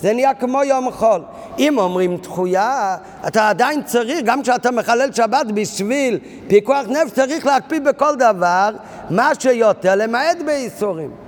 [0.00, 1.22] זה נהיה כמו יום חול.
[1.58, 2.96] אם אומרים דחויה,
[3.26, 6.18] אתה עדיין צריך, גם כשאתה מחלל שבת בשביל
[6.48, 8.70] פיקוח נפש, צריך להקפיד בכל דבר,
[9.10, 11.25] מה שיותר, למעט בייסורים.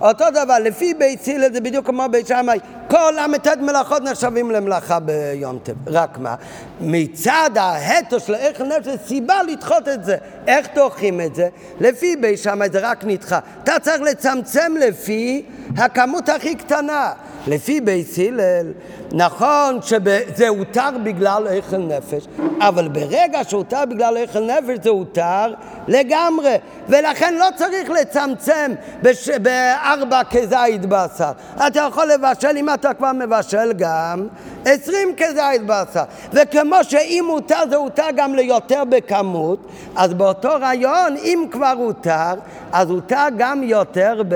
[0.00, 2.58] אותו דבר, לפי בית הלל זה בדיוק כמו בית שמאי,
[2.90, 5.72] כל ל"ט מלאכות נחשבים למלאכה ביום טב.
[5.86, 6.34] רק מה?
[6.80, 10.16] מצד ההתו של איך נפש זה סיבה לדחות את זה.
[10.46, 11.48] איך דוחים את זה?
[11.80, 13.38] לפי בית שמאי זה רק נדחה.
[13.62, 15.44] אתה צריך לצמצם לפי
[15.76, 17.12] הכמות הכי קטנה.
[17.46, 18.72] לפי בית הלל,
[19.12, 22.26] נכון שזה הותר בגלל איכל נפש,
[22.60, 25.54] אבל ברגע שהותר בגלל איכל נפש זה הותר
[25.88, 26.56] לגמרי,
[26.88, 28.72] ולכן לא צריך לצמצם
[29.02, 29.28] בש...
[29.28, 31.30] בארבע כזית בשר.
[31.66, 34.26] אתה יכול לבשל, אם אתה כבר מבשל גם,
[34.64, 36.04] עשרים כזית בשר.
[36.32, 42.34] וכמו שאם הותר זה הותר גם ליותר בכמות, אז באותו רעיון, אם כבר הותר,
[42.72, 44.34] אז הותר גם יותר ב...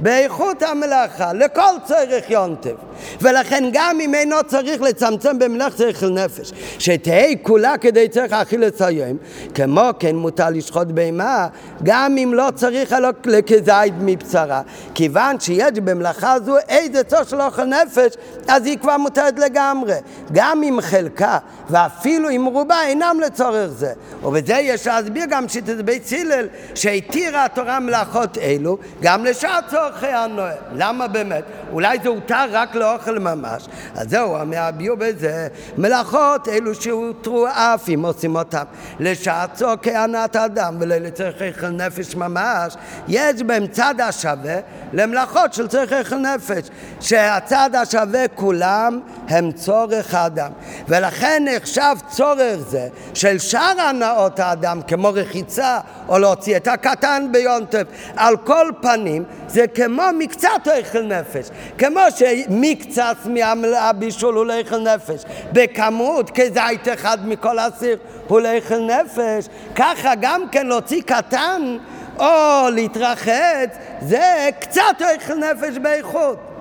[0.00, 2.74] באיכות המלאכה, לכל צורך יונטב.
[3.20, 9.16] ולכן גם אם אינו צריך לצמצם במלאכת שכל נפש, שתהא כולה כדי צריך אכילת היום,
[9.54, 11.46] כמו כן מותר לשחוט בהמה,
[11.82, 14.62] גם אם לא צריך אלא לכזית מבשרה.
[14.94, 18.12] כיוון שיש במלאכה זו איזה צור של אוכל נפש,
[18.48, 19.94] אז היא כבר מותרת לגמרי.
[20.32, 21.38] גם אם חלקה,
[21.70, 23.92] ואפילו אם רובה, אינם לצורך זה.
[24.22, 30.54] ובזה יש להסביר גם שיטת בית הלל, שהתירה התורה מלאכות אלו, גם לשאר צורכי הנואל.
[30.74, 31.44] למה באמת?
[31.72, 33.66] אולי זה הותר רק לאור אוכל ממש.
[33.94, 35.48] אז זהו, המביאו בזה
[35.78, 38.64] מלאכות אלו שהותרו אף אם עושים אותם
[39.00, 42.76] לשעצו כענת אדם ולא לצורך אוכל נפש ממש.
[43.08, 44.56] יש בהם צד השווה
[44.92, 46.68] למלאכות של צורך אוכל נפש,
[47.00, 50.50] שהצד השווה כולם הם צורך האדם.
[50.88, 55.78] ולכן נחשב צורך זה של שאר הנאות האדם, כמו רחיצה
[56.08, 57.82] או להוציא את הקטן ביונטף.
[58.16, 61.48] על כל פנים, זה כמו מקצת אוכל נפש.
[61.78, 65.22] כמו שמקצת מהבישול הוא לאכל נפש.
[65.52, 69.48] בכמות, כזית אחד מכל אסיר הוא לאכל נפש.
[69.76, 71.76] ככה גם כן להוציא קטן
[72.18, 76.51] או להתרחץ, זה קצת אוכל נפש באיכות.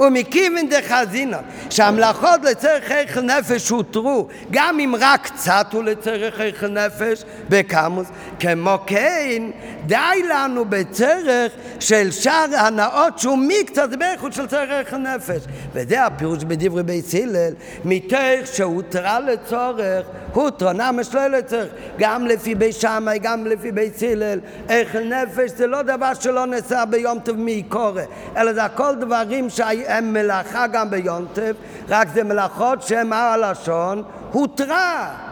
[0.00, 1.38] ומכיוון דחזינן,
[1.70, 8.06] שהמלאכות לצורך איכל נפש הותרו, גם אם רק קצת הוא לצורך איכל נפש, בקמוס,
[8.40, 9.42] כמו כן,
[9.86, 15.42] די לנו בצורך של שאר הנאות שהוא מקצת באיכות של צורך איכל נפש.
[15.72, 17.52] וזה הפירוש בדברי בית הלל,
[17.84, 20.06] מתוך שהותרה לצורך,
[20.42, 21.68] הותרה נמש לא לצורך,
[21.98, 24.38] גם לפי בית שמאי, גם לפי בית הלל,
[24.68, 28.02] איכל נפש זה לא דבר שלא נעשה ביום טוב מעיקורי,
[28.36, 31.54] אלא זה הכל דברים שהיו הם מלאכה גם ביונטב,
[31.88, 34.02] רק זה מלאכות שהן על הלשון
[34.32, 35.25] הותרה.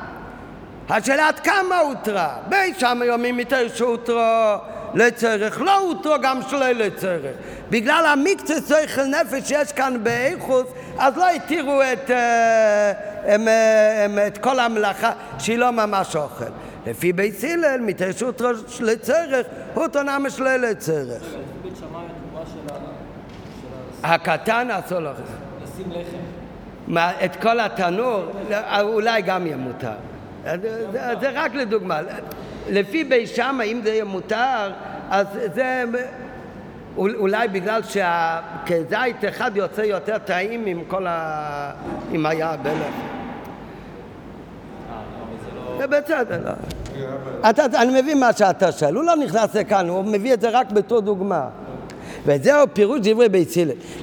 [0.89, 2.37] השאלה עד כמה הותרה?
[2.49, 4.55] בי שם יומים יותר שהותרו
[4.95, 7.35] לצרך, לא הותרו גם שלא לצרך.
[7.71, 10.67] בגלל המקצה שכל נפש שיש כאן באיכוס,
[10.99, 12.13] אז לא התירו את, uh,
[13.25, 13.49] הם,
[14.05, 16.45] הם, את כל המלאכה שהיא לא ממש אוכל.
[16.87, 18.43] לפי בית הלל, מתרשות
[18.81, 21.23] לצרך, הוא תונה משלה לצרך.
[24.03, 25.11] הקטן אסור לו.
[25.63, 25.93] לשים
[26.89, 27.05] לחם.
[27.25, 28.25] את כל התנור,
[28.81, 30.14] אולי גם יהיה מותר.
[31.21, 32.01] זה רק לדוגמה.
[32.69, 34.73] לפי בי שמה, אם זה יהיה מותר,
[35.11, 35.85] אז זה
[36.97, 41.71] אולי בגלל שכזית אחד יוצא יותר טעים עם כל ה...
[42.13, 42.95] אם היה בלח.
[45.79, 46.53] זה בסדר, לא.
[47.75, 51.01] אני מבין מה שאתה שואל, הוא לא נכנס לכאן, הוא מביא את זה רק בתור
[51.01, 51.49] דוגמה.
[52.27, 53.49] וזהו פירוש דברי בית.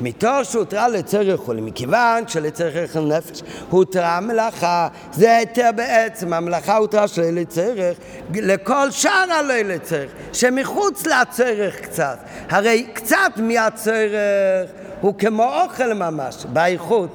[0.01, 7.21] מתור שהותרה לצריך חולי, מכיוון שלצריך נפש הותרה מלאכה, זה היתר בעצם, המלאכה הותרה של
[7.31, 7.97] לצריך,
[8.33, 12.17] לכל שאר הלא לצריך, שמחוץ לצריך קצת.
[12.49, 14.11] הרי קצת מהצריך
[15.01, 17.09] הוא כמו אוכל ממש, באיכות.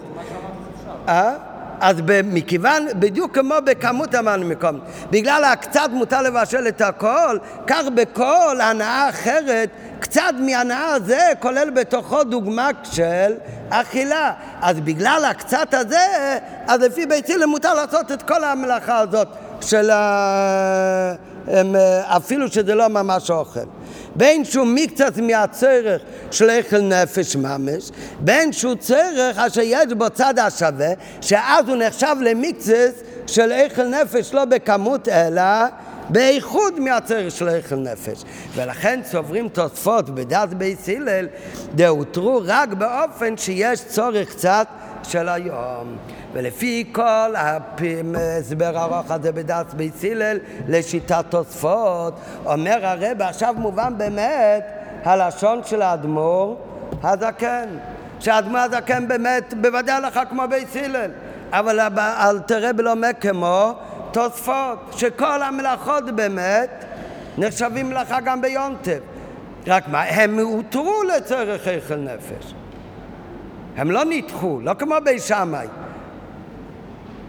[1.09, 1.56] אה?
[1.81, 4.81] אז מכיוון, בדיוק כמו בכמות אמרנו מקום,
[5.11, 9.71] בגלל הקצת מותר לבשל את הכל, כך בכל הנאה אחרת,
[10.01, 13.33] קצת מהנאה הזה כולל בתוכו דוגמה של
[13.71, 14.33] אכילה.
[14.61, 19.29] אז בגלל הקצת הזה, אז לפי הלל מותר לעשות את כל המלאכה הזאת
[19.61, 21.15] של ה...
[22.05, 23.61] אפילו שזה לא ממש אוכל.
[24.17, 27.91] בין שהוא מקצת מהצורך של איכל נפש ממש,
[28.21, 30.89] בין שהוא צורך אשר יש בו צד השווה,
[31.21, 32.95] שאז הוא נחשב למקצת
[33.27, 35.43] של איכל נפש לא בכמות אלא
[36.09, 38.23] באיחוד מהצורך של איכל נפש.
[38.55, 41.27] ולכן צוברים תוספות בדת בית הלל,
[41.75, 44.67] דהותרו רק באופן שיש צורך קצת
[45.09, 45.97] של היום.
[46.33, 50.39] ולפי כל ההסבר ארוך הזה בדעת בית הלל
[50.69, 52.15] לשיטת תוספות,
[52.45, 54.65] אומר הרב, עכשיו מובן באמת
[55.05, 56.57] הלשון של האדמו"ר
[57.03, 57.69] הזקן.
[58.21, 61.11] שהאדמו"ר הזקן באמת בוודאי הלכה כמו בית הלל,
[61.53, 63.73] אבל אל תראה בלומד כמו
[64.11, 66.85] תוספות, שכל המלאכות באמת
[67.39, 68.99] נחשבים מלאכה גם ביונטב.
[69.67, 72.55] רק מה, הם הותרו לצורך איכל נפש.
[73.77, 75.67] הם לא נדחו, לא כמו בי שמאי.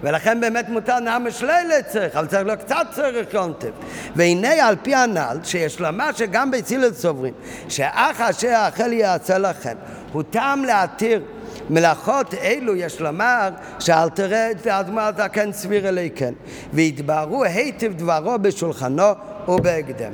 [0.02, 3.72] ולכן באמת מותר נאה משלילה צריך, אבל צריך לו קצת צריך יונטב.
[4.15, 7.34] והנה על פי הנ"ל, שיש לומר שגם בצילל סוברים,
[7.69, 9.76] שאח אשר האכל יעשה לכם,
[10.11, 11.22] הוא טעם להתיר
[11.69, 13.49] מלאכות אלו יש לומר
[13.80, 16.34] שאל תראה את האדמה הזקן סביר אלי כן
[16.74, 19.11] ויתבהרו היטב דברו בשולחנו
[19.48, 20.11] ובהקדם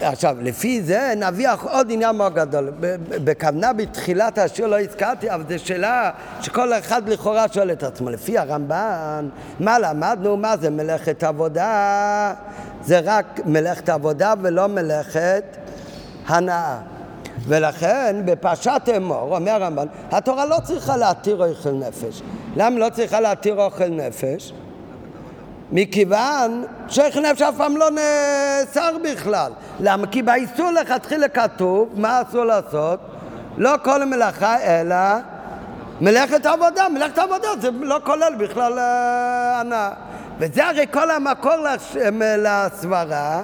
[0.00, 2.72] עכשיו, לפי זה נביח עוד עניין מאוד גדול.
[3.24, 6.10] בכוונה בתחילת השיר לא הזכרתי, אבל זו שאלה
[6.40, 8.10] שכל אחד לכאורה שואל את עצמו.
[8.10, 9.28] לפי הרמב"ן,
[9.60, 10.36] מה למדנו?
[10.36, 12.34] מה זה מלאכת עבודה?
[12.82, 15.44] זה רק מלאכת עבודה ולא מלאכת
[16.26, 16.78] הנאה.
[17.46, 22.22] ולכן בפרשת אמור, אומר הרמב"ן, התורה לא צריכה להתיר אוכל נפש.
[22.56, 24.52] למה לא צריכה להתיר אוכל נפש?
[25.72, 29.52] מכיוון שאיך נפש אף פעם לא נאסר בכלל.
[29.80, 30.06] למה?
[30.06, 33.00] כי באיסור לכתחילה כתוב, מה אסור לעשות?
[33.56, 34.96] לא כל מלאכה אלא
[36.00, 36.88] מלאכת עבודה.
[36.88, 39.90] מלאכת עבודה זה לא כולל בכלל אה, הנאה.
[40.38, 41.54] וזה הרי כל המקור
[42.38, 43.42] לסברה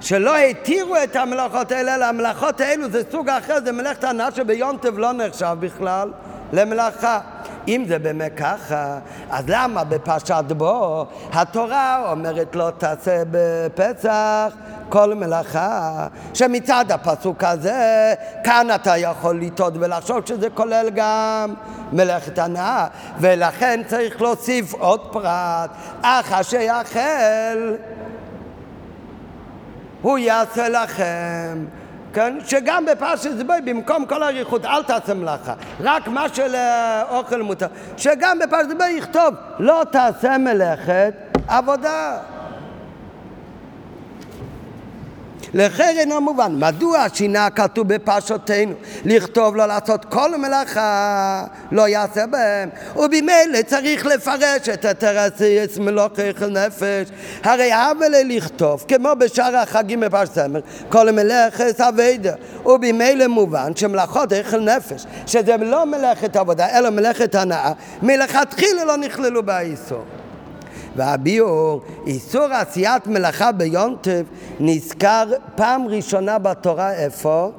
[0.00, 4.98] שלא התירו את המלאכות האלה, אלא המלאכות האלו זה סוג אחר, זה מלאכת הנאה שביונטב
[4.98, 6.10] לא נחשב בכלל
[6.52, 7.20] למלאכה.
[7.68, 8.98] אם זה באמת ככה,
[9.30, 14.52] אז למה בפרשת בו התורה אומרת לא תעשה בפסח
[14.88, 18.14] כל מלאכה, שמצד הפסוק הזה,
[18.44, 21.54] כאן אתה יכול לטעות ולחשוב שזה כולל גם
[21.92, 22.86] מלאכת הנאה,
[23.18, 25.70] ולכן צריך להוסיף עוד פרט,
[26.02, 27.74] אך אשר יאכל
[30.02, 31.64] הוא יעשה לכם.
[32.14, 32.36] כן?
[32.46, 36.54] שגם בפרשת זבוי, במקום כל האריכות, אל תעשה מלאכה, רק מה של
[37.10, 37.66] אוכל מותר.
[37.96, 41.14] שגם בפרשת זבוי יכתוב, לא תעשה מלאכת
[41.48, 42.18] עבודה.
[45.54, 46.54] לכן אינו מובן.
[46.58, 48.74] מדוע שינה כתוב בפרשותינו?
[49.04, 52.68] לכתוב לא לעשות כל מלאכה לא יעשה בהם.
[52.96, 57.08] ובמילא צריך לפרש את התרסיס מלוך איכל נפש.
[57.42, 62.32] הרי אבל לכתוב כמו בשאר החגים בפרשת סמר כל מלאכת אביידה.
[62.66, 67.72] ובמילא מובן שמלאכות איכל נפש שזה לא מלאכת עבודה אלא מלאכת הנאה
[68.02, 70.04] מלכתחילה לא נכללו באיסור
[70.96, 74.24] והביאור, איסור עשיית מלאכה ביונטב
[74.60, 75.24] נזכר
[75.56, 77.50] פעם ראשונה בתורה איפה?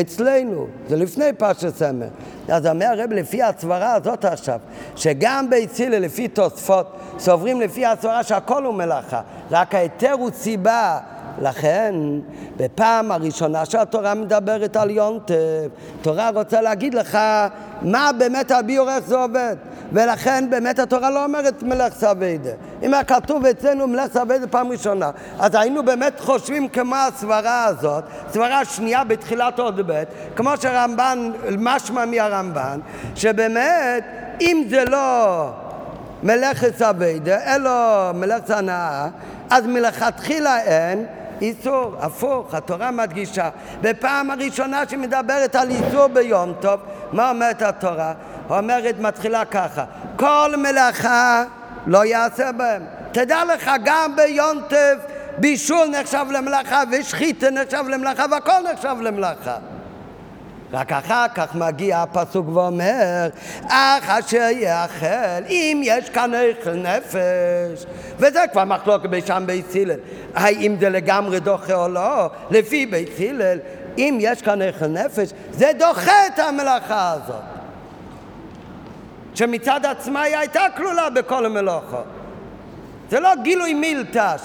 [0.00, 2.06] אצלנו, זה לפני פרשת סמר.
[2.48, 4.58] אז אומר הרב לפי הסברה הזאת עכשיו,
[4.96, 9.20] שגם ביצילה לפי תוספות סוברים לפי הסברה שהכל הוא מלאכה,
[9.50, 10.98] רק ההיתר הוא סיבה
[11.40, 11.94] לכן,
[12.56, 15.34] בפעם הראשונה שהתורה מדברת על יונטב,
[16.02, 17.18] תורה רוצה להגיד לך
[17.82, 19.56] מה באמת הביור, איך זה עובד.
[19.92, 22.50] ולכן באמת התורה לא אומרת מלך סביידה.
[22.82, 28.04] אם היה כתוב אצלנו מלך סביידה פעם ראשונה, אז היינו באמת חושבים כמו הסברה הזאת,
[28.32, 30.02] סברה שנייה בתחילת עוד ב',
[30.36, 32.80] כמו שהרמב"ן, משמע מהרמב"ן,
[33.14, 34.04] שבאמת,
[34.40, 35.48] אם זה לא
[36.22, 37.70] מלאכת סביידה, אלא
[38.14, 39.08] מלאכת הנאה,
[39.50, 41.06] אז מלכתחילה אין
[41.42, 43.48] איסור, הפוך, התורה מדגישה.
[43.80, 46.80] בפעם הראשונה שמדברת על איסור ביום טוב,
[47.12, 48.12] מה אומרת התורה?
[48.50, 49.84] אומרת, מתחילה ככה,
[50.16, 51.44] כל מלאכה
[51.86, 52.82] לא יעשה בהם.
[53.12, 54.98] תדע לך, גם ביום טוב
[55.38, 59.56] בישול נחשב למלאכה ושחיתה נחשב למלאכה והכל נחשב למלאכה.
[60.72, 63.28] רק אחר כך מגיע הפסוק ואומר,
[63.68, 67.86] אך אשר יאכל, אם יש כאן איכל נפש.
[68.16, 69.98] וזה כבר מחלוקת בשם בית הלל.
[70.34, 72.30] האם זה לגמרי דוחה או לא?
[72.50, 73.58] לפי בית הלל,
[73.98, 77.42] אם יש כאן איכל נפש, זה דוחה את המלאכה הזאת.
[79.34, 82.04] שמצד עצמה היא הייתה כלולה בכל המלאכות.
[83.10, 84.36] זה לא גילוי מילתא,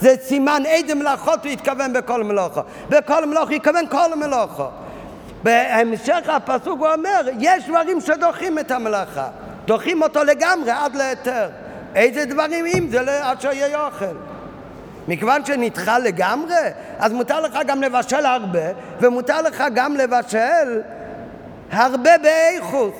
[0.00, 2.60] זה סימן איזה מלאכות הוא התכוון בכל מלאכה.
[2.88, 4.83] בכל מלאכה הוא התכוון כל מלאכה.
[5.44, 9.28] בהמשך הפסוק הוא אומר, יש דברים שדוחים את המלאכה.
[9.64, 11.48] דוחים אותו לגמרי עד להיתר.
[11.94, 14.16] איזה דברים אם זה עד שיהיה אוכל.
[15.08, 16.54] מכיוון שנדחה לגמרי,
[16.98, 18.60] אז מותר לך גם לבשל הרבה,
[19.00, 20.80] ומותר לך גם לבשל
[21.72, 22.94] הרבה באיכוס.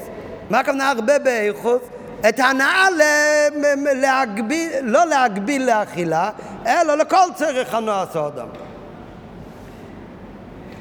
[0.50, 1.82] מה הכוונה הרבה באיכוס?
[2.28, 2.86] את ההנאה
[3.94, 6.30] להגביל, לא להגביל לאכילה,
[6.66, 8.46] אלא לכל צריך הנועס האדם.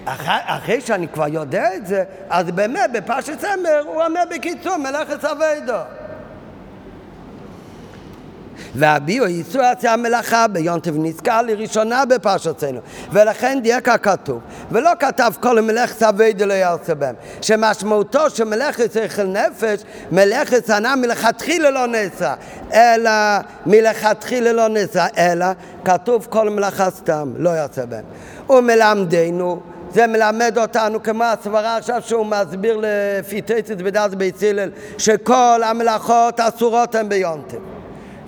[0.05, 5.25] אחרי, אחרי שאני כבר יודע את זה, אז באמת בפרשת סמר הוא אומר בקיצור מלאכת
[5.25, 5.79] אבידו.
[8.75, 12.79] והביאו איסור עשייה מלאכה ביונטב נזכר לראשונה בפרשתנו
[13.11, 14.39] ולכן דייק הכתוב
[14.71, 21.69] ולא כתב כל מלאכת אבידו לא יעשה בהם שמשמעותו שמלאכת שכל נפש מלאכת הנאה מלכתחילה
[21.69, 22.33] לא נעשה
[22.73, 23.11] אלא
[23.65, 25.45] מלכתחילה לא נעשה אלא
[25.85, 28.03] כתוב כל מלאכה סתם לא יעשה בהם
[28.49, 29.61] ומלמדנו
[29.93, 36.39] זה מלמד אותנו כמו הסברה עכשיו שהוא מסביר לפי תצת בדעת בית הלל שכל המלאכות
[36.39, 37.57] אסורות הן ביונטב.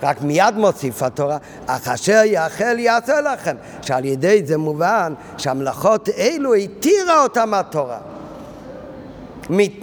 [0.02, 1.36] רק מיד מוסיף התורה,
[1.66, 7.98] אך אשר יאכל יעשה לכם, שעל ידי זה מובן שהמלאכות אלו התירה אותם התורה.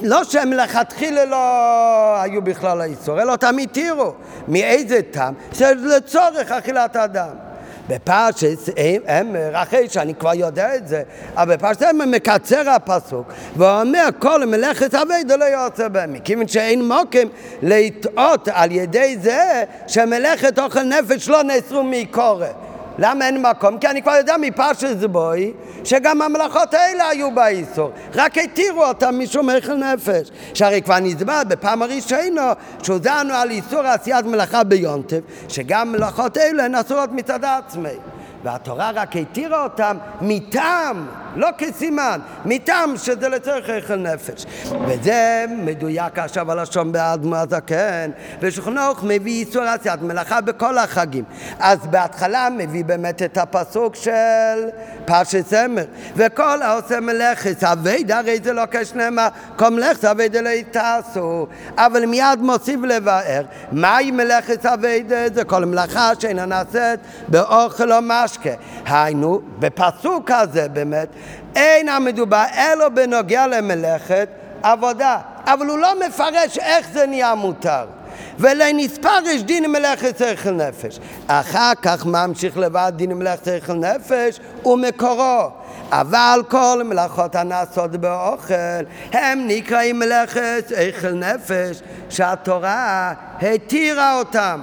[0.01, 1.37] לא שהם לכתחילה לא
[2.21, 4.13] היו בכלל האיסור, אלא אותם התירו.
[4.47, 5.33] מאיזה טעם?
[5.61, 7.52] לצורך אכילת האדם.
[7.89, 8.69] בפרשת
[9.21, 11.03] אמר, אחרי שאני כבר יודע את זה,
[11.35, 13.27] אבל בפרשת אמר מקצר הפסוק
[13.57, 17.27] ואומר כל מלאכת אבידו לא יוצא בהם, מכיוון שאין מוקם
[17.61, 22.47] לטעות על ידי זה שמלאכת אוכל נפש לא נאסרו מקורא
[22.97, 23.77] למה אין מקום?
[23.77, 25.53] כי אני כבר יודע מפרשת זבוי
[25.83, 30.31] שגם המלאכות האלה היו באיסור, רק התירו אותם משום איכל נפש.
[30.53, 32.53] שהרי כבר נסבר בפעם הראשונה
[32.83, 37.89] שהודענו על איסור עשיית מלאכה ביונטב, שגם מלאכות אלה הן אסורות מצד עצמי.
[38.43, 44.45] והתורה רק התירה אותם מטעם, לא כסימן, מטעם שזה לצורך איכל נפש.
[44.87, 48.11] וזה מדויק עכשיו על השום באדמו הזקן,
[48.41, 51.23] ושוכנוך מביא איסור עשיית מלאכה בכל החגים.
[51.59, 54.69] אז בהתחלה מביא באמת את הפסוק של
[55.05, 55.83] פרשת סמר,
[56.15, 61.47] וכל העושה מלאכת אבד, הרי זה לא כשנאמר, כל מלאכת אבד אלא תעשו,
[61.77, 65.03] אבל מיד מוסיף לבאר, מהי מלאכת אבד?
[65.33, 68.49] זה כל מלאכה שאינה נעשית באוכל או מש משקה.
[68.85, 71.07] היינו, בפסוק הזה באמת,
[71.55, 74.29] אין המדובר אלא בנוגע למלאכת
[74.63, 75.17] עבודה.
[75.45, 77.85] אבל הוא לא מפרש איך זה נהיה מותר.
[78.39, 80.99] ולנספרש דין מלאכת שכל נפש.
[81.27, 85.49] אחר כך ממשיך לבד דין מלאכת שכל נפש ומקורו.
[85.91, 94.61] אבל כל מלאכות הנעשות באוכל הם נקראים מלאכת שכל נפש שהתורה התירה אותם.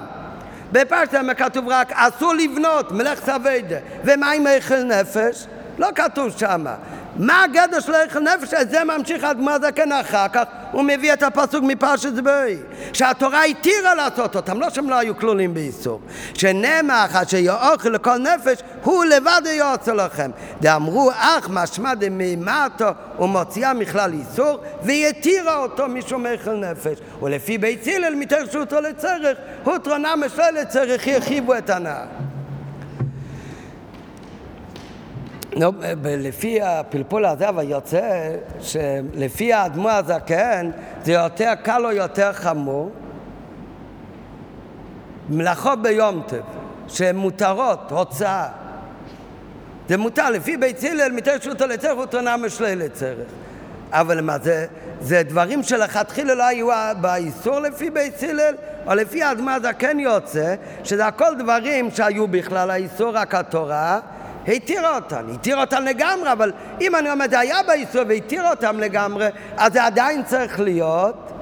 [0.72, 5.46] בפרשת כתוב רק אסור לבנות מלאכת אביידה ומה עם איכל נפש?
[5.78, 6.74] לא כתוב שמה.
[7.16, 8.54] מה הגדר של איכל נפש?
[8.54, 10.42] את זה ממשיך אדמה זקן אחר כך
[10.72, 12.58] הוא מביא את הפסוק מפרשת זבוי
[12.92, 16.00] שהתורה התירה לעשות אותם לא שהם לא היו כלולים באיסור.
[16.34, 20.30] שנמח אשר יאוכל לכל נפש הוא לבד יוצא לכם.
[20.60, 22.88] דאמרו אך משמע דמימתו
[23.18, 26.98] ומוציאה מכלל איסור והתירה אותו משום איכל נפש.
[27.22, 32.29] ולפי בית הלל מתרשותו לצרך הוא תרונה משל לצרך הרחיבו את הנער
[35.56, 35.72] נו,
[36.04, 40.70] לפי הפלפול הזה אבל יוצא שלפי האדמו"ר הזקן
[41.04, 42.90] זה יותר קל או יותר חמור?
[45.28, 46.38] מלאכות ביום טוב
[46.88, 48.48] שהן מותרות, הוצאה.
[49.88, 53.28] זה מותר, לפי בית הלל, מתר שותו לצרך ותונה משלי לצרך.
[53.92, 54.66] אבל מה זה,
[55.00, 56.68] זה דברים שלכתחילה לא היו
[57.00, 58.54] באיסור לפי בית הלל,
[58.86, 60.54] או לפי האדמה זה כן יוצא,
[60.84, 64.00] שזה הכל דברים שהיו בכלל האיסור, רק התורה
[64.48, 69.28] התירה אותם, התירה אותם לגמרי, אבל אם אני אומר, זה היה באיסור והתירה אותם לגמרי,
[69.56, 71.32] אז זה עדיין צריך להיות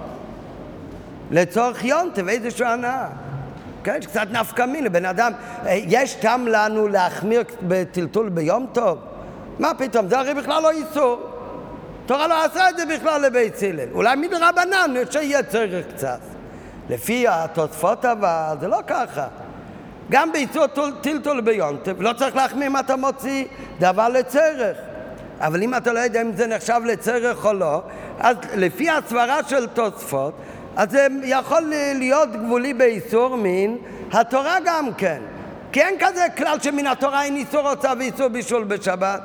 [1.31, 3.07] לצורך יונטב, איזושהי הנאה.
[3.85, 5.33] כן, קצת נפקא מינה, בן אדם,
[5.67, 8.99] אה, יש טעם לנו להחמיר בטלטול ביום טוב?
[9.59, 11.21] מה פתאום, זה הרי בכלל לא איסור.
[12.07, 13.89] תורה לא עשה את זה בכלל לבית הלל.
[13.93, 16.19] אולי מדרבנן שיהיה צריך קצת.
[16.91, 19.27] לפי התוספות אבל, זה לא ככה.
[20.11, 20.67] גם באיסור
[21.01, 23.45] טלטול ביום טוב, לא צריך להחמיר אם אתה מוציא
[23.79, 24.77] דבר לצרך.
[25.41, 27.83] אבל אם אתה לא יודע אם זה נחשב לצרך או לא,
[28.19, 30.35] אז לפי הסברה של תוספות,
[30.77, 31.63] אז זה יכול
[31.95, 33.79] להיות גבולי באיסור מין
[34.13, 35.23] התורה גם כן.
[35.73, 39.21] כי אין כזה כלל שמן התורה אין איסור הוצאה ואיסור בישול בשבת.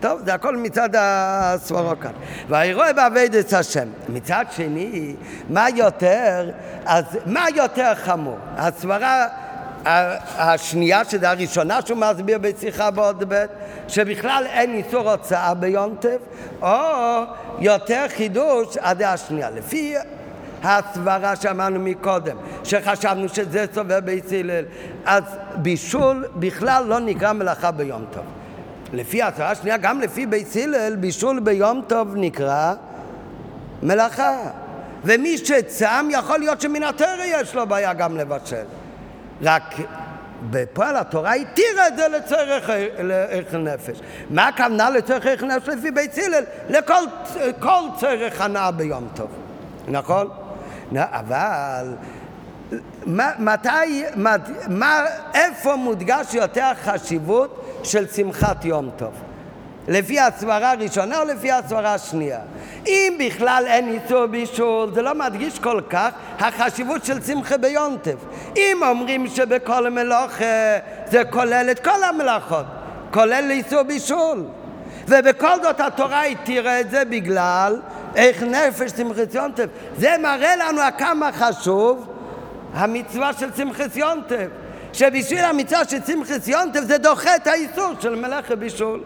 [0.00, 2.10] טוב, זה הכל מצד הסברו כאן.
[2.48, 3.88] והאירוע בעבודת השם.
[4.08, 5.14] מצד שני,
[5.48, 6.50] מה יותר,
[6.86, 8.38] אז מה יותר חמור?
[8.56, 9.26] הסברה
[10.38, 13.44] השנייה, שזה הראשונה שהוא מסביר בשיחה בעוד ב',
[13.88, 16.18] שבכלל אין איסור הוצאה ביום טף,
[16.62, 17.22] או
[17.58, 19.50] יותר חידוש הדעה השנייה.
[19.50, 19.94] לפי
[20.62, 24.64] הסברה שאמרנו מקודם, שחשבנו שזה סובר בית הלל,
[25.04, 25.22] אז
[25.56, 28.39] בישול בכלל לא נקרא מלאכה ביום טוב.
[28.92, 32.74] לפי הסברה השנייה, גם לפי בית הלל, בישול ביום טוב נקרא
[33.82, 34.36] מלאכה.
[35.04, 38.64] ומי שצם, יכול להיות שמן התרא יש לו בעיה גם לבשל.
[39.42, 39.74] רק
[40.50, 42.70] בפועל התורה התירה את זה לצורך
[43.30, 44.00] ערך נפש.
[44.30, 46.44] מה הכוונה לצורך ערך נפש לפי בית הלל?
[46.68, 47.02] לכל
[48.00, 49.30] צורך הנאה ביום טוב,
[49.88, 50.28] נכון?
[50.96, 51.86] אבל
[53.38, 54.36] מתי, מה,
[54.68, 59.12] מה, איפה מודגש יותר חשיבות של שמחת יום טוב?
[59.88, 62.38] לפי הסברה הראשונה או לפי הסברה השנייה?
[62.86, 68.16] אם בכלל אין איסור בישול, זה לא מדגיש כל כך החשיבות של שמחה ביונטף.
[68.56, 70.44] אם אומרים שבכל מלאכה
[71.10, 72.66] זה כולל את כל המלאכות,
[73.10, 74.44] כולל איסור בישול.
[75.08, 77.80] ובכל זאת התורה התירה את זה בגלל
[78.16, 79.66] איך נפש שמחת יונטף.
[79.96, 82.06] זה מראה לנו כמה חשוב
[82.72, 84.46] המצווה של שמחת יונטף.
[84.92, 89.00] שבשביל המצווה של שמחת יונטף זה דוחה את האיסור של מלאכה בישול.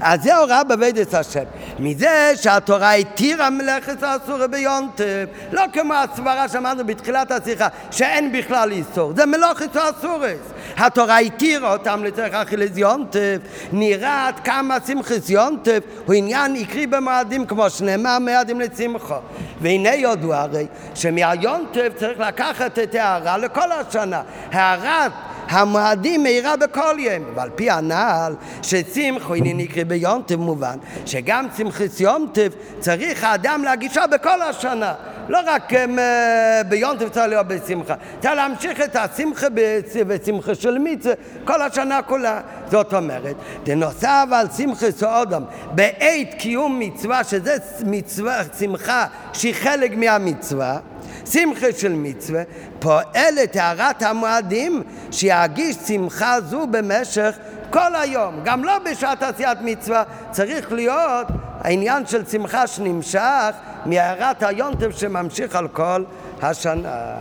[0.00, 1.44] אז זה הוראה בבית השם.
[1.78, 9.12] מזה שהתורה התירה מלאכת האסורה ביונטב, לא כמו הסברה שאמרנו בתחילת השיחה, שאין בכלל איסור,
[9.16, 10.52] זה מלאכת האסורס.
[10.76, 13.38] התורה התירה אותם לצורך אכילס יונטב,
[13.72, 19.14] נראה עד כמה שמחס יונטב הוא עניין עיקרי במועדים, כמו שנאמר מועדים לשמחו.
[19.60, 24.22] והנה יודו הרי שמהיונטב צריך לקחת את ההערה לכל השנה.
[24.52, 25.12] הערת
[25.50, 27.24] המועדים מאירה בכל יום.
[27.34, 32.50] ועל פי הנעל שצמחו הנה נקרא ביונטב מובן שגם צמחס יונטב
[32.80, 34.94] צריך האדם להגישה בכל השנה.
[35.28, 35.76] לא רק um,
[36.68, 39.46] ביונטב צריך להיות בשמחה, צריך להמשיך את השמחה
[40.06, 41.14] בשמחה של מצווה
[41.44, 42.40] כל השנה כולה.
[42.70, 47.56] זאת אומרת, דנוסף על שמחה סעודם בעת קיום מצווה, שזה
[47.86, 50.78] מצווה, שמחה שהיא חלק מהמצווה,
[51.32, 52.42] שמחה של מצווה,
[52.78, 57.36] פועל את טהרת המועדים שיגיש שמחה זו במשך
[57.70, 61.26] כל היום, גם לא בשעת עשיית מצווה, צריך להיות
[61.60, 63.50] העניין של שמחה שנמשך
[63.86, 66.04] מהערת היונטב שממשיך על כל
[66.42, 67.14] השנה.